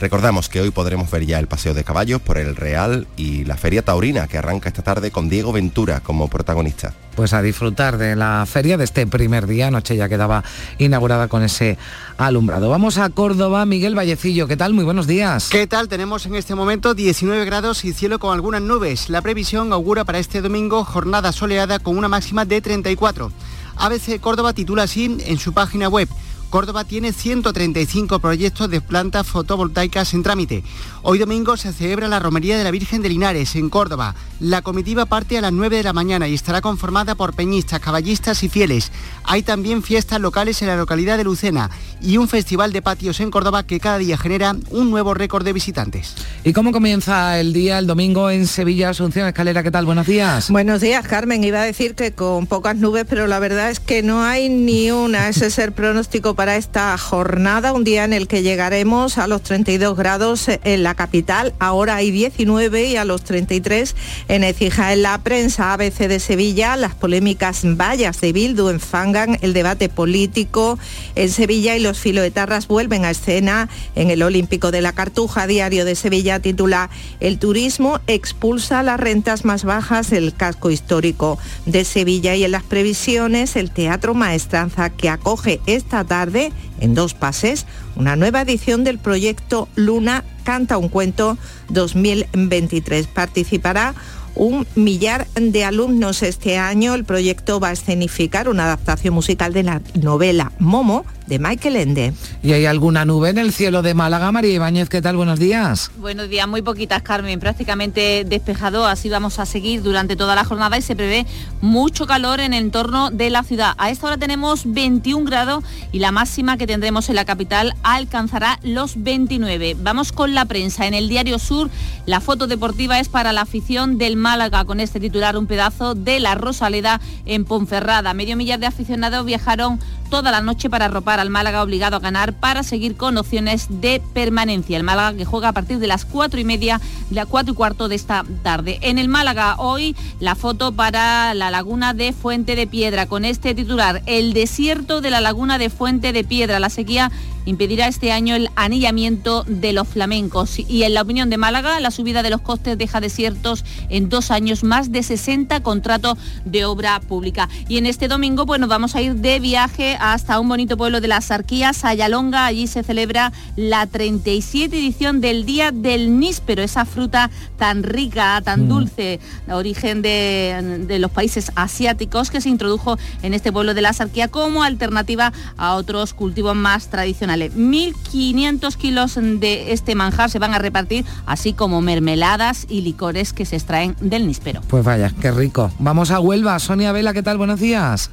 Recordamos 0.00 0.48
que 0.48 0.60
hoy 0.60 0.70
podremos 0.70 1.10
ver 1.10 1.24
ya 1.26 1.38
el 1.38 1.46
paseo 1.46 1.74
de 1.74 1.84
caballos 1.84 2.20
por 2.20 2.38
el 2.38 2.56
Real 2.56 3.06
y 3.16 3.44
la 3.44 3.56
Feria 3.56 3.82
Taurina 3.82 4.26
que 4.26 4.38
arranca 4.38 4.68
esta 4.68 4.82
tarde 4.82 5.10
con 5.10 5.28
Diego 5.28 5.52
Ventura 5.52 6.00
como 6.00 6.28
protagonista. 6.28 6.92
Pues 7.14 7.32
a 7.34 7.42
disfrutar 7.42 7.98
de 7.98 8.16
la 8.16 8.44
feria 8.46 8.76
de 8.76 8.84
este 8.84 9.06
primer 9.06 9.46
día, 9.46 9.70
noche 9.70 9.96
ya 9.96 10.08
quedaba 10.08 10.42
inaugurada 10.78 11.28
con 11.28 11.42
ese 11.42 11.76
alumbrado. 12.16 12.70
Vamos 12.70 12.98
a 12.98 13.10
Córdoba, 13.10 13.66
Miguel 13.66 13.94
Vallecillo, 13.94 14.48
¿qué 14.48 14.56
tal? 14.56 14.72
Muy 14.72 14.84
buenos 14.84 15.06
días. 15.06 15.48
¿Qué 15.50 15.66
tal? 15.66 15.88
Tenemos 15.88 16.26
en 16.26 16.34
este 16.34 16.54
momento 16.54 16.94
19 16.94 17.44
grados 17.44 17.84
y 17.84 17.92
cielo 17.92 18.18
con 18.18 18.32
algunas 18.32 18.62
nubes. 18.62 19.10
La 19.10 19.20
previsión 19.20 19.72
augura 19.72 20.04
para 20.04 20.18
este 20.18 20.40
domingo 20.40 20.84
jornada 20.84 21.32
soleada 21.32 21.78
con 21.78 21.98
una 21.98 22.08
máxima 22.08 22.44
de 22.44 22.60
34. 22.60 23.30
ABC 23.76 24.20
Córdoba 24.20 24.52
titula 24.52 24.84
así 24.84 25.16
en 25.26 25.38
su 25.38 25.52
página 25.52 25.88
web. 25.88 26.08
Córdoba 26.52 26.84
tiene 26.84 27.14
135 27.14 28.18
proyectos 28.18 28.68
de 28.68 28.82
plantas 28.82 29.26
fotovoltaicas 29.26 30.12
en 30.12 30.22
trámite. 30.22 30.62
Hoy 31.00 31.18
domingo 31.18 31.56
se 31.56 31.72
celebra 31.72 32.08
la 32.08 32.18
Romería 32.18 32.58
de 32.58 32.62
la 32.62 32.70
Virgen 32.70 33.00
de 33.00 33.08
Linares 33.08 33.56
en 33.56 33.70
Córdoba. 33.70 34.14
La 34.38 34.60
comitiva 34.60 35.06
parte 35.06 35.38
a 35.38 35.40
las 35.40 35.52
9 35.52 35.78
de 35.78 35.82
la 35.82 35.94
mañana 35.94 36.28
y 36.28 36.34
estará 36.34 36.60
conformada 36.60 37.14
por 37.14 37.32
peñistas, 37.34 37.80
caballistas 37.80 38.42
y 38.42 38.50
fieles. 38.50 38.92
Hay 39.24 39.42
también 39.42 39.82
fiestas 39.82 40.20
locales 40.20 40.60
en 40.60 40.68
la 40.68 40.76
localidad 40.76 41.16
de 41.16 41.24
Lucena 41.24 41.70
y 42.02 42.18
un 42.18 42.28
festival 42.28 42.70
de 42.72 42.82
patios 42.82 43.20
en 43.20 43.30
Córdoba 43.30 43.62
que 43.62 43.80
cada 43.80 43.96
día 43.96 44.18
genera 44.18 44.54
un 44.68 44.90
nuevo 44.90 45.14
récord 45.14 45.46
de 45.46 45.54
visitantes. 45.54 46.14
¿Y 46.44 46.52
cómo 46.52 46.70
comienza 46.70 47.40
el 47.40 47.54
día, 47.54 47.78
el 47.78 47.86
domingo 47.86 48.28
en 48.28 48.46
Sevilla, 48.46 48.90
Asunción 48.90 49.26
Escalera? 49.26 49.62
¿Qué 49.62 49.70
tal? 49.70 49.86
Buenos 49.86 50.06
días. 50.06 50.50
Buenos 50.50 50.82
días, 50.82 51.06
Carmen. 51.08 51.42
Iba 51.44 51.62
a 51.62 51.64
decir 51.64 51.94
que 51.94 52.12
con 52.12 52.46
pocas 52.46 52.76
nubes, 52.76 53.06
pero 53.08 53.26
la 53.26 53.38
verdad 53.38 53.70
es 53.70 53.80
que 53.80 54.02
no 54.02 54.22
hay 54.22 54.50
ni 54.50 54.90
una. 54.90 55.30
Ese 55.30 55.46
es 55.46 55.58
el 55.58 55.72
pronóstico 55.72 56.34
para 56.34 56.41
esta 56.48 56.98
jornada, 56.98 57.72
un 57.72 57.84
día 57.84 58.04
en 58.04 58.12
el 58.12 58.26
que 58.26 58.42
llegaremos 58.42 59.16
a 59.16 59.28
los 59.28 59.42
32 59.42 59.96
grados 59.96 60.48
en 60.48 60.82
la 60.82 60.94
capital. 60.94 61.54
Ahora 61.60 61.96
hay 61.96 62.10
19 62.10 62.84
y 62.86 62.96
a 62.96 63.04
los 63.04 63.22
33 63.22 63.94
en 64.28 64.42
Ecija. 64.42 64.92
En 64.92 65.02
la 65.02 65.18
prensa 65.22 65.72
ABC 65.72 66.08
de 66.08 66.18
Sevilla, 66.18 66.76
las 66.76 66.94
polémicas 66.94 67.62
vallas 67.64 68.20
de 68.20 68.32
Bildu 68.32 68.70
enfangan 68.70 69.38
el 69.40 69.52
debate 69.52 69.88
político 69.88 70.78
en 71.14 71.30
Sevilla 71.30 71.76
y 71.76 71.80
los 71.80 71.98
filoetarras 71.98 72.66
vuelven 72.66 73.04
a 73.04 73.10
escena 73.10 73.68
en 73.94 74.10
el 74.10 74.22
Olímpico 74.22 74.70
de 74.72 74.80
la 74.80 74.92
Cartuja. 74.92 75.46
Diario 75.46 75.84
de 75.84 75.94
Sevilla 75.94 76.40
titula 76.40 76.90
El 77.20 77.38
turismo 77.38 78.00
expulsa 78.08 78.82
las 78.82 78.98
rentas 78.98 79.44
más 79.44 79.64
bajas 79.64 80.10
del 80.10 80.34
casco 80.34 80.70
histórico 80.70 81.38
de 81.66 81.84
Sevilla 81.84 82.34
y 82.34 82.44
en 82.44 82.50
las 82.50 82.64
previsiones 82.64 83.54
el 83.54 83.70
Teatro 83.70 84.14
Maestranza 84.14 84.90
que 84.90 85.08
acoge 85.08 85.60
esta 85.66 86.04
tarde 86.04 86.31
en 86.80 86.94
dos 86.94 87.14
pases 87.14 87.66
una 87.96 88.16
nueva 88.16 88.40
edición 88.42 88.84
del 88.84 88.98
proyecto 88.98 89.68
Luna 89.76 90.24
Canta 90.44 90.76
un 90.76 90.88
cuento 90.88 91.38
2023. 91.68 93.06
Participará 93.06 93.94
un 94.34 94.66
millar 94.74 95.26
de 95.34 95.64
alumnos 95.64 96.22
este 96.22 96.58
año. 96.58 96.94
El 96.94 97.04
proyecto 97.04 97.60
va 97.60 97.68
a 97.68 97.72
escenificar 97.72 98.48
una 98.48 98.64
adaptación 98.64 99.14
musical 99.14 99.52
de 99.52 99.62
la 99.62 99.82
novela 99.94 100.52
Momo 100.58 101.04
de 101.26 101.38
Michael 101.38 101.76
Ende. 101.76 102.12
¿Y 102.42 102.52
hay 102.52 102.66
alguna 102.66 103.04
nube 103.04 103.30
en 103.30 103.38
el 103.38 103.52
cielo 103.52 103.82
de 103.82 103.94
Málaga? 103.94 104.32
María 104.32 104.52
Ibáñez, 104.52 104.88
¿qué 104.88 105.00
tal? 105.00 105.16
Buenos 105.16 105.38
días. 105.38 105.90
Buenos 105.96 106.28
días, 106.28 106.48
muy 106.48 106.62
poquitas, 106.62 107.02
Carmen, 107.02 107.40
prácticamente 107.40 108.24
despejado, 108.24 108.86
así 108.86 109.08
vamos 109.08 109.38
a 109.38 109.46
seguir 109.46 109.82
durante 109.82 110.16
toda 110.16 110.34
la 110.34 110.44
jornada 110.44 110.76
y 110.76 110.82
se 110.82 110.96
prevé 110.96 111.26
mucho 111.60 112.06
calor 112.06 112.40
en 112.40 112.52
el 112.52 112.64
entorno 112.64 113.10
de 113.10 113.30
la 113.30 113.44
ciudad. 113.44 113.74
A 113.78 113.90
esta 113.90 114.08
hora 114.08 114.16
tenemos 114.18 114.62
21 114.66 115.24
grados 115.24 115.64
y 115.90 116.00
la 116.00 116.12
máxima 116.12 116.56
que 116.56 116.66
tendremos 116.66 117.08
en 117.08 117.16
la 117.16 117.24
capital 117.24 117.74
alcanzará 117.82 118.58
los 118.62 119.02
29. 119.02 119.76
Vamos 119.80 120.12
con 120.12 120.34
la 120.34 120.44
prensa. 120.44 120.86
En 120.86 120.94
el 120.94 121.08
Diario 121.08 121.38
Sur, 121.38 121.70
la 122.06 122.20
foto 122.20 122.46
deportiva 122.46 122.98
es 122.98 123.08
para 123.08 123.32
la 123.32 123.42
afición 123.42 123.98
del 123.98 124.16
Málaga, 124.22 124.64
con 124.64 124.80
este 124.80 125.00
titular 125.00 125.36
un 125.36 125.46
pedazo 125.46 125.94
de 125.94 126.20
la 126.20 126.34
Rosaleda 126.34 127.00
en 127.26 127.44
Ponferrada. 127.44 128.14
Medio 128.14 128.36
millar 128.36 128.60
de 128.60 128.66
aficionados 128.66 129.26
viajaron 129.26 129.78
toda 130.12 130.30
la 130.30 130.42
noche 130.42 130.68
para 130.68 130.84
arropar 130.84 131.20
al 131.20 131.30
Málaga 131.30 131.62
obligado 131.62 131.96
a 131.96 131.98
ganar 131.98 132.34
para 132.34 132.62
seguir 132.64 132.98
con 132.98 133.16
opciones 133.16 133.68
de 133.80 134.02
permanencia. 134.12 134.76
El 134.76 134.82
Málaga 134.82 135.16
que 135.16 135.24
juega 135.24 135.48
a 135.48 135.52
partir 135.54 135.78
de 135.78 135.86
las 135.86 136.04
cuatro 136.04 136.38
y 136.38 136.44
media, 136.44 136.82
de 137.08 137.16
las 137.16 137.24
cuatro 137.24 137.54
y 137.54 137.56
cuarto 137.56 137.88
de 137.88 137.94
esta 137.94 138.22
tarde. 138.42 138.78
En 138.82 138.98
el 138.98 139.08
Málaga 139.08 139.54
hoy 139.56 139.96
la 140.20 140.34
foto 140.34 140.70
para 140.72 141.32
la 141.32 141.50
laguna 141.50 141.94
de 141.94 142.12
Fuente 142.12 142.56
de 142.56 142.66
Piedra 142.66 143.06
con 143.06 143.24
este 143.24 143.54
titular, 143.54 144.02
el 144.04 144.34
desierto 144.34 145.00
de 145.00 145.08
la 145.08 145.22
laguna 145.22 145.56
de 145.56 145.70
Fuente 145.70 146.12
de 146.12 146.24
Piedra. 146.24 146.60
La 146.60 146.68
sequía 146.68 147.10
impedirá 147.44 147.88
este 147.88 148.12
año 148.12 148.34
el 148.34 148.50
anillamiento 148.54 149.44
de 149.44 149.72
los 149.72 149.88
flamencos. 149.88 150.58
Y 150.58 150.84
en 150.84 150.94
la 150.94 151.02
opinión 151.02 151.30
de 151.30 151.38
Málaga, 151.38 151.80
la 151.80 151.90
subida 151.90 152.22
de 152.22 152.30
los 152.30 152.40
costes 152.40 152.78
deja 152.78 153.00
desiertos 153.00 153.64
en 153.88 154.08
dos 154.08 154.30
años 154.30 154.62
más 154.62 154.92
de 154.92 155.02
60 155.02 155.62
contratos 155.62 156.18
de 156.44 156.64
obra 156.64 157.00
pública. 157.00 157.48
Y 157.68 157.78
en 157.78 157.86
este 157.86 158.08
domingo, 158.08 158.46
pues 158.46 158.60
nos 158.60 158.68
vamos 158.68 158.94
a 158.94 159.02
ir 159.02 159.16
de 159.16 159.40
viaje 159.40 159.96
hasta 160.02 160.40
un 160.40 160.48
bonito 160.48 160.76
pueblo 160.76 161.00
de 161.00 161.06
las 161.06 161.30
Arquías, 161.30 161.84
Ayalonga. 161.84 162.44
Allí 162.44 162.66
se 162.66 162.82
celebra 162.82 163.32
la 163.54 163.86
37 163.86 164.76
edición 164.76 165.20
del 165.20 165.46
Día 165.46 165.70
del 165.70 166.18
Níspero, 166.18 166.60
esa 166.60 166.84
fruta 166.84 167.30
tan 167.56 167.84
rica, 167.84 168.40
tan 168.42 168.64
Mm. 168.64 168.68
dulce, 168.68 169.20
origen 169.48 170.02
de, 170.02 170.82
de 170.88 170.98
los 170.98 171.10
países 171.12 171.52
asiáticos, 171.54 172.30
que 172.30 172.40
se 172.40 172.48
introdujo 172.48 172.98
en 173.22 173.32
este 173.32 173.52
pueblo 173.52 173.74
de 173.74 173.82
la 173.82 173.92
Sarquía 173.92 174.26
como 174.26 174.64
alternativa 174.64 175.32
a 175.56 175.74
otros 175.74 176.14
cultivos 176.14 176.56
más 176.56 176.88
tradicionales. 176.88 177.52
1.500 177.54 178.76
kilos 178.76 179.14
de 179.14 179.72
este 179.72 179.94
manjar 179.94 180.30
se 180.30 180.40
van 180.40 180.52
a 180.52 180.58
repartir, 180.58 181.04
así 181.26 181.52
como 181.52 181.80
mermeladas 181.80 182.66
y 182.68 182.80
licores 182.80 183.32
que 183.32 183.44
se 183.46 183.54
extraen 183.54 183.94
del 184.00 184.26
níspero. 184.26 184.62
Pues 184.66 184.84
vaya, 184.84 185.12
qué 185.20 185.30
rico. 185.30 185.70
Vamos 185.78 186.10
a 186.10 186.18
Huelva. 186.18 186.58
Sonia 186.58 186.90
Vela, 186.90 187.12
¿qué 187.12 187.22
tal? 187.22 187.38
Buenos 187.38 187.60
días. 187.60 188.10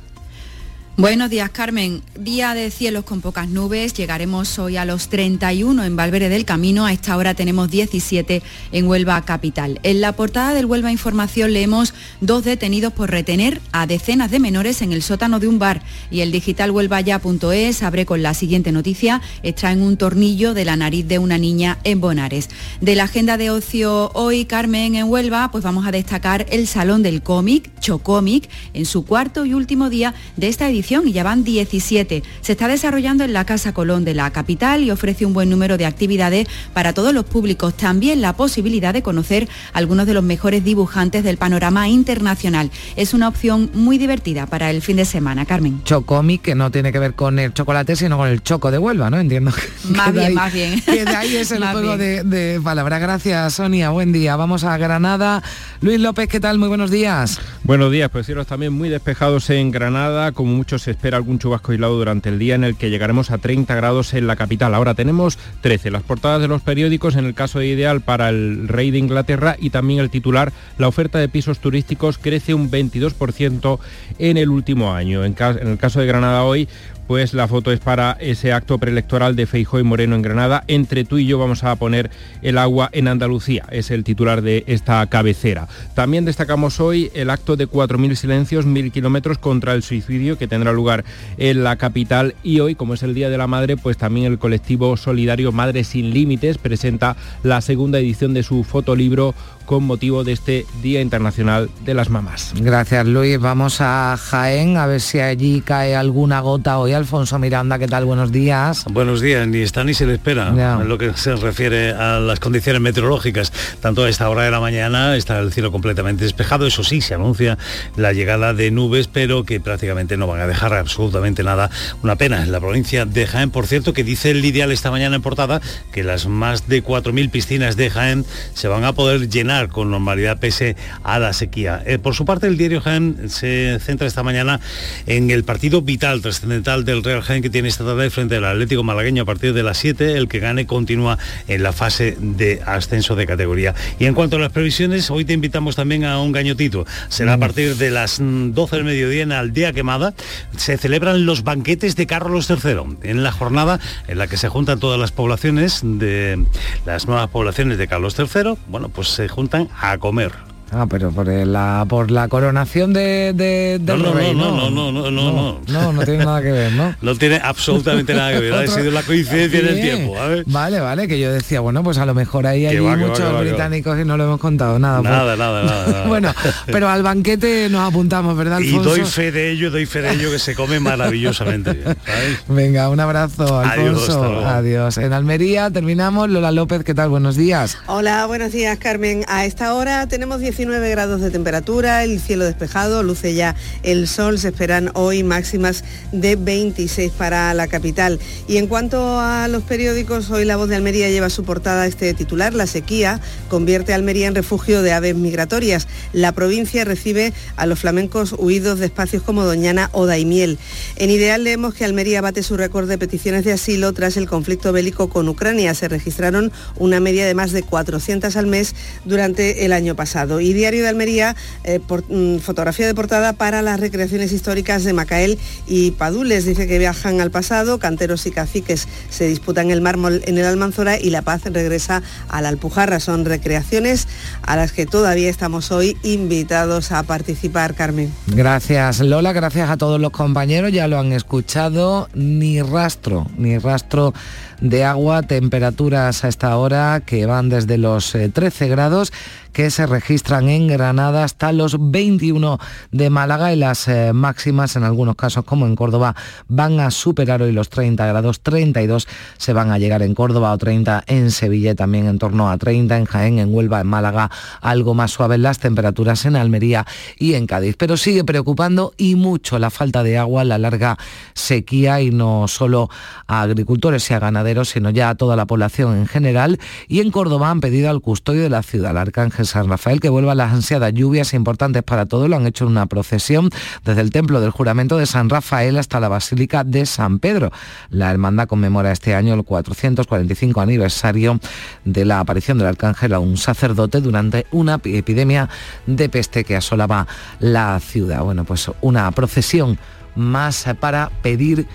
Buenos 0.99 1.29
días, 1.29 1.49
Carmen. 1.51 2.01
Día 2.19 2.53
de 2.53 2.69
cielos 2.71 3.05
con 3.05 3.21
pocas 3.21 3.47
nubes. 3.47 3.93
Llegaremos 3.93 4.59
hoy 4.59 4.75
a 4.75 4.83
los 4.83 5.07
31 5.07 5.85
en 5.85 5.95
Valverde 5.95 6.27
del 6.27 6.43
Camino. 6.43 6.85
A 6.85 6.91
esta 6.91 7.15
hora 7.15 7.35
tenemos 7.35 7.71
17 7.71 8.43
en 8.73 8.85
Huelva 8.85 9.23
Capital. 9.23 9.79
En 9.83 10.01
la 10.01 10.11
portada 10.11 10.53
del 10.53 10.65
Huelva 10.65 10.91
Información 10.91 11.53
leemos 11.53 11.93
dos 12.19 12.43
detenidos 12.43 12.91
por 12.91 13.11
retener 13.11 13.61
a 13.71 13.87
decenas 13.87 14.29
de 14.29 14.41
menores 14.41 14.81
en 14.81 14.91
el 14.91 15.01
sótano 15.01 15.39
de 15.39 15.47
un 15.47 15.57
bar. 15.57 15.83
Y 16.11 16.19
el 16.19 16.33
digital 16.33 16.69
huelvaya.es 16.71 17.81
abre 17.81 18.05
con 18.05 18.21
la 18.21 18.33
siguiente 18.33 18.73
noticia. 18.73 19.21
Extraen 19.41 19.81
un 19.81 19.95
tornillo 19.95 20.53
de 20.53 20.65
la 20.65 20.75
nariz 20.75 21.07
de 21.07 21.17
una 21.17 21.37
niña 21.37 21.77
en 21.85 22.01
Bonares. 22.01 22.49
De 22.81 22.95
la 22.95 23.05
agenda 23.05 23.37
de 23.37 23.51
ocio 23.51 24.11
hoy, 24.15 24.43
Carmen, 24.43 24.95
en 24.95 25.07
Huelva, 25.07 25.49
pues 25.49 25.63
vamos 25.63 25.87
a 25.87 25.93
destacar 25.93 26.45
el 26.49 26.67
Salón 26.67 27.03
del 27.03 27.23
Cómic, 27.23 27.71
Chocómic, 27.79 28.49
en 28.73 28.85
su 28.85 29.05
cuarto 29.05 29.45
y 29.45 29.53
último 29.53 29.89
día 29.89 30.13
de 30.35 30.49
esta 30.49 30.69
edición 30.69 30.88
y 30.89 31.11
ya 31.11 31.23
van 31.23 31.43
17. 31.43 32.23
Se 32.41 32.51
está 32.51 32.67
desarrollando 32.67 33.23
en 33.23 33.31
la 33.33 33.45
Casa 33.45 33.73
Colón 33.73 34.05
de 34.05 34.13
la 34.15 34.31
capital 34.31 34.83
y 34.83 34.89
ofrece 34.91 35.25
un 35.25 35.33
buen 35.33 35.49
número 35.49 35.77
de 35.77 35.85
actividades 35.85 36.47
para 36.73 36.93
todos 36.93 37.13
los 37.13 37.25
públicos. 37.25 37.75
También 37.77 38.21
la 38.21 38.33
posibilidad 38.33 38.91
de 38.93 39.03
conocer 39.03 39.47
algunos 39.73 40.07
de 40.07 40.15
los 40.15 40.23
mejores 40.23 40.63
dibujantes 40.63 41.23
del 41.23 41.37
panorama 41.37 41.87
internacional. 41.87 42.71
Es 42.95 43.13
una 43.13 43.27
opción 43.27 43.69
muy 43.75 43.97
divertida 43.99 44.47
para 44.47 44.71
el 44.71 44.81
fin 44.81 44.97
de 44.97 45.05
semana, 45.05 45.45
Carmen. 45.45 45.83
Chocomic, 45.83 46.41
que 46.41 46.55
no 46.55 46.71
tiene 46.71 46.91
que 46.91 46.97
ver 46.99 47.13
con 47.13 47.37
el 47.37 47.53
chocolate, 47.53 47.95
sino 47.95 48.17
con 48.17 48.27
el 48.27 48.41
choco 48.41 48.71
de 48.71 48.79
Huelva, 48.79 49.09
¿no? 49.11 49.19
Entiendo. 49.19 49.51
que- 49.51 49.89
Más 49.95 50.07
que 50.07 50.11
bien, 50.13 50.25
ahí- 50.25 50.33
más 50.33 50.53
bien. 50.53 50.81
Que 50.85 51.05
de 51.05 51.15
ahí 51.15 51.35
es 51.35 51.51
el 51.51 51.59
Más 51.59 51.73
juego 51.73 51.97
de, 51.97 52.59
palabras. 52.63 52.99
Gracias, 52.99 53.53
Sonia. 53.53 53.91
Buen 53.91 54.11
día. 54.11 54.35
Vamos 54.35 54.63
a 54.63 54.75
Granada. 54.77 55.43
Luis 55.81 55.99
López, 55.99 56.27
¿qué 56.27 56.39
tal? 56.39 56.57
Muy 56.57 56.67
buenos 56.67 56.89
días. 56.89 57.39
Buenos 57.63 57.91
días, 57.91 58.09
pues 58.09 58.25
cielos 58.25 58.47
también 58.47 58.73
muy 58.73 58.89
despejados 58.89 59.49
en 59.51 59.69
Granada, 59.71 60.31
como 60.31 60.53
se 60.79 60.91
espera 60.91 61.17
algún 61.17 61.39
chubasco 61.39 61.71
aislado 61.71 61.97
durante 61.97 62.29
el 62.29 62.39
día 62.39 62.55
en 62.55 62.63
el 62.63 62.75
que 62.75 62.89
llegaremos 62.89 63.31
a 63.31 63.37
30 63.37 63.75
grados 63.75 64.13
en 64.13 64.27
la 64.27 64.35
capital. 64.35 64.73
Ahora 64.73 64.93
tenemos 64.93 65.37
13, 65.61 65.91
las 65.91 66.03
portadas 66.03 66.41
de 66.41 66.47
los 66.47 66.61
periódicos 66.61 67.15
en 67.15 67.25
el 67.25 67.33
caso 67.33 67.59
de 67.59 67.67
ideal 67.67 68.01
para 68.01 68.29
el 68.29 68.67
rey 68.67 68.91
de 68.91 68.97
Inglaterra 68.97 69.55
y 69.59 69.69
también 69.69 69.99
el 69.99 70.09
titular, 70.09 70.51
la 70.77 70.87
oferta 70.87 71.19
de 71.19 71.29
pisos 71.29 71.59
turísticos 71.59 72.17
crece 72.17 72.53
un 72.53 72.71
22% 72.71 73.79
en 74.17 74.37
el 74.37 74.49
último 74.49 74.93
año. 74.93 75.23
En 75.23 75.35
el 75.39 75.77
caso 75.77 75.99
de 75.99 76.05
Granada 76.05 76.43
hoy, 76.43 76.67
pues 77.09 77.33
la 77.33 77.47
foto 77.47 77.71
es 77.71 77.79
para 77.79 78.11
ese 78.19 78.53
acto 78.53 78.77
preelectoral 78.77 79.35
de 79.35 79.47
Feijóo 79.47 79.79
y 79.79 79.83
Moreno 79.83 80.15
en 80.15 80.21
Granada. 80.21 80.63
Entre 80.67 81.05
tú 81.05 81.17
y 81.17 81.25
yo 81.25 81.39
vamos 81.39 81.63
a 81.63 81.75
poner 81.75 82.11
el 82.43 82.59
agua 82.59 82.91
en 82.91 83.07
Andalucía, 83.07 83.65
es 83.71 83.89
el 83.89 84.03
titular 84.03 84.43
de 84.43 84.63
esta 84.67 85.03
cabecera. 85.07 85.67
También 85.95 86.23
destacamos 86.23 86.79
hoy 86.79 87.09
el 87.15 87.31
acto 87.31 87.55
de 87.55 87.67
4.000 87.67 88.13
silencios, 88.13 88.67
1.000 88.67 88.91
kilómetros 88.91 89.39
contra 89.39 89.73
el 89.73 89.81
suicidio 89.81 90.37
que 90.37 90.47
tendrá 90.47 90.71
lugar 90.71 91.03
en 91.39 91.63
la 91.63 91.77
capital 91.77 92.35
y 92.43 92.59
hoy, 92.59 92.75
como 92.75 92.93
es 92.93 93.01
el 93.01 93.15
Día 93.15 93.31
de 93.31 93.39
la 93.39 93.47
Madre, 93.47 93.75
pues 93.75 93.97
también 93.97 94.27
el 94.27 94.37
colectivo 94.37 94.95
solidario 94.95 95.51
Madres 95.51 95.87
sin 95.87 96.11
Límites 96.13 96.59
presenta 96.59 97.15
la 97.41 97.61
segunda 97.61 97.97
edición 97.97 98.35
de 98.35 98.43
su 98.43 98.63
fotolibro 98.63 99.33
con 99.69 99.83
motivo 99.83 100.23
de 100.23 100.31
este 100.31 100.65
Día 100.81 100.99
Internacional 100.99 101.69
de 101.85 101.93
las 101.93 102.09
Mamás. 102.09 102.53
Gracias, 102.55 103.05
Luis. 103.05 103.39
Vamos 103.39 103.81
a 103.81 104.17
Jaén, 104.17 104.77
a 104.77 104.87
ver 104.87 104.99
si 104.99 105.19
allí 105.19 105.61
cae 105.61 105.95
alguna 105.95 106.39
gota 106.39 106.79
hoy. 106.79 106.93
Alfonso 106.93 107.37
Miranda, 107.37 107.77
¿qué 107.77 107.87
tal? 107.87 108.05
Buenos 108.05 108.31
días. 108.31 108.85
Buenos 108.89 109.21
días, 109.21 109.47
ni 109.47 109.59
está 109.59 109.83
ni 109.83 109.93
se 109.93 110.07
le 110.07 110.15
espera 110.15 110.51
Ya. 110.57 110.79
en 110.81 110.89
lo 110.89 110.97
que 110.97 111.13
se 111.13 111.35
refiere 111.35 111.91
a 111.91 112.19
las 112.19 112.39
condiciones 112.39 112.81
meteorológicas. 112.81 113.53
Tanto 113.79 114.05
a 114.05 114.09
esta 114.09 114.27
hora 114.27 114.41
de 114.41 114.49
la 114.49 114.59
mañana 114.59 115.15
está 115.15 115.37
el 115.37 115.53
cielo 115.53 115.71
completamente 115.71 116.23
despejado, 116.23 116.65
eso 116.65 116.83
sí, 116.83 116.99
se 117.01 117.13
anuncia 117.13 117.59
la 117.95 118.11
llegada 118.11 118.55
de 118.55 118.71
nubes, 118.71 119.07
pero 119.07 119.43
que 119.43 119.59
prácticamente 119.59 120.17
no 120.17 120.25
van 120.25 120.41
a 120.41 120.47
dejar 120.47 120.73
absolutamente 120.73 121.43
nada. 121.43 121.69
Una 122.01 122.15
pena 122.15 122.41
en 122.41 122.51
la 122.51 122.59
provincia 122.59 123.05
de 123.05 123.27
Jaén, 123.27 123.51
por 123.51 123.67
cierto, 123.67 123.93
que 123.93 124.03
dice 124.03 124.31
el 124.31 124.41
Lidial 124.41 124.71
esta 124.71 124.89
mañana 124.89 125.17
en 125.17 125.21
portada 125.21 125.61
que 125.91 126.03
las 126.03 126.25
más 126.25 126.67
de 126.67 126.83
4.000 126.83 127.29
piscinas 127.29 127.75
de 127.77 127.91
Jaén 127.91 128.25
se 128.55 128.67
van 128.67 128.83
a 128.83 128.93
poder 128.93 129.29
llenar 129.29 129.58
con 129.67 129.91
normalidad 129.91 130.39
pese 130.39 130.75
a 131.03 131.19
la 131.19 131.33
sequía. 131.33 131.83
Eh, 131.85 131.99
por 131.99 132.15
su 132.15 132.25
parte, 132.25 132.47
el 132.47 132.57
diario 132.57 132.81
Jaén 132.81 133.29
se 133.29 133.79
centra 133.79 134.07
esta 134.07 134.23
mañana 134.23 134.59
en 135.05 135.29
el 135.29 135.43
partido 135.43 135.81
vital, 135.81 136.21
trascendental 136.21 136.85
del 136.85 137.03
Real 137.03 137.21
Jaén 137.21 137.41
que 137.41 137.49
tiene 137.49 137.67
esta 137.67 137.83
tarde 137.83 138.09
frente 138.09 138.37
al 138.37 138.45
Atlético 138.45 138.83
Malagueño 138.83 139.23
a 139.23 139.25
partir 139.25 139.53
de 139.53 139.63
las 139.63 139.77
7. 139.77 140.17
El 140.17 140.27
que 140.27 140.39
gane 140.39 140.65
continúa 140.65 141.17
en 141.47 141.63
la 141.63 141.73
fase 141.73 142.17
de 142.19 142.61
ascenso 142.65 143.15
de 143.15 143.25
categoría. 143.25 143.75
Y 143.99 144.05
en 144.05 144.13
cuanto 144.13 144.37
a 144.37 144.39
las 144.39 144.51
previsiones, 144.51 145.09
hoy 145.11 145.25
te 145.25 145.33
invitamos 145.33 145.75
también 145.75 146.05
a 146.05 146.19
un 146.19 146.31
gañotito. 146.31 146.85
Será 147.09 147.33
a 147.33 147.37
partir 147.37 147.75
de 147.75 147.91
las 147.91 148.19
mm, 148.19 148.53
12 148.53 148.75
del 148.77 148.85
mediodía 148.85 149.23
en 149.23 149.31
Aldea 149.31 149.73
Quemada. 149.73 150.13
Se 150.55 150.77
celebran 150.77 151.25
los 151.25 151.43
banquetes 151.43 151.95
de 151.95 152.07
Carlos 152.07 152.49
III. 152.49 152.97
En 153.03 153.23
la 153.23 153.31
jornada 153.31 153.79
en 154.07 154.17
la 154.17 154.27
que 154.27 154.37
se 154.37 154.47
juntan 154.47 154.79
todas 154.79 154.99
las 154.99 155.11
poblaciones 155.11 155.81
de 155.83 156.45
las 156.85 157.07
nuevas 157.07 157.29
poblaciones 157.29 157.77
de 157.77 157.87
Carlos 157.87 158.15
III, 158.17 158.55
bueno, 158.67 158.89
pues 158.89 159.09
se 159.09 159.27
juntan 159.27 159.38
a 159.47 159.97
comer. 159.97 160.48
Ah, 160.71 160.85
pero 160.89 161.11
por 161.11 161.27
la, 161.27 161.85
por 161.89 162.11
la 162.11 162.27
coronación 162.27 162.93
de, 162.93 163.33
de- 163.33 163.79
del 163.81 164.01
No, 164.01 164.09
no, 164.09 164.13
rey, 164.13 164.35
no, 164.35 164.51
¿no? 164.51 164.69
no, 164.69 164.91
no, 164.91 164.91
no, 164.91 165.11
no, 165.11 165.31
no. 165.31 165.61
No, 165.67 165.93
no 165.93 166.03
tiene 166.03 166.25
nada 166.25 166.41
que 166.41 166.51
ver, 166.51 166.71
¿no? 166.73 166.95
No 167.01 167.15
tiene 167.15 167.41
absolutamente 167.43 168.13
nada 168.13 168.31
que 168.33 168.39
ver. 168.39 168.53
Ha 168.53 168.67
sido 168.67 168.91
la 168.91 169.01
coincidencia 169.03 169.59
en 169.59 169.67
el 169.67 169.81
tiempo. 169.81 170.15
¿sabes? 170.15 170.43
Vale, 170.45 170.79
vale, 170.79 171.07
que 171.07 171.19
yo 171.19 171.31
decía, 171.31 171.59
bueno, 171.61 171.83
pues 171.83 171.97
a 171.97 172.05
lo 172.05 172.13
mejor 172.13 172.45
ahí 172.45 172.65
hay 172.67 172.75
Que 172.75 172.81
va, 172.81 172.95
que 172.95 173.01
va, 173.01 173.07
muchos 173.07 173.19
que 173.19 173.23
va, 173.25 173.29
que 173.31 173.35
va. 173.35 173.41
británicos 173.41 173.99
y 173.99 174.05
no 174.05 174.15
lo 174.17 174.25
hemos 174.25 174.39
contado 174.39 174.77
nada. 174.79 174.99
pues. 174.99 175.09
Nada, 175.09 175.35
nada, 175.35 175.63
nada, 175.63 175.87
nada. 175.87 176.05
bueno, 176.07 176.33
pero 176.67 176.87
al 176.89 177.01
banquete 177.03 177.67
nos 177.69 177.87
apuntamos, 177.89 178.37
¿verdad, 178.37 178.59
Y 178.59 178.67
Alfonso? 178.67 178.89
doy 178.91 179.01
fe 179.05 179.31
de 179.31 179.51
ello, 179.51 179.71
doy 179.71 179.85
fe 179.87 180.01
de 180.01 180.11
ello 180.13 180.31
que 180.31 180.39
se 180.39 180.53
come 180.55 180.79
maravillosamente 180.79 181.73
bien. 181.73 181.97
¿sabes? 182.05 182.43
Venga, 182.47 182.89
un 182.89 182.99
abrazo, 182.99 183.59
Adiós, 183.59 184.03
Alfonso. 184.03 184.23
luego. 184.23 184.45
Adiós. 184.47 184.97
En 184.99 185.13
Almería 185.13 185.71
terminamos. 185.71 186.29
Lola 186.29 186.51
López, 186.51 186.83
¿qué 186.83 186.93
tal? 186.93 187.09
Buenos 187.09 187.35
días. 187.35 187.77
Hola, 187.87 188.25
buenos 188.27 188.51
días 188.51 188.77
Carmen. 188.77 189.23
A 189.27 189.45
esta 189.45 189.73
hora 189.73 190.07
tenemos 190.07 190.39
19 190.59 190.89
grados 190.89 191.21
de 191.21 191.31
temperatura, 191.31 192.03
el 192.03 192.19
cielo 192.19 192.43
despejado, 192.43 193.01
luce 193.01 193.33
ya 193.33 193.55
el 193.81 194.09
sol, 194.09 194.37
se 194.37 194.49
esperan 194.49 194.91
hoy 194.93 195.23
máximas 195.23 195.85
de 196.11 196.35
26 196.35 197.13
para 197.13 197.53
la 197.53 197.67
capital. 197.67 198.19
Y 198.45 198.57
en 198.57 198.67
cuanto 198.67 199.21
a 199.21 199.47
los 199.47 199.63
periódicos, 199.63 200.29
hoy 200.31 200.43
La 200.43 200.57
Voz 200.57 200.67
de 200.67 200.75
Almería 200.75 201.09
lleva 201.09 201.29
su 201.29 201.45
portada 201.45 201.87
este 201.87 202.13
titular, 202.13 202.53
La 202.53 202.67
sequía 202.67 203.21
convierte 203.47 203.93
a 203.93 203.95
Almería 203.95 204.27
en 204.27 204.35
refugio 204.35 204.81
de 204.81 204.91
aves 204.91 205.15
migratorias. 205.15 205.87
La 206.11 206.33
provincia 206.33 206.83
recibe 206.83 207.31
a 207.55 207.65
los 207.65 207.79
flamencos 207.79 208.35
huidos 208.37 208.79
de 208.79 208.87
espacios 208.87 209.23
como 209.23 209.45
Doñana 209.45 209.89
o 209.93 210.07
Daimiel. 210.07 210.59
En 210.97 211.09
Ideal 211.09 211.45
leemos 211.45 211.73
que 211.73 211.85
Almería 211.85 212.19
bate 212.19 212.43
su 212.43 212.57
récord 212.57 212.89
de 212.89 212.97
peticiones 212.97 213.45
de 213.45 213.53
asilo 213.53 213.93
tras 213.93 214.17
el 214.17 214.27
conflicto 214.27 214.73
bélico 214.73 215.07
con 215.07 215.29
Ucrania. 215.29 215.73
Se 215.73 215.87
registraron 215.87 216.51
una 216.75 216.99
media 216.99 217.25
de 217.25 217.33
más 217.33 217.53
de 217.53 217.63
400 217.63 218.35
al 218.35 218.47
mes 218.47 218.75
durante 219.05 219.63
el 219.63 219.71
año 219.71 219.95
pasado. 219.95 220.41
Y 220.49 220.53
Diario 220.53 220.81
de 220.81 220.89
Almería, 220.89 221.35
eh, 221.63 221.79
mm, 221.79 222.39
fotografía 222.39 222.87
de 222.87 222.95
portada 222.95 223.33
para 223.33 223.61
las 223.61 223.79
recreaciones 223.79 224.31
históricas 224.31 224.83
de 224.83 224.93
Macael 224.93 225.37
y 225.67 225.91
Padules. 225.91 226.43
Dice 226.43 226.65
que 226.65 226.79
viajan 226.79 227.21
al 227.21 227.29
pasado, 227.29 227.77
canteros 227.77 228.25
y 228.25 228.31
caciques 228.31 228.87
se 229.11 229.27
disputan 229.27 229.69
el 229.69 229.81
mármol 229.81 230.23
en 230.25 230.39
el 230.39 230.45
Almanzora 230.45 230.99
y 230.99 231.11
La 231.11 231.21
Paz 231.21 231.43
regresa 231.43 232.01
a 232.29 232.41
la 232.41 232.49
Alpujarra. 232.49 232.99
Son 232.99 233.25
recreaciones 233.25 234.07
a 234.41 234.55
las 234.55 234.71
que 234.71 234.87
todavía 234.87 235.29
estamos 235.29 235.71
hoy 235.71 235.95
invitados 236.01 236.91
a 236.91 237.03
participar, 237.03 237.75
Carmen. 237.75 238.11
Gracias, 238.25 239.01
Lola. 239.01 239.33
Gracias 239.33 239.69
a 239.69 239.77
todos 239.77 240.01
los 240.01 240.11
compañeros. 240.11 240.71
Ya 240.71 240.87
lo 240.87 240.97
han 240.97 241.13
escuchado. 241.13 242.09
Ni 242.15 242.59
rastro, 242.63 243.27
ni 243.37 243.59
rastro 243.59 244.15
de 244.61 244.83
agua, 244.83 245.21
temperaturas 245.21 246.23
a 246.23 246.27
esta 246.27 246.57
hora 246.57 247.01
que 247.05 247.27
van 247.27 247.49
desde 247.49 247.77
los 247.77 248.11
13 248.33 248.65
eh, 248.65 248.67
grados 248.67 249.13
que 249.53 249.71
se 249.71 249.85
registran 249.85 250.49
en 250.49 250.67
Granada 250.67 251.23
hasta 251.23 251.51
los 251.51 251.77
21 251.79 252.59
de 252.91 253.09
Málaga 253.09 253.53
y 253.53 253.55
las 253.55 253.87
eh, 253.87 254.13
máximas 254.13 254.75
en 254.75 254.83
algunos 254.83 255.15
casos 255.15 255.43
como 255.45 255.65
en 255.65 255.75
Córdoba 255.75 256.15
van 256.47 256.79
a 256.79 256.91
superar 256.91 257.41
hoy 257.41 257.51
los 257.51 257.69
30 257.69 258.05
grados, 258.05 258.41
32 258.41 259.07
se 259.37 259.53
van 259.53 259.71
a 259.71 259.77
llegar 259.77 260.01
en 260.01 260.15
Córdoba 260.15 260.53
o 260.53 260.57
30 260.57 261.03
en 261.07 261.31
Sevilla 261.31 261.75
también 261.75 262.07
en 262.07 262.19
torno 262.19 262.49
a 262.49 262.57
30 262.57 262.97
en 262.97 263.05
Jaén, 263.05 263.39
en 263.39 263.53
Huelva, 263.53 263.81
en 263.81 263.87
Málaga, 263.87 264.29
algo 264.61 264.93
más 264.93 265.11
suaves 265.11 265.39
las 265.39 265.59
temperaturas 265.59 266.25
en 266.25 266.35
Almería 266.35 266.85
y 267.17 267.33
en 267.33 267.47
Cádiz. 267.47 267.75
Pero 267.77 267.97
sigue 267.97 268.23
preocupando 268.23 268.93
y 268.97 269.15
mucho 269.15 269.59
la 269.59 269.69
falta 269.69 270.03
de 270.03 270.17
agua, 270.17 270.43
la 270.43 270.57
larga 270.57 270.97
sequía 271.33 272.01
y 272.01 272.11
no 272.11 272.47
solo 272.47 272.89
a 273.27 273.41
agricultores 273.41 274.09
y 274.09 274.13
a 274.13 274.19
ganaderos, 274.19 274.69
sino 274.69 274.89
ya 274.89 275.09
a 275.09 275.15
toda 275.15 275.35
la 275.35 275.45
población 275.45 275.97
en 275.97 276.07
general. 276.07 276.59
Y 276.87 276.99
en 277.01 277.11
Córdoba 277.11 277.49
han 277.49 277.61
pedido 277.61 277.89
al 277.89 278.01
custodio 278.01 278.43
de 278.43 278.49
la 278.49 278.63
ciudad, 278.63 278.91
al 278.91 278.97
arcángel 278.97 279.38
San 279.45 279.69
Rafael, 279.69 279.99
que 279.99 280.09
vuelva 280.09 280.35
las 280.35 280.53
ansiadas 280.53 280.93
lluvias 280.93 281.33
importantes 281.33 281.83
para 281.83 282.05
todos. 282.05 282.29
Lo 282.29 282.35
han 282.35 282.47
hecho 282.47 282.65
en 282.65 282.71
una 282.71 282.85
procesión 282.85 283.49
desde 283.83 284.01
el 284.01 284.11
Templo 284.11 284.41
del 284.41 284.51
Juramento 284.51 284.97
de 284.97 285.05
San 285.05 285.29
Rafael 285.29 285.77
hasta 285.77 285.99
la 285.99 286.09
Basílica 286.09 286.63
de 286.63 286.85
San 286.85 287.19
Pedro. 287.19 287.51
La 287.89 288.11
hermandad 288.11 288.47
conmemora 288.47 288.91
este 288.91 289.15
año 289.15 289.33
el 289.33 289.43
445 289.43 290.61
aniversario 290.61 291.39
de 291.85 292.05
la 292.05 292.19
aparición 292.19 292.57
del 292.57 292.67
arcángel 292.67 293.13
a 293.13 293.19
un 293.19 293.37
sacerdote 293.37 294.01
durante 294.01 294.45
una 294.51 294.79
epidemia 294.83 295.49
de 295.85 296.09
peste 296.09 296.43
que 296.43 296.55
asolaba 296.55 297.07
la 297.39 297.79
ciudad. 297.79 298.23
Bueno, 298.23 298.43
pues 298.43 298.69
una 298.81 299.09
procesión 299.11 299.77
más 300.15 300.65
para 300.79 301.09
pedir 301.21 301.67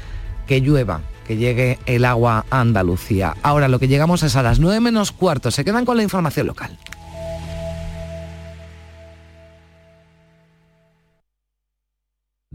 que 0.46 0.60
llueva 0.60 1.00
que 1.24 1.36
llegue 1.36 1.78
el 1.86 2.04
agua 2.04 2.44
a 2.50 2.60
Andalucía. 2.60 3.34
Ahora 3.42 3.68
lo 3.68 3.78
que 3.78 3.88
llegamos 3.88 4.22
es 4.22 4.36
a 4.36 4.42
las 4.42 4.60
9 4.60 4.80
menos 4.80 5.10
cuarto. 5.10 5.50
Se 5.50 5.64
quedan 5.64 5.84
con 5.84 5.96
la 5.96 6.02
información 6.02 6.46
local. 6.46 6.78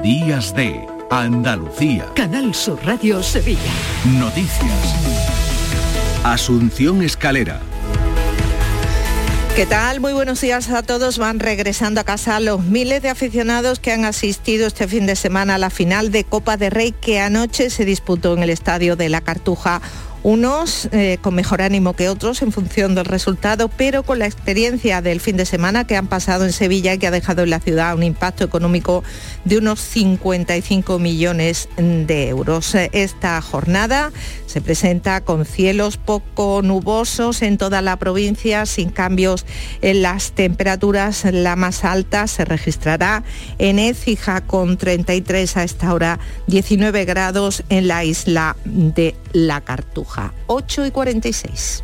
Días 0.01 0.55
de 0.55 0.87
Andalucía. 1.11 2.05
Canal 2.15 2.55
Sur 2.55 2.79
Radio 2.85 3.21
Sevilla. 3.21 3.59
Noticias. 4.17 4.95
Asunción 6.23 7.03
Escalera. 7.03 7.59
¿Qué 9.57 9.65
tal? 9.65 9.99
Muy 9.99 10.13
buenos 10.13 10.39
días 10.39 10.69
a 10.69 10.83
todos. 10.83 11.17
Van 11.17 11.41
regresando 11.41 11.99
a 11.99 12.05
casa 12.05 12.39
los 12.39 12.63
miles 12.63 13.01
de 13.01 13.09
aficionados 13.09 13.81
que 13.81 13.91
han 13.91 14.05
asistido 14.05 14.67
este 14.67 14.87
fin 14.87 15.05
de 15.05 15.17
semana 15.17 15.55
a 15.55 15.57
la 15.57 15.69
final 15.69 16.13
de 16.13 16.23
Copa 16.23 16.55
de 16.55 16.69
Rey 16.69 16.93
que 16.93 17.19
anoche 17.19 17.69
se 17.69 17.83
disputó 17.83 18.33
en 18.35 18.43
el 18.43 18.51
estadio 18.51 18.95
de 18.95 19.09
la 19.09 19.19
Cartuja 19.19 19.81
unos 20.23 20.89
eh, 20.91 21.17
con 21.21 21.35
mejor 21.35 21.61
ánimo 21.61 21.93
que 21.93 22.09
otros 22.09 22.41
en 22.41 22.51
función 22.51 22.95
del 22.95 23.05
resultado, 23.05 23.69
pero 23.69 24.03
con 24.03 24.19
la 24.19 24.25
experiencia 24.25 25.01
del 25.01 25.19
fin 25.19 25.37
de 25.37 25.45
semana 25.45 25.85
que 25.87 25.95
han 25.95 26.07
pasado 26.07 26.45
en 26.45 26.51
Sevilla 26.51 26.93
y 26.93 26.97
que 26.97 27.07
ha 27.07 27.11
dejado 27.11 27.43
en 27.43 27.51
la 27.51 27.59
ciudad 27.59 27.95
un 27.95 28.03
impacto 28.03 28.43
económico 28.43 29.03
de 29.45 29.57
unos 29.57 29.79
55 29.79 30.99
millones 30.99 31.69
de 31.77 32.27
euros. 32.27 32.75
Esta 32.75 33.41
jornada 33.41 34.11
se 34.45 34.61
presenta 34.61 35.21
con 35.21 35.45
cielos 35.45 35.97
poco 35.97 36.61
nubosos 36.63 37.41
en 37.41 37.57
toda 37.57 37.81
la 37.81 37.97
provincia, 37.97 38.65
sin 38.65 38.89
cambios 38.89 39.45
en 39.81 40.01
las 40.01 40.31
temperaturas. 40.31 41.25
La 41.31 41.55
más 41.55 41.85
alta 41.85 42.27
se 42.27 42.45
registrará 42.45 43.23
en 43.57 43.79
Écija 43.79 44.41
con 44.41 44.77
33 44.77 45.57
a 45.57 45.63
esta 45.63 45.93
hora, 45.93 46.19
19 46.47 47.05
grados 47.05 47.63
en 47.69 47.87
la 47.87 48.03
isla 48.03 48.55
de 48.65 49.15
La 49.33 49.61
Cartuja. 49.61 50.08
8 50.47 50.85
y 50.85 50.91
46. 50.91 51.83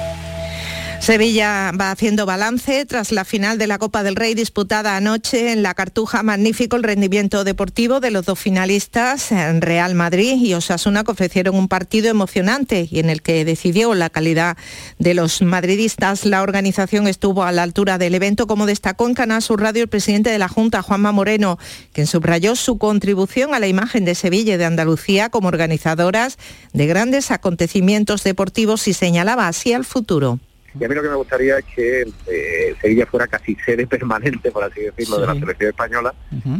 Sevilla 1.01 1.71
va 1.71 1.89
haciendo 1.89 2.27
balance 2.27 2.85
tras 2.85 3.11
la 3.11 3.25
final 3.25 3.57
de 3.57 3.65
la 3.65 3.79
Copa 3.79 4.03
del 4.03 4.15
Rey 4.15 4.35
disputada 4.35 4.95
anoche 4.95 5.51
en 5.51 5.63
la 5.63 5.73
Cartuja. 5.73 6.21
Magnífico 6.21 6.75
el 6.75 6.83
rendimiento 6.83 7.43
deportivo 7.43 7.99
de 7.99 8.11
los 8.11 8.27
dos 8.27 8.37
finalistas, 8.37 9.31
en 9.31 9.61
Real 9.61 9.95
Madrid 9.95 10.35
y 10.39 10.53
Osasuna, 10.53 11.03
que 11.03 11.09
ofrecieron 11.09 11.55
un 11.55 11.67
partido 11.67 12.11
emocionante 12.11 12.87
y 12.91 12.99
en 12.99 13.09
el 13.09 13.23
que 13.23 13.43
decidió 13.45 13.95
la 13.95 14.11
calidad 14.11 14.57
de 14.99 15.15
los 15.15 15.41
madridistas. 15.41 16.23
La 16.23 16.43
organización 16.43 17.07
estuvo 17.07 17.45
a 17.45 17.51
la 17.51 17.63
altura 17.63 17.97
del 17.97 18.13
evento, 18.13 18.45
como 18.45 18.67
destacó 18.67 19.07
en 19.07 19.15
Canal 19.15 19.41
Sur 19.41 19.59
Radio 19.59 19.81
el 19.81 19.89
presidente 19.89 20.29
de 20.29 20.37
la 20.37 20.49
Junta, 20.49 20.83
Juanma 20.83 21.11
Moreno, 21.11 21.57
quien 21.93 22.05
subrayó 22.05 22.55
su 22.55 22.77
contribución 22.77 23.55
a 23.55 23.59
la 23.59 23.67
imagen 23.67 24.05
de 24.05 24.13
Sevilla 24.13 24.53
y 24.53 24.57
de 24.57 24.65
Andalucía 24.65 25.29
como 25.29 25.47
organizadoras 25.47 26.37
de 26.73 26.85
grandes 26.85 27.31
acontecimientos 27.31 28.23
deportivos 28.23 28.87
y 28.87 28.93
señalaba 28.93 29.47
así 29.47 29.73
al 29.73 29.83
futuro. 29.83 30.39
Y 30.79 30.83
a 30.85 30.87
mí 30.87 30.95
lo 30.95 31.01
que 31.01 31.09
me 31.09 31.15
gustaría 31.15 31.57
es 31.57 31.65
que 31.65 32.01
eh, 32.27 32.75
Sevilla 32.81 33.05
fuera 33.05 33.27
casi 33.27 33.55
sede 33.55 33.87
permanente, 33.87 34.51
por 34.51 34.63
así 34.63 34.81
decirlo, 34.81 35.19
de 35.19 35.27
la 35.27 35.33
selección 35.33 35.69
española 35.69 36.13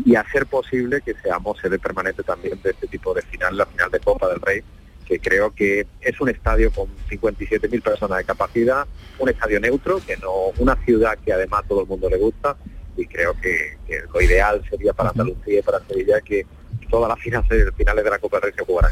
y 0.05 0.15
hacer 0.15 0.45
posible 0.45 1.01
que 1.01 1.15
seamos 1.15 1.57
sede 1.59 1.79
permanente 1.79 2.23
también 2.23 2.59
de 2.61 2.71
este 2.71 2.87
tipo 2.87 3.13
de 3.13 3.21
final, 3.21 3.55
la 3.57 3.65
final 3.65 3.89
de 3.89 3.99
Copa 3.99 4.27
del 4.27 4.41
Rey, 4.41 4.61
que 5.05 5.19
creo 5.19 5.53
que 5.53 5.87
es 6.01 6.19
un 6.19 6.29
estadio 6.29 6.71
con 6.71 6.87
57.000 7.09 7.81
personas 7.81 8.17
de 8.17 8.25
capacidad, 8.25 8.85
un 9.19 9.29
estadio 9.29 9.59
neutro, 9.59 9.99
que 10.05 10.17
no 10.17 10.51
una 10.57 10.75
ciudad 10.83 11.17
que 11.23 11.31
además 11.31 11.63
todo 11.67 11.81
el 11.81 11.87
mundo 11.87 12.09
le 12.09 12.17
gusta 12.17 12.57
y 12.97 13.05
creo 13.05 13.33
que, 13.41 13.77
lo 14.13 14.21
ideal 14.21 14.61
sería 14.69 14.93
para 14.93 15.09
Andalucía 15.09 15.59
y 15.59 15.61
para 15.61 15.79
Sevilla 15.85 16.19
que 16.21 16.45
todas 16.89 17.09
las 17.09 17.19
finales, 17.19 17.49
finales 17.75 18.03
de 18.03 18.09
la 18.09 18.19
Copa 18.19 18.37
del 18.37 18.51
Rey 18.51 18.53
se 18.57 18.65
jugaran 18.65 18.91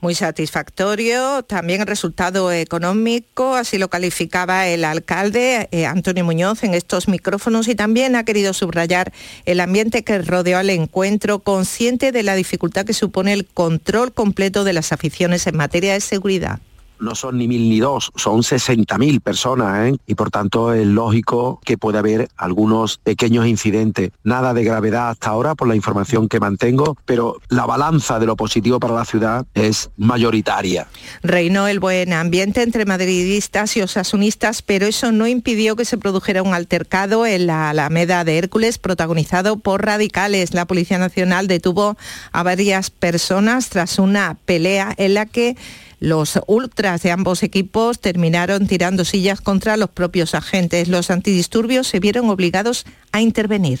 muy 0.00 0.14
satisfactorio. 0.14 1.42
También 1.42 1.80
el 1.80 1.86
resultado 1.86 2.52
económico, 2.52 3.54
así 3.54 3.78
lo 3.78 3.88
calificaba 3.88 4.66
el 4.66 4.84
alcalde 4.84 5.68
eh, 5.70 5.86
Antonio 5.86 6.24
Muñoz 6.24 6.62
en 6.64 6.74
estos 6.74 7.08
micrófonos 7.08 7.68
y 7.68 7.74
también 7.74 8.16
ha 8.16 8.24
querido 8.24 8.52
subrayar 8.52 9.12
el 9.44 9.60
ambiente 9.60 10.04
que 10.04 10.18
rodeó 10.18 10.58
al 10.58 10.70
encuentro, 10.70 11.40
consciente 11.40 12.12
de 12.12 12.22
la 12.22 12.34
dificultad 12.34 12.84
que 12.84 12.92
supone 12.92 13.32
el 13.32 13.46
control 13.46 14.12
completo 14.12 14.64
de 14.64 14.72
las 14.72 14.92
aficiones 14.92 15.46
en 15.46 15.56
materia 15.56 15.92
de 15.92 16.00
seguridad 16.00 16.60
no 17.02 17.14
son 17.14 17.38
ni 17.38 17.48
mil 17.48 17.68
ni 17.68 17.80
dos, 17.80 18.12
son 18.16 18.40
60.000 18.40 19.20
personas 19.20 19.88
¿eh? 19.88 19.96
y 20.06 20.14
por 20.14 20.30
tanto 20.30 20.72
es 20.72 20.86
lógico 20.86 21.60
que 21.64 21.76
pueda 21.76 21.98
haber 21.98 22.28
algunos 22.36 22.98
pequeños 22.98 23.46
incidentes. 23.46 24.10
Nada 24.24 24.54
de 24.54 24.64
gravedad 24.64 25.10
hasta 25.10 25.30
ahora 25.30 25.54
por 25.54 25.68
la 25.68 25.76
información 25.76 26.28
que 26.28 26.40
mantengo, 26.40 26.96
pero 27.04 27.36
la 27.48 27.66
balanza 27.66 28.18
de 28.18 28.26
lo 28.26 28.36
positivo 28.36 28.80
para 28.80 28.94
la 28.94 29.04
ciudad 29.04 29.46
es 29.54 29.90
mayoritaria. 29.96 30.86
Reinó 31.22 31.66
el 31.68 31.80
buen 31.80 32.12
ambiente 32.12 32.62
entre 32.62 32.84
madridistas 32.84 33.76
y 33.76 33.82
osasunistas, 33.82 34.62
pero 34.62 34.86
eso 34.86 35.12
no 35.12 35.26
impidió 35.26 35.76
que 35.76 35.84
se 35.84 35.98
produjera 35.98 36.42
un 36.42 36.54
altercado 36.54 37.26
en 37.26 37.46
la 37.46 37.70
Alameda 37.70 38.24
de 38.24 38.38
Hércules 38.38 38.78
protagonizado 38.78 39.58
por 39.58 39.84
radicales. 39.84 40.54
La 40.54 40.66
Policía 40.66 40.98
Nacional 40.98 41.48
detuvo 41.48 41.96
a 42.32 42.42
varias 42.42 42.90
personas 42.90 43.68
tras 43.68 43.98
una 43.98 44.36
pelea 44.44 44.94
en 44.96 45.14
la 45.14 45.26
que 45.26 45.56
los 46.02 46.36
ultras 46.48 47.00
de 47.02 47.12
ambos 47.12 47.44
equipos 47.44 48.00
terminaron 48.00 48.66
tirando 48.66 49.04
sillas 49.04 49.40
contra 49.40 49.76
los 49.76 49.88
propios 49.88 50.34
agentes. 50.34 50.88
Los 50.88 51.12
antidisturbios 51.12 51.86
se 51.86 52.00
vieron 52.00 52.28
obligados 52.28 52.86
a 53.12 53.20
intervenir. 53.20 53.78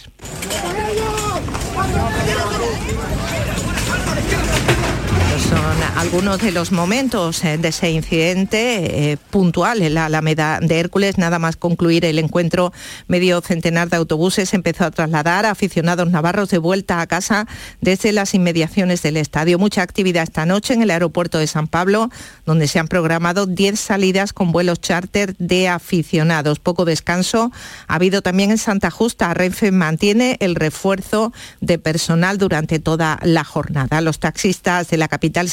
Algunos 5.96 6.40
de 6.40 6.52
los 6.52 6.72
momentos 6.72 7.44
eh, 7.44 7.56
de 7.56 7.68
ese 7.68 7.90
incidente 7.90 9.12
eh, 9.12 9.16
puntual 9.30 9.82
en 9.82 9.94
la 9.94 10.06
Alameda 10.06 10.58
de 10.60 10.80
Hércules. 10.80 11.16
Nada 11.16 11.38
más 11.38 11.56
concluir 11.56 12.04
el 12.04 12.18
encuentro, 12.18 12.72
medio 13.06 13.40
centenar 13.40 13.88
de 13.88 13.96
autobuses 13.96 14.52
empezó 14.52 14.84
a 14.84 14.90
trasladar 14.90 15.46
a 15.46 15.50
aficionados 15.50 16.10
navarros 16.10 16.48
de 16.50 16.58
vuelta 16.58 17.00
a 17.00 17.06
casa 17.06 17.46
desde 17.80 18.12
las 18.12 18.34
inmediaciones 18.34 19.02
del 19.02 19.16
estadio. 19.16 19.58
Mucha 19.58 19.82
actividad 19.82 20.24
esta 20.24 20.44
noche 20.44 20.74
en 20.74 20.82
el 20.82 20.90
aeropuerto 20.90 21.38
de 21.38 21.46
San 21.46 21.68
Pablo, 21.68 22.10
donde 22.44 22.68
se 22.68 22.78
han 22.78 22.88
programado 22.88 23.46
10 23.46 23.78
salidas 23.78 24.32
con 24.32 24.50
vuelos 24.50 24.80
charter 24.80 25.36
de 25.38 25.68
aficionados. 25.68 26.58
Poco 26.58 26.84
descanso 26.84 27.52
ha 27.86 27.94
habido 27.94 28.22
también 28.22 28.50
en 28.50 28.58
Santa 28.58 28.90
Justa. 28.90 29.32
Renfe 29.34 29.70
mantiene 29.70 30.36
el 30.40 30.56
refuerzo 30.56 31.32
de 31.60 31.78
personal 31.78 32.38
durante 32.38 32.80
toda 32.80 33.18
la 33.22 33.44
jornada. 33.44 34.00
Los 34.00 34.18
taxistas 34.18 34.88
de 34.88 34.96
la 34.96 35.08
capital 35.08 35.48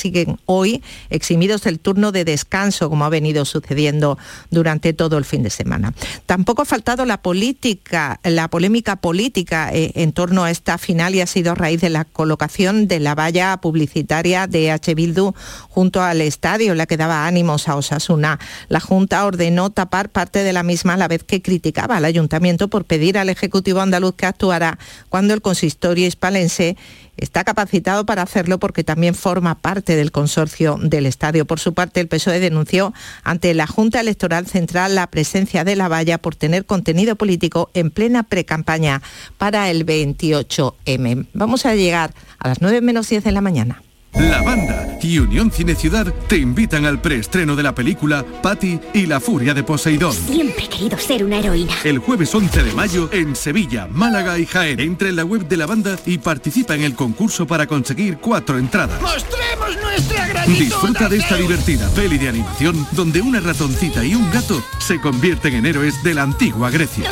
hoy 0.46 0.84
eximidos 1.10 1.64
del 1.64 1.80
turno 1.80 2.12
de 2.12 2.26
descanso, 2.26 2.90
como 2.90 3.06
ha 3.06 3.10
venido 3.10 3.46
sucediendo 3.46 4.18
durante 4.52 4.94
todo 4.94 5.18
el 5.18 5.26
fin 5.26 5.44
de 5.44 5.50
semana. 5.50 5.94
Tampoco 6.26 6.62
ha 6.62 6.66
faltado 6.66 7.06
la 7.06 7.22
política, 7.22 8.20
la 8.24 8.48
polémica 8.50 8.96
política 8.96 9.70
eh, 9.74 9.92
en 9.96 10.12
torno 10.12 10.44
a 10.44 10.52
esta 10.52 10.78
final 10.78 11.16
y 11.16 11.22
ha 11.22 11.28
sido 11.28 11.52
a 11.52 11.56
raíz 11.56 11.82
de 11.82 11.90
la 11.90 12.06
colocación 12.06 12.88
de 12.88 13.00
la 13.00 13.16
valla 13.16 13.58
publicitaria 13.58 14.48
de 14.48 14.72
H. 14.72 14.96
Bildu 14.96 15.34
junto 15.70 16.02
al 16.02 16.22
estadio, 16.22 16.76
la 16.76 16.86
que 16.86 16.98
daba 16.98 17.26
ánimos 17.26 17.68
a 17.68 17.76
Osasuna. 17.76 18.40
La 18.68 18.80
Junta 18.80 19.26
ordenó 19.26 19.70
tapar 19.70 20.10
parte 20.10 20.44
de 20.44 20.54
la 20.54 20.64
misma 20.64 20.94
a 20.94 20.98
la 20.98 21.08
vez 21.08 21.24
que 21.24 21.42
criticaba 21.42 21.98
al 21.98 22.06
ayuntamiento 22.06 22.68
por 22.68 22.86
pedir 22.86 23.18
al 23.18 23.30
Ejecutivo 23.30 23.82
andaluz 23.82 24.16
que 24.16 24.26
actuara 24.26 24.78
cuando 25.10 25.34
el 25.34 25.42
consistorio 25.42 26.08
hispalense 26.08 26.78
está 27.22 27.44
capacitado 27.44 28.06
para 28.06 28.22
hacerlo 28.22 28.60
porque 28.60 28.84
también 28.84 29.16
forma 29.16 29.56
parte 29.56 29.96
del 29.96 30.12
consorcio 30.12 30.78
del 30.82 31.06
estadio. 31.06 31.46
Por 31.46 31.60
su 31.60 31.74
parte, 31.74 32.00
el 32.00 32.08
PSOE 32.08 32.40
denunció 32.40 32.94
ante 33.24 33.54
la 33.54 33.68
Junta 33.68 34.00
Electoral 34.00 34.48
Central 34.48 34.96
la 34.96 35.08
presencia 35.08 35.64
de 35.64 35.76
la 35.76 35.88
valla 35.88 36.18
por 36.18 36.36
tener 36.36 36.66
contenido 36.66 37.16
político 37.16 37.70
en 37.74 37.92
plena 37.92 38.24
precampaña 38.24 39.02
para 39.38 39.70
el 39.70 39.86
28M. 39.86 41.28
Vamos 41.34 41.66
a 41.66 41.76
llegar 41.76 42.14
a 42.38 42.48
las 42.48 42.62
9 42.62 42.82
menos 42.82 43.10
10 43.10 43.24
de 43.24 43.32
la 43.32 43.42
mañana. 43.42 43.82
La 44.14 44.42
banda 44.42 44.98
y 45.02 45.20
Unión 45.20 45.52
Cine 45.52 45.76
Ciudad 45.76 46.12
te 46.28 46.38
invitan 46.38 46.86
al 46.86 47.00
preestreno 47.00 47.56
de 47.56 47.64
la 47.64 47.76
película 47.76 48.26
Patty 48.42 48.80
y 48.94 49.06
la 49.06 49.20
furia 49.20 49.54
de 49.54 49.64
Poseidón. 49.64 50.14
Siempre 50.14 50.66
he 50.66 50.70
querido 50.70 50.98
ser 50.98 51.24
una 51.24 51.38
heroína. 51.40 51.74
El 51.84 52.00
jueves 52.00 52.34
11 52.34 52.64
de 52.64 52.74
mayo 52.74 53.10
en 53.14 53.36
Sevilla, 53.36 53.88
Málaga 53.92 54.40
y 54.40 54.46
Jaén. 54.46 54.80
Entra 54.80 55.10
en 55.10 55.16
la 55.16 55.26
web 55.26 55.48
de 55.48 55.58
la 55.58 55.68
banda 55.68 55.98
y 56.06 56.18
participa 56.18 56.76
en 56.76 56.84
el 56.84 56.96
concurso 56.96 57.46
para 57.46 57.68
conseguir 57.68 58.18
cuatro 58.18 58.58
entradas. 58.58 59.00
¡Mostremos 59.02 59.78
nuestra 59.82 60.28
gratitud! 60.28 60.58
Disfruta 60.58 61.08
de 61.08 61.18
esta 61.18 61.36
divertida 61.36 61.88
peli 61.90 62.18
de 62.18 62.30
animación 62.30 62.88
donde 62.92 63.22
una 63.22 63.40
ratoncita 63.40 64.04
y 64.04 64.16
un 64.16 64.30
gato 64.32 64.62
se 64.80 65.00
convierten 65.00 65.54
en 65.54 65.66
héroes 65.68 66.04
de 66.04 66.16
la 66.16 66.24
antigua 66.24 66.72
Grecia. 66.72 67.12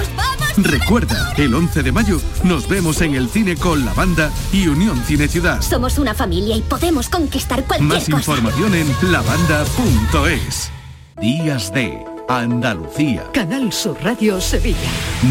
Recuerda, 0.58 1.34
el 1.38 1.54
11 1.54 1.84
de 1.84 1.92
mayo 1.92 2.20
nos 2.44 2.68
vemos 2.68 3.02
en 3.02 3.14
el 3.14 3.30
cine 3.30 3.56
con 3.56 3.86
la 3.86 3.94
banda 3.94 4.32
y 4.52 4.68
Unión 4.68 5.00
Cine 5.06 5.28
Ciudad. 5.28 5.62
Somos 5.62 6.00
una 6.00 6.16
familia 6.16 6.56
y 6.56 6.62
podemos 6.64 6.87
conquistar 7.10 7.64
cualquier 7.66 7.90
Más 7.90 8.06
cosa. 8.06 8.18
información 8.18 8.74
en 8.74 9.12
lavanda.es. 9.12 10.72
Días 11.20 11.74
de 11.74 11.98
Andalucía. 12.30 13.24
Canal 13.34 13.74
Sur 13.74 13.98
Radio 14.02 14.40
Sevilla. 14.40 14.78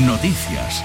Noticias. 0.05 0.85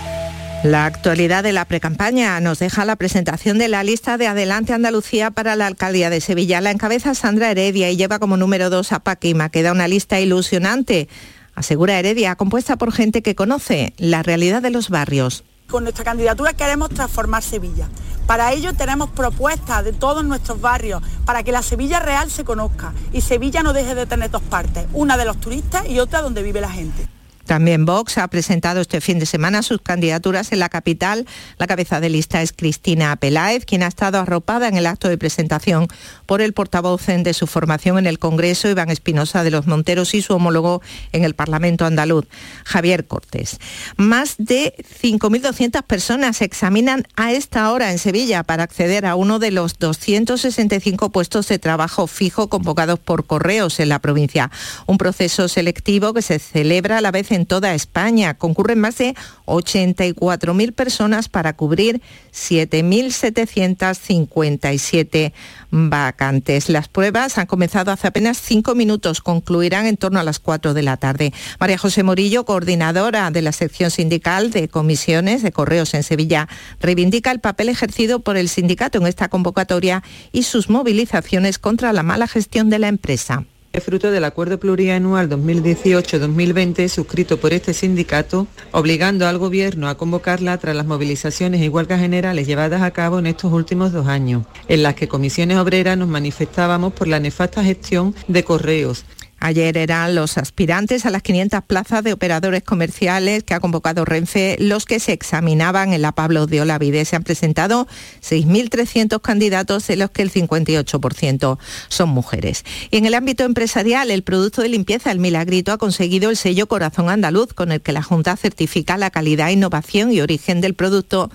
La 0.64 0.86
actualidad 0.86 1.44
de 1.44 1.54
la 1.54 1.66
precampaña 1.66 2.40
nos 2.40 2.60
deja 2.60 2.86
la 2.86 2.96
presentación 2.96 3.58
de 3.58 3.68
la 3.68 3.84
lista 3.84 4.18
de 4.18 4.28
Adelante 4.28 4.74
Andalucía 4.74 5.32
para 5.32 5.56
la 5.56 5.68
alcaldía 5.68 6.10
de 6.10 6.22
Sevilla. 6.22 6.62
La 6.62 6.72
encabeza 6.72 7.16
Sandra 7.16 7.52
Heredia 7.52 7.90
y 7.90 7.98
lleva 7.98 8.20
como 8.20 8.38
número 8.38 8.70
dos 8.70 8.92
a 8.92 9.00
Paquima. 9.00 9.50
Queda 9.50 9.72
una 9.72 9.88
lista 9.88 10.20
ilusionante, 10.20 11.10
asegura 11.56 12.00
Heredia, 12.00 12.36
compuesta 12.36 12.78
por 12.78 12.94
gente 12.94 13.22
que 13.24 13.36
conoce 13.36 13.94
la 13.98 14.24
realidad 14.24 14.62
de 14.62 14.70
los 14.70 14.90
barrios. 14.90 15.44
Con 15.68 15.84
nuestra 15.84 16.04
candidatura 16.04 16.54
queremos 16.54 16.90
transformar 16.90 17.42
Sevilla. 17.44 17.90
Para 18.28 18.54
ello 18.54 18.74
tenemos 18.74 19.10
propuestas 19.10 19.84
de 19.84 19.94
todos 19.94 20.24
nuestros 20.24 20.62
barrios 20.62 21.02
para 21.26 21.44
que 21.44 21.52
la 21.52 21.62
Sevilla 21.62 22.00
real 22.00 22.32
se 22.32 22.44
conozca 22.44 22.94
y 23.12 23.22
Sevilla 23.22 23.64
no 23.64 23.74
deje 23.74 23.96
de 23.96 24.06
tener 24.06 24.32
dos 24.32 24.42
partes, 24.42 24.86
una 24.94 25.18
de 25.18 25.26
los 25.26 25.38
turistas 25.38 25.88
y 25.90 26.00
otra 26.00 26.22
donde 26.22 26.44
vive 26.44 26.62
la 26.62 26.70
gente. 26.70 27.11
También 27.52 27.84
Vox 27.84 28.18
ha 28.18 28.30
presentado 28.30 28.80
este 28.80 29.02
fin 29.02 29.20
de 29.20 29.26
semana 29.26 29.62
sus 29.62 29.82
candidaturas 29.82 30.54
en 30.54 30.60
la 30.60 30.70
capital. 30.70 31.28
La 31.58 31.68
cabeza 31.68 32.00
de 32.00 32.10
lista 32.10 32.42
es 32.42 32.54
Cristina 32.54 33.14
Peláez, 33.18 33.66
quien 33.66 33.84
ha 33.84 33.88
estado 33.88 34.20
arropada 34.20 34.70
en 34.70 34.78
el 34.78 34.88
acto 34.88 35.10
de 35.10 35.18
presentación 35.18 35.90
por 36.26 36.40
el 36.40 36.54
portavoz 36.54 37.08
de 37.08 37.34
su 37.34 37.48
formación 37.48 37.98
en 37.98 38.08
el 38.08 38.20
Congreso, 38.20 38.70
Iván 38.70 38.90
Espinosa 38.90 39.44
de 39.44 39.52
los 39.52 39.68
Monteros, 39.68 40.14
y 40.14 40.22
su 40.22 40.34
homólogo 40.34 40.82
en 41.12 41.26
el 41.26 41.36
Parlamento 41.36 41.84
andaluz, 41.86 42.26
Javier 42.64 43.06
Cortés. 43.06 43.60
Más 43.98 44.36
de 44.38 44.74
5.200 45.02 45.84
personas 45.84 46.38
se 46.38 46.46
examinan 46.46 47.06
a 47.18 47.34
esta 47.34 47.70
hora 47.74 47.92
en 47.92 48.00
Sevilla 48.00 48.44
para 48.44 48.64
acceder 48.64 49.06
a 49.06 49.16
uno 49.16 49.40
de 49.40 49.52
los 49.52 49.78
265 49.78 51.10
puestos 51.10 51.50
de 51.50 51.60
trabajo 51.60 52.08
fijo 52.08 52.48
convocados 52.48 53.00
por 53.00 53.26
correos 53.26 53.82
en 53.82 53.90
la 53.90 54.00
provincia. 54.00 54.50
Un 54.86 54.98
proceso 54.98 55.50
selectivo 55.50 56.14
que 56.14 56.22
se 56.22 56.40
celebra 56.40 57.00
a 57.00 57.02
la 57.02 57.12
vez 57.12 57.30
en 57.34 57.41
toda 57.46 57.74
España. 57.74 58.34
Concurren 58.36 58.80
más 58.80 58.98
de 58.98 59.16
84.000 59.46 60.74
personas 60.74 61.30
para 61.30 61.54
cubrir 61.54 62.02
7.757 62.34 65.32
vacantes. 65.72 66.70
Las 66.70 66.88
pruebas 66.88 67.38
han 67.38 67.48
comenzado 67.48 67.92
hace 67.92 68.08
apenas 68.08 68.38
cinco 68.38 68.76
minutos, 68.76 69.22
concluirán 69.22 69.86
en 69.86 69.98
torno 69.98 70.20
a 70.20 70.24
las 70.24 70.40
4 70.40 70.74
de 70.74 70.84
la 70.84 70.98
tarde. 70.98 71.34
María 71.60 71.78
José 71.78 72.04
Morillo, 72.04 72.46
coordinadora 72.46 73.32
de 73.32 73.42
la 73.42 73.52
sección 73.52 73.92
sindical 73.92 74.52
de 74.52 74.68
comisiones 74.68 75.44
de 75.44 75.52
correos 75.52 75.94
en 75.94 76.04
Sevilla, 76.04 76.48
reivindica 76.80 77.32
el 77.32 77.40
papel 77.40 77.70
ejercido 77.70 78.20
por 78.20 78.38
el 78.38 78.50
sindicato 78.50 78.98
en 78.98 79.08
esta 79.08 79.30
convocatoria 79.30 80.04
y 80.32 80.44
sus 80.44 80.70
movilizaciones 80.70 81.60
contra 81.60 81.94
la 81.94 82.04
mala 82.04 82.28
gestión 82.28 82.70
de 82.70 82.80
la 82.80 82.88
empresa. 82.88 83.46
Es 83.74 83.86
fruto 83.86 84.12
del 84.12 84.26
acuerdo 84.26 84.60
plurianual 84.60 85.30
2018-2020 85.30 86.90
suscrito 86.90 87.40
por 87.40 87.54
este 87.54 87.74
sindicato, 87.74 88.46
obligando 88.72 89.26
al 89.26 89.38
Gobierno 89.38 89.88
a 89.88 89.96
convocarla 89.96 90.58
tras 90.58 90.76
las 90.76 90.86
movilizaciones 90.86 91.62
y 91.62 91.70
huelgas 91.70 92.02
generales 92.02 92.48
llevadas 92.48 92.82
a 92.82 92.92
cabo 92.92 93.20
en 93.20 93.28
estos 93.28 93.54
últimos 93.54 93.94
dos 93.94 94.08
años, 94.08 94.44
en 94.68 94.84
las 94.84 94.96
que 94.96 95.08
comisiones 95.08 95.58
obreras 95.58 95.98
nos 95.98 96.10
manifestábamos 96.10 96.92
por 96.92 97.08
la 97.08 97.22
nefasta 97.22 97.64
gestión 97.64 98.14
de 98.28 98.44
correos, 98.44 99.06
Ayer 99.44 99.76
eran 99.76 100.14
los 100.14 100.38
aspirantes 100.38 101.08
a 101.08 101.10
las 101.10 101.24
500 101.24 101.64
plazas 101.64 102.04
de 102.04 102.14
operadores 102.14 102.62
comerciales 102.62 103.44
que 103.44 103.56
ha 103.56 103.60
convocado 103.60 104.06
Renfe 104.06 104.56
los 104.60 104.86
que 104.86 105.00
se 105.00 105.14
examinaban 105.14 105.94
en 105.94 106.04
la 106.04 106.12
Pablo 106.12 106.46
de 106.46 106.62
Olavide. 106.62 107.06
Se 107.06 107.16
han 107.16 107.24
presentado 107.24 107.88
6.300 108.22 109.20
candidatos, 109.20 109.88
de 109.88 109.96
los 109.96 110.12
que 110.12 110.22
el 110.22 110.32
58% 110.32 111.58
son 111.90 112.10
mujeres. 112.10 112.64
Y 112.92 112.98
en 112.98 113.08
el 113.08 113.16
ámbito 113.16 113.44
empresarial, 113.44 114.12
el 114.12 114.22
producto 114.22 114.62
de 114.62 114.70
limpieza, 114.70 115.12
el 115.12 115.18
Milagrito, 115.18 115.72
ha 115.72 115.80
conseguido 115.80 116.30
el 116.30 116.38
sello 116.38 116.68
Corazón 116.68 117.10
Andaluz, 117.10 117.54
con 117.54 117.72
el 117.72 117.82
que 117.82 117.94
la 117.94 118.04
Junta 118.04 118.38
certifica 118.38 118.96
la 118.98 119.10
calidad, 119.10 119.50
innovación 119.50 120.12
y 120.12 120.22
origen 120.22 120.62
del 120.62 120.76
producto 120.76 121.32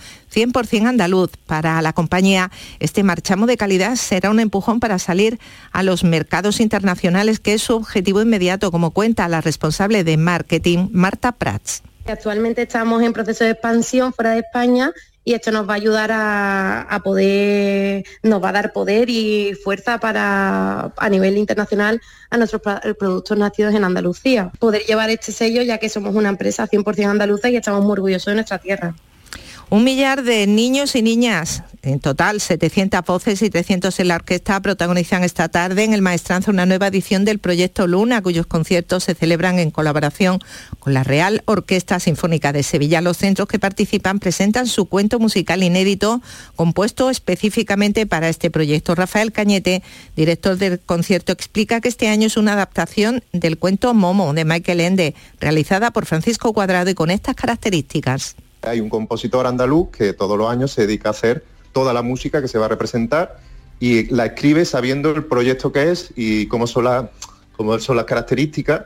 100% 0.47 0.87
andaluz. 0.87 1.31
Para 1.47 1.81
la 1.81 1.95
compañía, 1.95 2.51
este 2.79 3.03
marchamo 3.03 3.47
de 3.47 3.57
calidad 3.57 3.97
será 3.97 4.31
un 4.31 4.39
empujón 4.39 4.81
para 4.81 4.99
salir 4.99 5.39
a 5.73 5.83
los 5.83 6.05
mercados 6.05 6.61
internacionales, 6.61 7.41
que 7.41 7.55
es 7.55 7.63
su 7.63 7.75
objetivo 7.75 8.21
inmediato, 8.21 8.71
como 8.71 8.91
cuenta 8.91 9.27
la 9.29 9.41
responsable 9.41 10.05
de 10.05 10.19
marketing, 10.19 10.89
Marta 10.93 11.33
Prats. 11.33 11.83
Actualmente 12.07 12.63
estamos 12.63 13.03
en 13.03 13.13
proceso 13.13 13.45
de 13.45 13.51
expansión 13.51 14.13
fuera 14.13 14.33
de 14.33 14.41
España 14.41 14.93
y 15.25 15.35
esto 15.35 15.51
nos 15.51 15.69
va 15.69 15.73
a 15.73 15.77
ayudar 15.77 16.11
a, 16.13 17.01
poder, 17.03 18.05
nos 18.23 18.41
va 18.41 18.51
a 18.51 18.53
dar 18.53 18.73
poder 18.73 19.11
y 19.11 19.55
fuerza 19.65 19.99
para 19.99 20.93
a 20.97 21.09
nivel 21.09 21.37
internacional 21.37 22.01
a 22.31 22.37
nuestros 22.37 22.63
pra- 22.63 22.97
productos 22.97 23.37
nacidos 23.37 23.75
en 23.75 23.83
Andalucía. 23.83 24.53
Poder 24.61 24.83
llevar 24.83 25.11
este 25.11 25.33
sello 25.33 25.63
ya 25.63 25.79
que 25.79 25.89
somos 25.89 26.15
una 26.15 26.29
empresa 26.29 26.69
100% 26.69 27.07
andaluza 27.11 27.49
y 27.49 27.57
estamos 27.57 27.83
muy 27.83 27.93
orgullosos 27.95 28.27
de 28.27 28.35
nuestra 28.35 28.59
tierra. 28.59 28.95
Un 29.69 29.83
millar 29.83 30.23
de 30.23 30.47
niños 30.47 30.95
y 30.95 31.03
niñas, 31.03 31.65
en 31.83 31.99
total 31.99 32.41
700 32.41 33.05
voces 33.05 33.43
y 33.43 33.51
300 33.51 33.99
en 33.99 34.07
la 34.07 34.15
orquesta, 34.15 34.61
protagonizan 34.61 35.25
esta 35.25 35.49
tarde 35.49 35.83
en 35.83 35.93
el 35.93 36.03
Maestranza 36.03 36.53
una 36.53 36.67
nueva 36.67 36.87
edición 36.87 37.25
del 37.25 37.41
proyecto 37.41 37.89
Luna, 37.89 38.23
cuyos 38.23 38.47
conciertos 38.47 39.03
se 39.03 39.17
celebran 39.17 39.59
en 39.59 39.73
colaboración 39.73 40.39
con 40.79 40.95
la 40.95 41.03
Real 41.03 41.43
Orquesta 41.47 41.99
Sinfónica 41.99 42.53
de 42.53 42.63
Sevilla. 42.63 43.01
Los 43.01 43.17
centros 43.17 43.49
que 43.49 43.59
participan 43.59 44.21
presentan 44.21 44.69
su 44.69 44.87
cuento 44.87 45.19
musical 45.19 45.65
inédito, 45.65 46.23
compuesto 46.55 47.11
específicamente 47.11 48.07
para 48.07 48.29
este 48.29 48.53
proyecto. 48.53 48.95
Rafael 48.95 49.33
Cañete, 49.33 49.83
director 50.15 50.59
del 50.59 50.79
concierto, 50.79 51.33
explica 51.33 51.81
que 51.81 51.89
este 51.89 52.07
año 52.07 52.29
es 52.29 52.37
una 52.37 52.53
adaptación 52.53 53.25
del 53.33 53.59
cuento 53.59 53.95
Momo 53.95 54.33
de 54.33 54.45
Michael 54.45 54.81
Ende, 54.81 55.15
realizada 55.41 55.91
por 55.91 56.07
Francisco 56.07 56.53
Cuadrado 56.53 56.89
y 56.89 56.95
con 56.95 57.11
estas 57.11 57.35
características. 57.35 58.37
Hay 58.63 58.81
un 58.81 58.89
compositor 58.89 59.47
andaluz 59.47 59.91
que 59.91 60.13
todos 60.13 60.37
los 60.37 60.51
años 60.51 60.73
se 60.73 60.87
dedica 60.87 61.09
a 61.09 61.13
hacer 61.13 61.45
toda 61.73 61.93
la 61.93 62.03
música 62.03 62.41
que 62.41 62.49
se 62.49 62.59
va 62.59 62.67
a 62.67 62.69
representar 62.69 63.39
y 63.79 64.07
la 64.07 64.27
escribe 64.27 64.65
sabiendo 64.65 65.11
el 65.11 65.25
proyecto 65.25 65.73
que 65.73 65.91
es 65.91 66.13
y 66.17 66.47
cómo 66.47 66.67
son, 66.67 66.85
las 66.85 67.07
cómo 67.57 67.79
son 67.79 67.97
las 67.97 68.07
características 68.07 68.83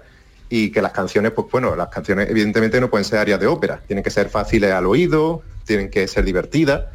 y 0.48 0.70
que 0.72 0.82
las 0.82 0.92
canciones, 0.92 1.30
pues 1.30 1.46
bueno, 1.50 1.76
las 1.76 1.88
canciones 1.88 2.28
evidentemente 2.28 2.80
no 2.80 2.90
pueden 2.90 3.04
ser 3.04 3.20
áreas 3.20 3.38
de 3.38 3.46
ópera, 3.46 3.80
tienen 3.86 4.02
que 4.02 4.10
ser 4.10 4.28
fáciles 4.28 4.72
al 4.72 4.86
oído, 4.86 5.42
tienen 5.64 5.88
que 5.88 6.08
ser 6.08 6.24
divertidas 6.24 6.86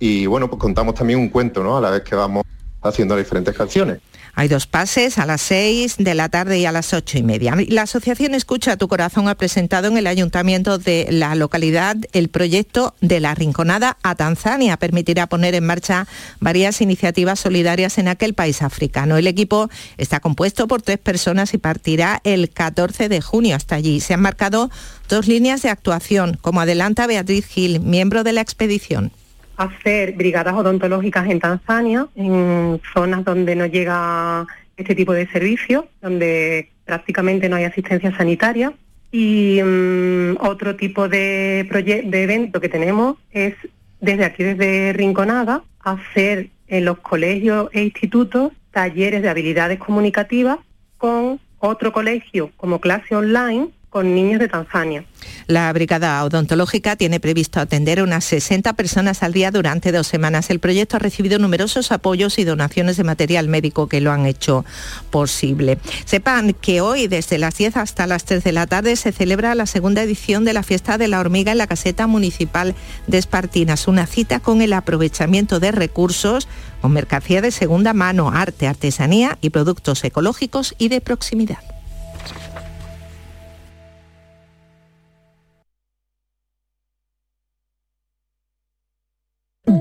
y 0.00 0.26
bueno, 0.26 0.50
pues 0.50 0.60
contamos 0.60 0.94
también 0.94 1.20
un 1.20 1.28
cuento, 1.28 1.62
¿no? 1.62 1.78
A 1.78 1.80
la 1.80 1.90
vez 1.90 2.02
que 2.02 2.16
vamos 2.16 2.44
haciendo 2.82 3.16
diferentes 3.16 3.56
canciones. 3.56 4.00
Hay 4.38 4.48
dos 4.48 4.66
pases 4.66 5.16
a 5.16 5.24
las 5.24 5.40
6 5.40 5.96
de 5.96 6.14
la 6.14 6.28
tarde 6.28 6.58
y 6.58 6.66
a 6.66 6.72
las 6.72 6.92
ocho 6.92 7.16
y 7.16 7.22
media. 7.22 7.56
La 7.68 7.82
Asociación 7.82 8.34
Escucha 8.34 8.76
tu 8.76 8.86
Corazón 8.86 9.28
ha 9.28 9.34
presentado 9.34 9.88
en 9.88 9.96
el 9.96 10.06
Ayuntamiento 10.06 10.76
de 10.76 11.06
la 11.08 11.34
localidad 11.34 11.96
el 12.12 12.28
proyecto 12.28 12.94
de 13.00 13.20
la 13.20 13.34
Rinconada 13.34 13.96
a 14.02 14.14
Tanzania. 14.14 14.76
Permitirá 14.76 15.26
poner 15.26 15.54
en 15.54 15.64
marcha 15.64 16.06
varias 16.38 16.82
iniciativas 16.82 17.40
solidarias 17.40 17.96
en 17.96 18.08
aquel 18.08 18.34
país 18.34 18.60
africano. 18.60 19.16
El 19.16 19.26
equipo 19.26 19.70
está 19.96 20.20
compuesto 20.20 20.68
por 20.68 20.82
tres 20.82 20.98
personas 20.98 21.54
y 21.54 21.58
partirá 21.58 22.20
el 22.22 22.50
14 22.50 23.08
de 23.08 23.22
junio 23.22 23.56
hasta 23.56 23.76
allí. 23.76 24.00
Se 24.00 24.12
han 24.12 24.20
marcado 24.20 24.70
dos 25.08 25.28
líneas 25.28 25.62
de 25.62 25.70
actuación, 25.70 26.36
como 26.42 26.60
adelanta 26.60 27.06
Beatriz 27.06 27.46
Gil, 27.46 27.80
miembro 27.80 28.22
de 28.22 28.34
la 28.34 28.42
expedición 28.42 29.12
hacer 29.56 30.12
brigadas 30.12 30.54
odontológicas 30.54 31.28
en 31.28 31.40
Tanzania, 31.40 32.06
en 32.14 32.80
zonas 32.92 33.24
donde 33.24 33.56
no 33.56 33.66
llega 33.66 34.46
este 34.76 34.94
tipo 34.94 35.12
de 35.12 35.26
servicios, 35.28 35.84
donde 36.02 36.70
prácticamente 36.84 37.48
no 37.48 37.56
hay 37.56 37.64
asistencia 37.64 38.16
sanitaria. 38.16 38.72
Y 39.12 39.60
mm, 39.62 40.36
otro 40.40 40.76
tipo 40.76 41.08
de, 41.08 41.66
de 42.04 42.22
evento 42.22 42.60
que 42.60 42.68
tenemos 42.68 43.16
es 43.30 43.54
desde 44.00 44.24
aquí, 44.24 44.42
desde 44.44 44.92
Rinconada, 44.92 45.62
hacer 45.80 46.50
en 46.68 46.84
los 46.84 46.98
colegios 46.98 47.70
e 47.72 47.82
institutos 47.82 48.52
talleres 48.70 49.22
de 49.22 49.28
habilidades 49.28 49.78
comunicativas 49.78 50.58
con 50.98 51.40
otro 51.58 51.92
colegio 51.92 52.50
como 52.56 52.80
clase 52.80 53.14
online 53.14 53.70
niños 54.04 54.40
de 54.40 54.48
Tanzania. 54.48 55.04
La 55.46 55.72
Brigada 55.72 56.24
Odontológica 56.24 56.96
tiene 56.96 57.20
previsto 57.20 57.60
atender 57.60 58.02
unas 58.02 58.24
60 58.24 58.72
personas 58.74 59.22
al 59.22 59.32
día 59.32 59.50
durante 59.50 59.92
dos 59.92 60.06
semanas. 60.06 60.50
El 60.50 60.60
proyecto 60.60 60.96
ha 60.96 61.00
recibido 61.00 61.38
numerosos 61.38 61.92
apoyos 61.92 62.38
y 62.38 62.44
donaciones 62.44 62.96
de 62.96 63.04
material 63.04 63.48
médico 63.48 63.88
que 63.88 64.00
lo 64.00 64.12
han 64.12 64.26
hecho 64.26 64.64
posible. 65.10 65.78
Sepan 66.04 66.52
que 66.52 66.80
hoy, 66.80 67.06
desde 67.06 67.38
las 67.38 67.56
10 67.56 67.76
hasta 67.76 68.06
las 68.06 68.24
3 68.24 68.42
de 68.44 68.52
la 68.52 68.66
tarde, 68.66 68.96
se 68.96 69.12
celebra 69.12 69.54
la 69.54 69.66
segunda 69.66 70.02
edición 70.02 70.44
de 70.44 70.52
la 70.52 70.62
Fiesta 70.62 70.98
de 70.98 71.08
la 71.08 71.20
Hormiga 71.20 71.52
en 71.52 71.58
la 71.58 71.66
Caseta 71.66 72.06
Municipal 72.06 72.74
de 73.06 73.18
Espartinas. 73.18 73.88
Una 73.88 74.06
cita 74.06 74.40
con 74.40 74.62
el 74.62 74.72
aprovechamiento 74.72 75.60
de 75.60 75.72
recursos, 75.72 76.48
con 76.80 76.92
mercancía 76.92 77.40
de 77.40 77.50
segunda 77.50 77.92
mano, 77.92 78.30
arte, 78.30 78.66
artesanía 78.66 79.38
y 79.40 79.50
productos 79.50 80.02
ecológicos 80.04 80.74
y 80.78 80.88
de 80.88 81.00
proximidad. 81.00 81.75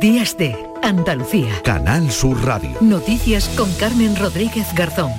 Días 0.05 0.37
de 0.37 0.55
Andalucía. 0.83 1.49
Canal 1.63 2.11
Sur 2.11 2.45
Radio. 2.45 2.77
Noticias 2.79 3.49
con 3.57 3.73
Carmen 3.73 4.15
Rodríguez 4.15 4.71
Garzón. 4.75 5.11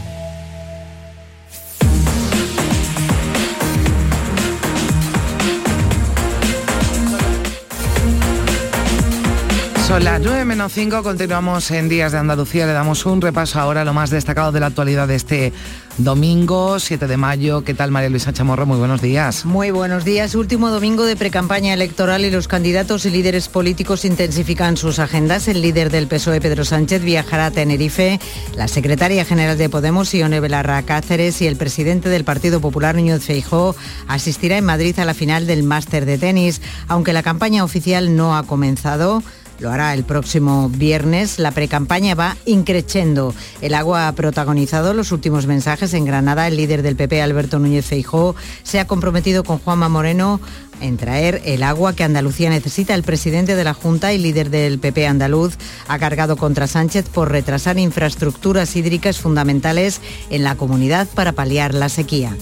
Son 9.86 10.02
las 10.02 10.20
9 10.20 10.44
menos 10.44 10.72
5, 10.72 11.04
continuamos 11.04 11.70
en 11.70 11.88
Días 11.88 12.10
de 12.10 12.18
Andalucía, 12.18 12.66
le 12.66 12.72
damos 12.72 13.06
un 13.06 13.20
repaso 13.20 13.60
ahora 13.60 13.82
a 13.82 13.84
lo 13.84 13.94
más 13.94 14.10
destacado 14.10 14.50
de 14.50 14.58
la 14.58 14.66
actualidad 14.66 15.06
de 15.06 15.14
este 15.14 15.52
domingo 15.96 16.80
7 16.80 17.06
de 17.06 17.16
mayo. 17.16 17.62
¿Qué 17.62 17.72
tal 17.72 17.92
María 17.92 18.10
Luisa 18.10 18.32
Chamorro? 18.32 18.66
Muy 18.66 18.78
buenos 18.78 19.00
días. 19.00 19.44
Muy 19.44 19.70
buenos 19.70 20.04
días. 20.04 20.34
Último 20.34 20.70
domingo 20.70 21.04
de 21.04 21.14
precampaña 21.14 21.72
electoral 21.72 22.24
y 22.24 22.32
los 22.32 22.48
candidatos 22.48 23.06
y 23.06 23.10
líderes 23.10 23.46
políticos 23.46 24.04
intensifican 24.04 24.76
sus 24.76 24.98
agendas. 24.98 25.46
El 25.46 25.62
líder 25.62 25.90
del 25.90 26.08
PSOE, 26.08 26.40
Pedro 26.40 26.64
Sánchez, 26.64 27.02
viajará 27.02 27.46
a 27.46 27.50
Tenerife. 27.52 28.18
La 28.56 28.66
secretaria 28.66 29.24
general 29.24 29.56
de 29.56 29.68
Podemos, 29.68 30.12
Ione 30.12 30.40
Belarra 30.40 30.82
Cáceres, 30.82 31.40
y 31.42 31.46
el 31.46 31.54
presidente 31.54 32.08
del 32.08 32.24
Partido 32.24 32.60
Popular, 32.60 32.96
Núñez 32.96 33.22
Feijó, 33.22 33.76
asistirá 34.08 34.58
en 34.58 34.64
Madrid 34.64 34.98
a 34.98 35.04
la 35.04 35.14
final 35.14 35.46
del 35.46 35.62
Máster 35.62 36.06
de 36.06 36.18
Tenis. 36.18 36.60
Aunque 36.88 37.12
la 37.12 37.22
campaña 37.22 37.62
oficial 37.62 38.16
no 38.16 38.36
ha 38.36 38.42
comenzado, 38.42 39.22
lo 39.58 39.70
hará 39.70 39.94
el 39.94 40.04
próximo 40.04 40.68
viernes. 40.68 41.38
La 41.38 41.50
precampaña 41.50 42.14
va 42.14 42.36
increciendo. 42.46 43.34
El 43.60 43.74
agua 43.74 44.08
ha 44.08 44.12
protagonizado 44.12 44.94
los 44.94 45.12
últimos 45.12 45.46
mensajes 45.46 45.94
en 45.94 46.04
Granada. 46.04 46.46
El 46.46 46.56
líder 46.56 46.82
del 46.82 46.96
PP, 46.96 47.22
Alberto 47.22 47.58
Núñez 47.58 47.86
Feijó, 47.86 48.36
se 48.62 48.80
ha 48.80 48.86
comprometido 48.86 49.44
con 49.44 49.58
Juanma 49.58 49.88
Moreno 49.88 50.40
en 50.80 50.96
traer 50.96 51.40
el 51.44 51.62
agua 51.62 51.94
que 51.94 52.04
Andalucía 52.04 52.50
necesita. 52.50 52.94
El 52.94 53.02
presidente 53.02 53.56
de 53.56 53.64
la 53.64 53.74
Junta 53.74 54.12
y 54.12 54.18
líder 54.18 54.50
del 54.50 54.78
PP 54.78 55.06
andaluz 55.06 55.56
ha 55.88 55.98
cargado 55.98 56.36
contra 56.36 56.66
Sánchez 56.66 57.08
por 57.08 57.30
retrasar 57.30 57.78
infraestructuras 57.78 58.76
hídricas 58.76 59.18
fundamentales 59.18 60.00
en 60.30 60.44
la 60.44 60.56
comunidad 60.56 61.08
para 61.14 61.32
paliar 61.32 61.74
la 61.74 61.88
sequía. 61.88 62.36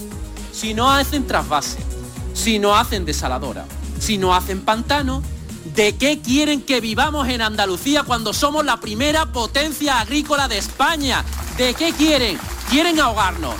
Si 0.51 0.73
no 0.73 0.91
hacen 0.91 1.27
trasvase, 1.27 1.79
si 2.33 2.59
no 2.59 2.75
hacen 2.75 3.05
desaladora, 3.05 3.65
si 3.99 4.17
no 4.17 4.35
hacen 4.35 4.61
pantano, 4.61 5.21
¿De 5.75 5.97
qué 5.97 6.21
quieren 6.21 6.61
que 6.61 6.79
vivamos 6.79 7.27
en 7.27 7.41
Andalucía 7.41 8.03
cuando 8.03 8.33
somos 8.33 8.63
la 8.63 8.79
primera 8.79 9.25
potencia 9.25 9.99
agrícola 9.99 10.47
de 10.47 10.57
España? 10.57 11.25
¿De 11.57 11.73
qué 11.73 11.91
quieren? 11.91 12.39
Quieren 12.69 12.97
ahogarnos, 12.97 13.55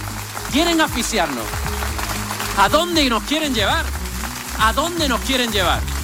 quieren 0.54 0.80
asfixiarnos. 0.80 1.44
¿A 2.58 2.70
dónde 2.70 3.10
nos 3.10 3.24
quieren 3.24 3.54
llevar? 3.54 3.86
¿A 4.60 4.72
dónde 4.72 5.10
nos 5.10 5.20
quieren 5.22 5.52
llevar? 5.52 5.95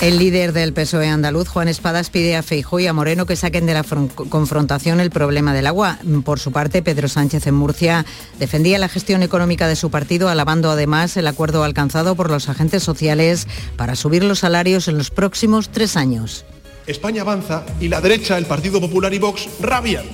El 0.00 0.18
líder 0.18 0.52
del 0.52 0.74
PSOE 0.74 1.08
andaluz, 1.08 1.48
Juan 1.48 1.68
Espadas, 1.68 2.10
pide 2.10 2.36
a 2.36 2.42
Feijó 2.42 2.78
y 2.78 2.86
a 2.86 2.92
Moreno 2.92 3.24
que 3.24 3.36
saquen 3.36 3.64
de 3.64 3.74
la 3.74 3.84
confrontación 4.28 5.00
el 5.00 5.10
problema 5.10 5.54
del 5.54 5.66
agua. 5.66 5.98
Por 6.24 6.40
su 6.40 6.52
parte, 6.52 6.82
Pedro 6.82 7.08
Sánchez 7.08 7.46
en 7.46 7.54
Murcia 7.54 8.04
defendía 8.38 8.78
la 8.78 8.88
gestión 8.88 9.22
económica 9.22 9.66
de 9.66 9.76
su 9.76 9.90
partido, 9.90 10.28
alabando 10.28 10.70
además 10.70 11.16
el 11.16 11.26
acuerdo 11.26 11.64
alcanzado 11.64 12.16
por 12.16 12.28
los 12.28 12.50
agentes 12.50 12.82
sociales 12.82 13.46
para 13.76 13.96
subir 13.96 14.24
los 14.24 14.40
salarios 14.40 14.88
en 14.88 14.98
los 14.98 15.10
próximos 15.10 15.70
tres 15.70 15.96
años. 15.96 16.44
España 16.86 17.22
avanza 17.22 17.64
y 17.80 17.88
la 17.88 18.02
derecha, 18.02 18.36
el 18.36 18.44
Partido 18.44 18.80
Popular 18.80 19.14
y 19.14 19.18
Vox 19.18 19.48
rabian. 19.60 20.04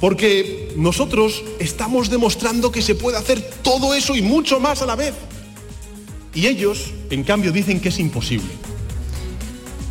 Porque 0.00 0.72
nosotros 0.76 1.42
estamos 1.58 2.08
demostrando 2.08 2.72
que 2.72 2.80
se 2.80 2.94
puede 2.94 3.18
hacer 3.18 3.42
todo 3.62 3.94
eso 3.94 4.14
y 4.14 4.22
mucho 4.22 4.58
más 4.58 4.80
a 4.80 4.86
la 4.86 4.96
vez. 4.96 5.14
Y 6.34 6.46
ellos, 6.46 6.92
en 7.10 7.24
cambio, 7.24 7.52
dicen 7.52 7.80
que 7.80 7.90
es 7.90 7.98
imposible. 7.98 8.48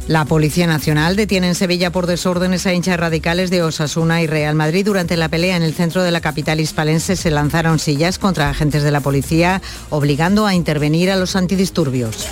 La 0.07 0.25
Policía 0.25 0.67
Nacional 0.67 1.15
detiene 1.15 1.47
en 1.47 1.55
Sevilla 1.55 1.91
por 1.91 2.05
desórdenes 2.05 2.67
a 2.67 2.73
hinchas 2.73 2.99
radicales 2.99 3.49
de 3.49 3.63
Osasuna 3.63 4.21
y 4.21 4.27
Real 4.27 4.53
Madrid. 4.53 4.85
Durante 4.85 5.17
la 5.17 5.29
pelea 5.29 5.57
en 5.57 5.63
el 5.63 5.73
centro 5.73 6.03
de 6.03 6.11
la 6.11 6.21
capital 6.21 6.59
hispalense 6.59 7.15
se 7.15 7.31
lanzaron 7.31 7.79
sillas 7.79 8.19
contra 8.19 8.49
agentes 8.49 8.83
de 8.83 8.91
la 8.91 9.01
policía, 9.01 9.63
obligando 9.89 10.45
a 10.45 10.53
intervenir 10.53 11.09
a 11.09 11.15
los 11.15 11.35
antidisturbios. 11.35 12.27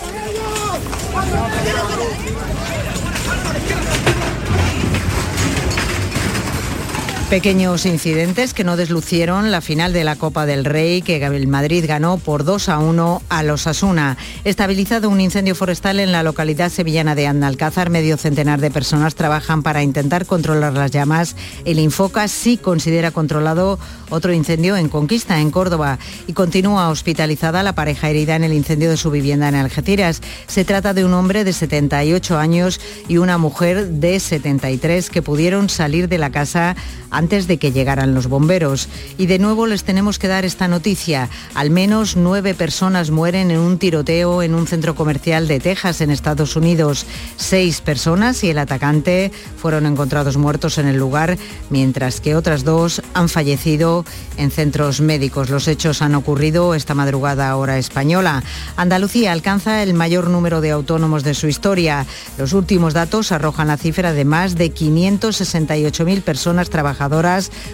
Pequeños 7.34 7.88
incidentes 7.88 8.53
que 8.53 8.63
no 8.63 8.77
deslucieron 8.77 9.49
la 9.49 9.61
final 9.61 9.91
de 9.91 10.03
la 10.03 10.17
Copa 10.17 10.45
del 10.45 10.65
Rey 10.65 11.01
que 11.01 11.15
el 11.25 11.47
Madrid 11.47 11.84
ganó 11.88 12.19
por 12.19 12.43
2 12.43 12.69
a 12.69 12.77
1 12.77 13.23
a 13.27 13.41
los 13.41 13.65
Asuna. 13.65 14.17
Estabilizado 14.43 15.09
un 15.09 15.19
incendio 15.19 15.55
forestal 15.55 15.99
en 15.99 16.11
la 16.11 16.21
localidad 16.21 16.69
sevillana 16.69 17.15
de 17.15 17.25
Andalcázar, 17.25 17.89
medio 17.89 18.17
centenar 18.17 18.61
de 18.61 18.69
personas 18.69 19.15
trabajan 19.15 19.63
para 19.63 19.81
intentar 19.81 20.27
controlar 20.27 20.73
las 20.73 20.91
llamas. 20.91 21.36
El 21.65 21.79
Infoca 21.79 22.27
sí 22.27 22.57
considera 22.57 23.09
controlado 23.09 23.79
otro 24.11 24.31
incendio 24.31 24.77
en 24.77 24.88
Conquista, 24.88 25.41
en 25.41 25.49
Córdoba, 25.49 25.97
y 26.27 26.34
continúa 26.34 26.89
hospitalizada 26.89 27.63
la 27.63 27.73
pareja 27.73 28.11
herida 28.11 28.36
en 28.36 28.43
el 28.43 28.53
incendio 28.53 28.91
de 28.91 28.97
su 28.97 29.09
vivienda 29.09 29.49
en 29.49 29.55
Algeciras. 29.55 30.21
Se 30.45 30.65
trata 30.65 30.93
de 30.93 31.03
un 31.03 31.15
hombre 31.15 31.43
de 31.43 31.53
78 31.53 32.38
años 32.38 32.79
y 33.07 33.17
una 33.17 33.39
mujer 33.39 33.88
de 33.88 34.19
73 34.19 35.09
que 35.09 35.23
pudieron 35.23 35.67
salir 35.67 36.07
de 36.07 36.19
la 36.19 36.29
casa 36.29 36.75
de 37.24 37.57
que 37.57 37.71
llegaran 37.71 38.13
los 38.13 38.28
bomberos. 38.28 38.89
Y 39.17 39.28
de 39.28 39.39
nuevo 39.39 39.65
les 39.65 39.86
tenemos 39.86 40.19
que 40.19 40.28
dar 40.28 40.43
esta 40.43 40.67
noticia. 40.67 41.30
Al 41.55 41.69
menos 41.69 42.17
nueve 42.17 42.53
personas 42.53 43.11
mueren 43.11 43.49
en 43.49 43.59
un 43.59 43.78
tiroteo 43.78 44.43
en 44.43 44.53
un 44.53 44.67
centro 44.67 44.93
comercial 44.93 45.47
de 45.47 45.61
Texas, 45.61 46.01
en 46.01 46.11
Estados 46.11 46.57
Unidos. 46.57 47.05
Seis 47.38 47.80
personas 47.80 48.43
y 48.43 48.49
el 48.49 48.57
atacante 48.57 49.32
fueron 49.57 49.86
encontrados 49.86 50.36
muertos 50.36 50.78
en 50.78 50.88
el 50.88 50.97
lugar, 50.97 51.38
mientras 51.69 52.19
que 52.19 52.36
otras 52.36 52.65
dos 52.65 53.01
han 53.13 53.30
fallecido 53.30 54.03
en 54.36 54.51
centros 54.51 54.99
médicos. 54.99 55.49
Los 55.49 55.69
hechos 55.69 56.01
han 56.01 56.15
ocurrido 56.15 56.76
esta 56.76 56.93
madrugada 56.93 57.55
hora 57.55 57.78
española. 57.78 58.43
Andalucía 58.76 59.32
alcanza 59.32 59.82
el 59.82 59.93
mayor 59.93 60.30
número 60.30 60.59
de 60.59 60.71
autónomos 60.71 61.24
de 61.24 61.36
su 61.36 61.47
historia. 61.47 62.05
Los 62.38 62.51
últimos 62.51 62.93
datos 62.93 63.32
arrojan 63.32 63.69
la 63.69 63.78
cifra 63.78 64.11
de 64.11 64.26
más 64.26 64.55
de 64.55 64.74
568.000 64.74 66.21
personas 66.21 66.69
trabajadoras 66.69 67.12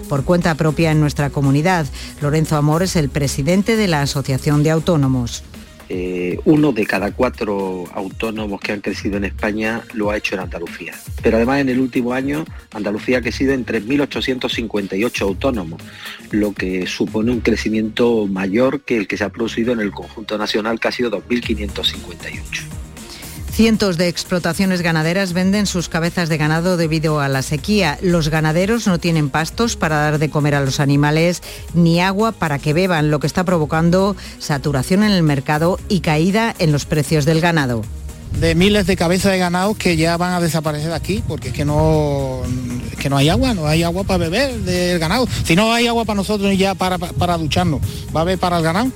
por 0.07 0.23
cuenta 0.23 0.55
propia 0.55 0.91
en 0.91 0.99
nuestra 0.99 1.29
comunidad. 1.29 1.85
Lorenzo 2.21 2.57
Amor 2.57 2.83
es 2.83 2.95
el 2.95 3.09
presidente 3.09 3.75
de 3.75 3.87
la 3.87 4.01
Asociación 4.01 4.63
de 4.63 4.71
Autónomos. 4.71 5.43
Eh, 5.91 6.39
uno 6.45 6.71
de 6.71 6.85
cada 6.85 7.11
cuatro 7.11 7.85
autónomos 7.95 8.61
que 8.61 8.73
han 8.73 8.81
crecido 8.81 9.17
en 9.17 9.25
España 9.25 9.81
lo 9.93 10.11
ha 10.11 10.17
hecho 10.17 10.35
en 10.35 10.41
Andalucía. 10.41 10.93
Pero 11.23 11.37
además 11.37 11.61
en 11.61 11.69
el 11.69 11.79
último 11.79 12.13
año 12.13 12.45
Andalucía 12.71 13.17
ha 13.17 13.21
crecido 13.21 13.53
en 13.53 13.65
3.858 13.65 15.21
autónomos, 15.21 15.81
lo 16.29 16.53
que 16.53 16.85
supone 16.85 17.31
un 17.31 17.41
crecimiento 17.41 18.27
mayor 18.27 18.81
que 18.81 18.97
el 18.97 19.07
que 19.07 19.17
se 19.17 19.23
ha 19.23 19.29
producido 19.29 19.73
en 19.73 19.79
el 19.79 19.89
conjunto 19.89 20.37
nacional, 20.37 20.79
que 20.79 20.89
ha 20.89 20.91
sido 20.91 21.09
2.558. 21.09 22.88
Cientos 23.59 23.97
de 23.97 24.07
explotaciones 24.07 24.81
ganaderas 24.81 25.33
venden 25.33 25.65
sus 25.65 25.89
cabezas 25.89 26.29
de 26.29 26.37
ganado 26.37 26.77
debido 26.77 27.19
a 27.19 27.27
la 27.27 27.41
sequía. 27.41 27.99
Los 28.01 28.29
ganaderos 28.29 28.87
no 28.87 28.99
tienen 28.99 29.29
pastos 29.29 29.75
para 29.75 29.97
dar 29.97 30.17
de 30.17 30.29
comer 30.29 30.55
a 30.55 30.61
los 30.61 30.79
animales 30.79 31.43
ni 31.73 31.99
agua 31.99 32.31
para 32.31 32.57
que 32.57 32.71
beban, 32.71 33.11
lo 33.11 33.19
que 33.19 33.27
está 33.27 33.43
provocando 33.43 34.15
saturación 34.37 35.03
en 35.03 35.11
el 35.11 35.23
mercado 35.23 35.77
y 35.89 35.99
caída 35.99 36.55
en 36.57 36.71
los 36.71 36.85
precios 36.85 37.25
del 37.25 37.41
ganado 37.41 37.83
de 38.39 38.55
miles 38.55 38.87
de 38.87 38.95
cabezas 38.95 39.33
de 39.33 39.39
ganado 39.39 39.73
que 39.73 39.97
ya 39.97 40.15
van 40.15 40.31
a 40.33 40.39
desaparecer 40.39 40.93
aquí 40.93 41.21
porque 41.27 41.49
es 41.49 41.53
que 41.53 41.65
no 41.65 42.43
que 42.97 43.09
no 43.09 43.17
hay 43.17 43.27
agua, 43.27 43.53
no 43.53 43.67
hay 43.67 43.83
agua 43.83 44.05
para 44.05 44.19
beber 44.19 44.53
del 44.59 44.99
ganado. 44.99 45.27
Si 45.43 45.57
no 45.57 45.73
hay 45.73 45.87
agua 45.87 46.05
para 46.05 46.15
nosotros 46.15 46.57
ya 46.57 46.75
para, 46.75 46.97
para 46.97 47.37
ducharnos, 47.37 47.81
¿va 48.15 48.21
a 48.21 48.23
haber 48.23 48.37
para 48.37 48.57
el 48.57 48.63
ganado? 48.63 48.89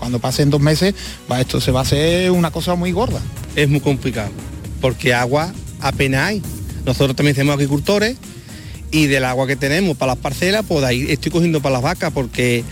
Cuando 0.00 0.18
pasen 0.18 0.50
dos 0.50 0.60
meses, 0.60 0.94
esto 1.38 1.60
se 1.60 1.70
va 1.70 1.80
a 1.80 1.82
hacer 1.82 2.32
una 2.32 2.50
cosa 2.50 2.74
muy 2.74 2.90
gorda. 2.90 3.20
Es 3.54 3.68
muy 3.68 3.80
complicado, 3.80 4.30
porque 4.80 5.14
agua 5.14 5.52
apenas 5.80 6.26
hay. 6.26 6.42
Nosotros 6.84 7.14
también 7.14 7.36
somos 7.36 7.54
agricultores 7.54 8.16
y 8.90 9.06
del 9.06 9.24
agua 9.24 9.46
que 9.46 9.56
tenemos 9.56 9.96
para 9.96 10.14
las 10.14 10.22
parcelas, 10.22 10.64
pues 10.66 10.82
ahí 10.84 11.06
estoy 11.10 11.30
cogiendo 11.30 11.60
para 11.60 11.74
las 11.74 11.82
vacas, 11.82 12.12
porque 12.12 12.64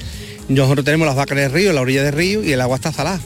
nosotros 0.48 0.84
tenemos 0.84 1.06
las 1.06 1.16
vacas 1.16 1.36
en 1.38 1.44
el 1.44 1.52
río, 1.52 1.72
la 1.72 1.82
orilla 1.82 2.02
del 2.02 2.14
río, 2.14 2.42
y 2.42 2.52
el 2.52 2.60
agua 2.60 2.76
está 2.76 2.92
salada. 2.92 3.20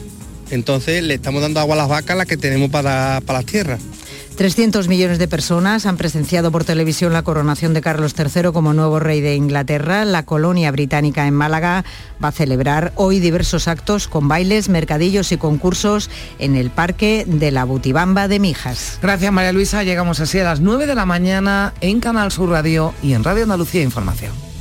Entonces 0.51 1.01
le 1.01 1.15
estamos 1.15 1.41
dando 1.41 1.59
agua 1.61 1.75
a 1.75 1.77
las 1.77 1.87
vacas, 1.87 2.17
las 2.17 2.27
que 2.27 2.37
tenemos 2.37 2.69
para, 2.69 3.21
para 3.25 3.39
las 3.39 3.45
tierras. 3.45 3.79
300 4.35 4.87
millones 4.87 5.19
de 5.19 5.27
personas 5.27 5.85
han 5.85 5.97
presenciado 5.97 6.51
por 6.51 6.63
televisión 6.63 7.13
la 7.13 7.23
coronación 7.23 7.73
de 7.73 7.81
Carlos 7.81 8.15
III 8.17 8.51
como 8.51 8.73
nuevo 8.73 8.99
rey 8.99 9.21
de 9.21 9.35
Inglaterra. 9.35 10.05
La 10.05 10.25
colonia 10.25 10.71
británica 10.71 11.27
en 11.27 11.33
Málaga 11.33 11.85
va 12.23 12.29
a 12.29 12.31
celebrar 12.31 12.93
hoy 12.95 13.19
diversos 13.19 13.67
actos 13.67 14.07
con 14.07 14.27
bailes, 14.27 14.69
mercadillos 14.69 15.31
y 15.31 15.37
concursos 15.37 16.09
en 16.39 16.55
el 16.55 16.69
Parque 16.69 17.25
de 17.27 17.51
la 17.51 17.63
Butibamba 17.63 18.27
de 18.27 18.39
Mijas. 18.39 18.99
Gracias 19.01 19.31
María 19.31 19.53
Luisa. 19.53 19.83
Llegamos 19.83 20.19
así 20.19 20.39
a 20.39 20.43
las 20.43 20.59
9 20.59 20.87
de 20.87 20.95
la 20.95 21.05
mañana 21.05 21.73
en 21.81 21.99
Canal 21.99 22.31
Sur 22.31 22.49
Radio 22.49 22.93
y 23.01 23.13
en 23.13 23.23
Radio 23.23 23.43
Andalucía 23.43 23.81
Información. 23.81 24.52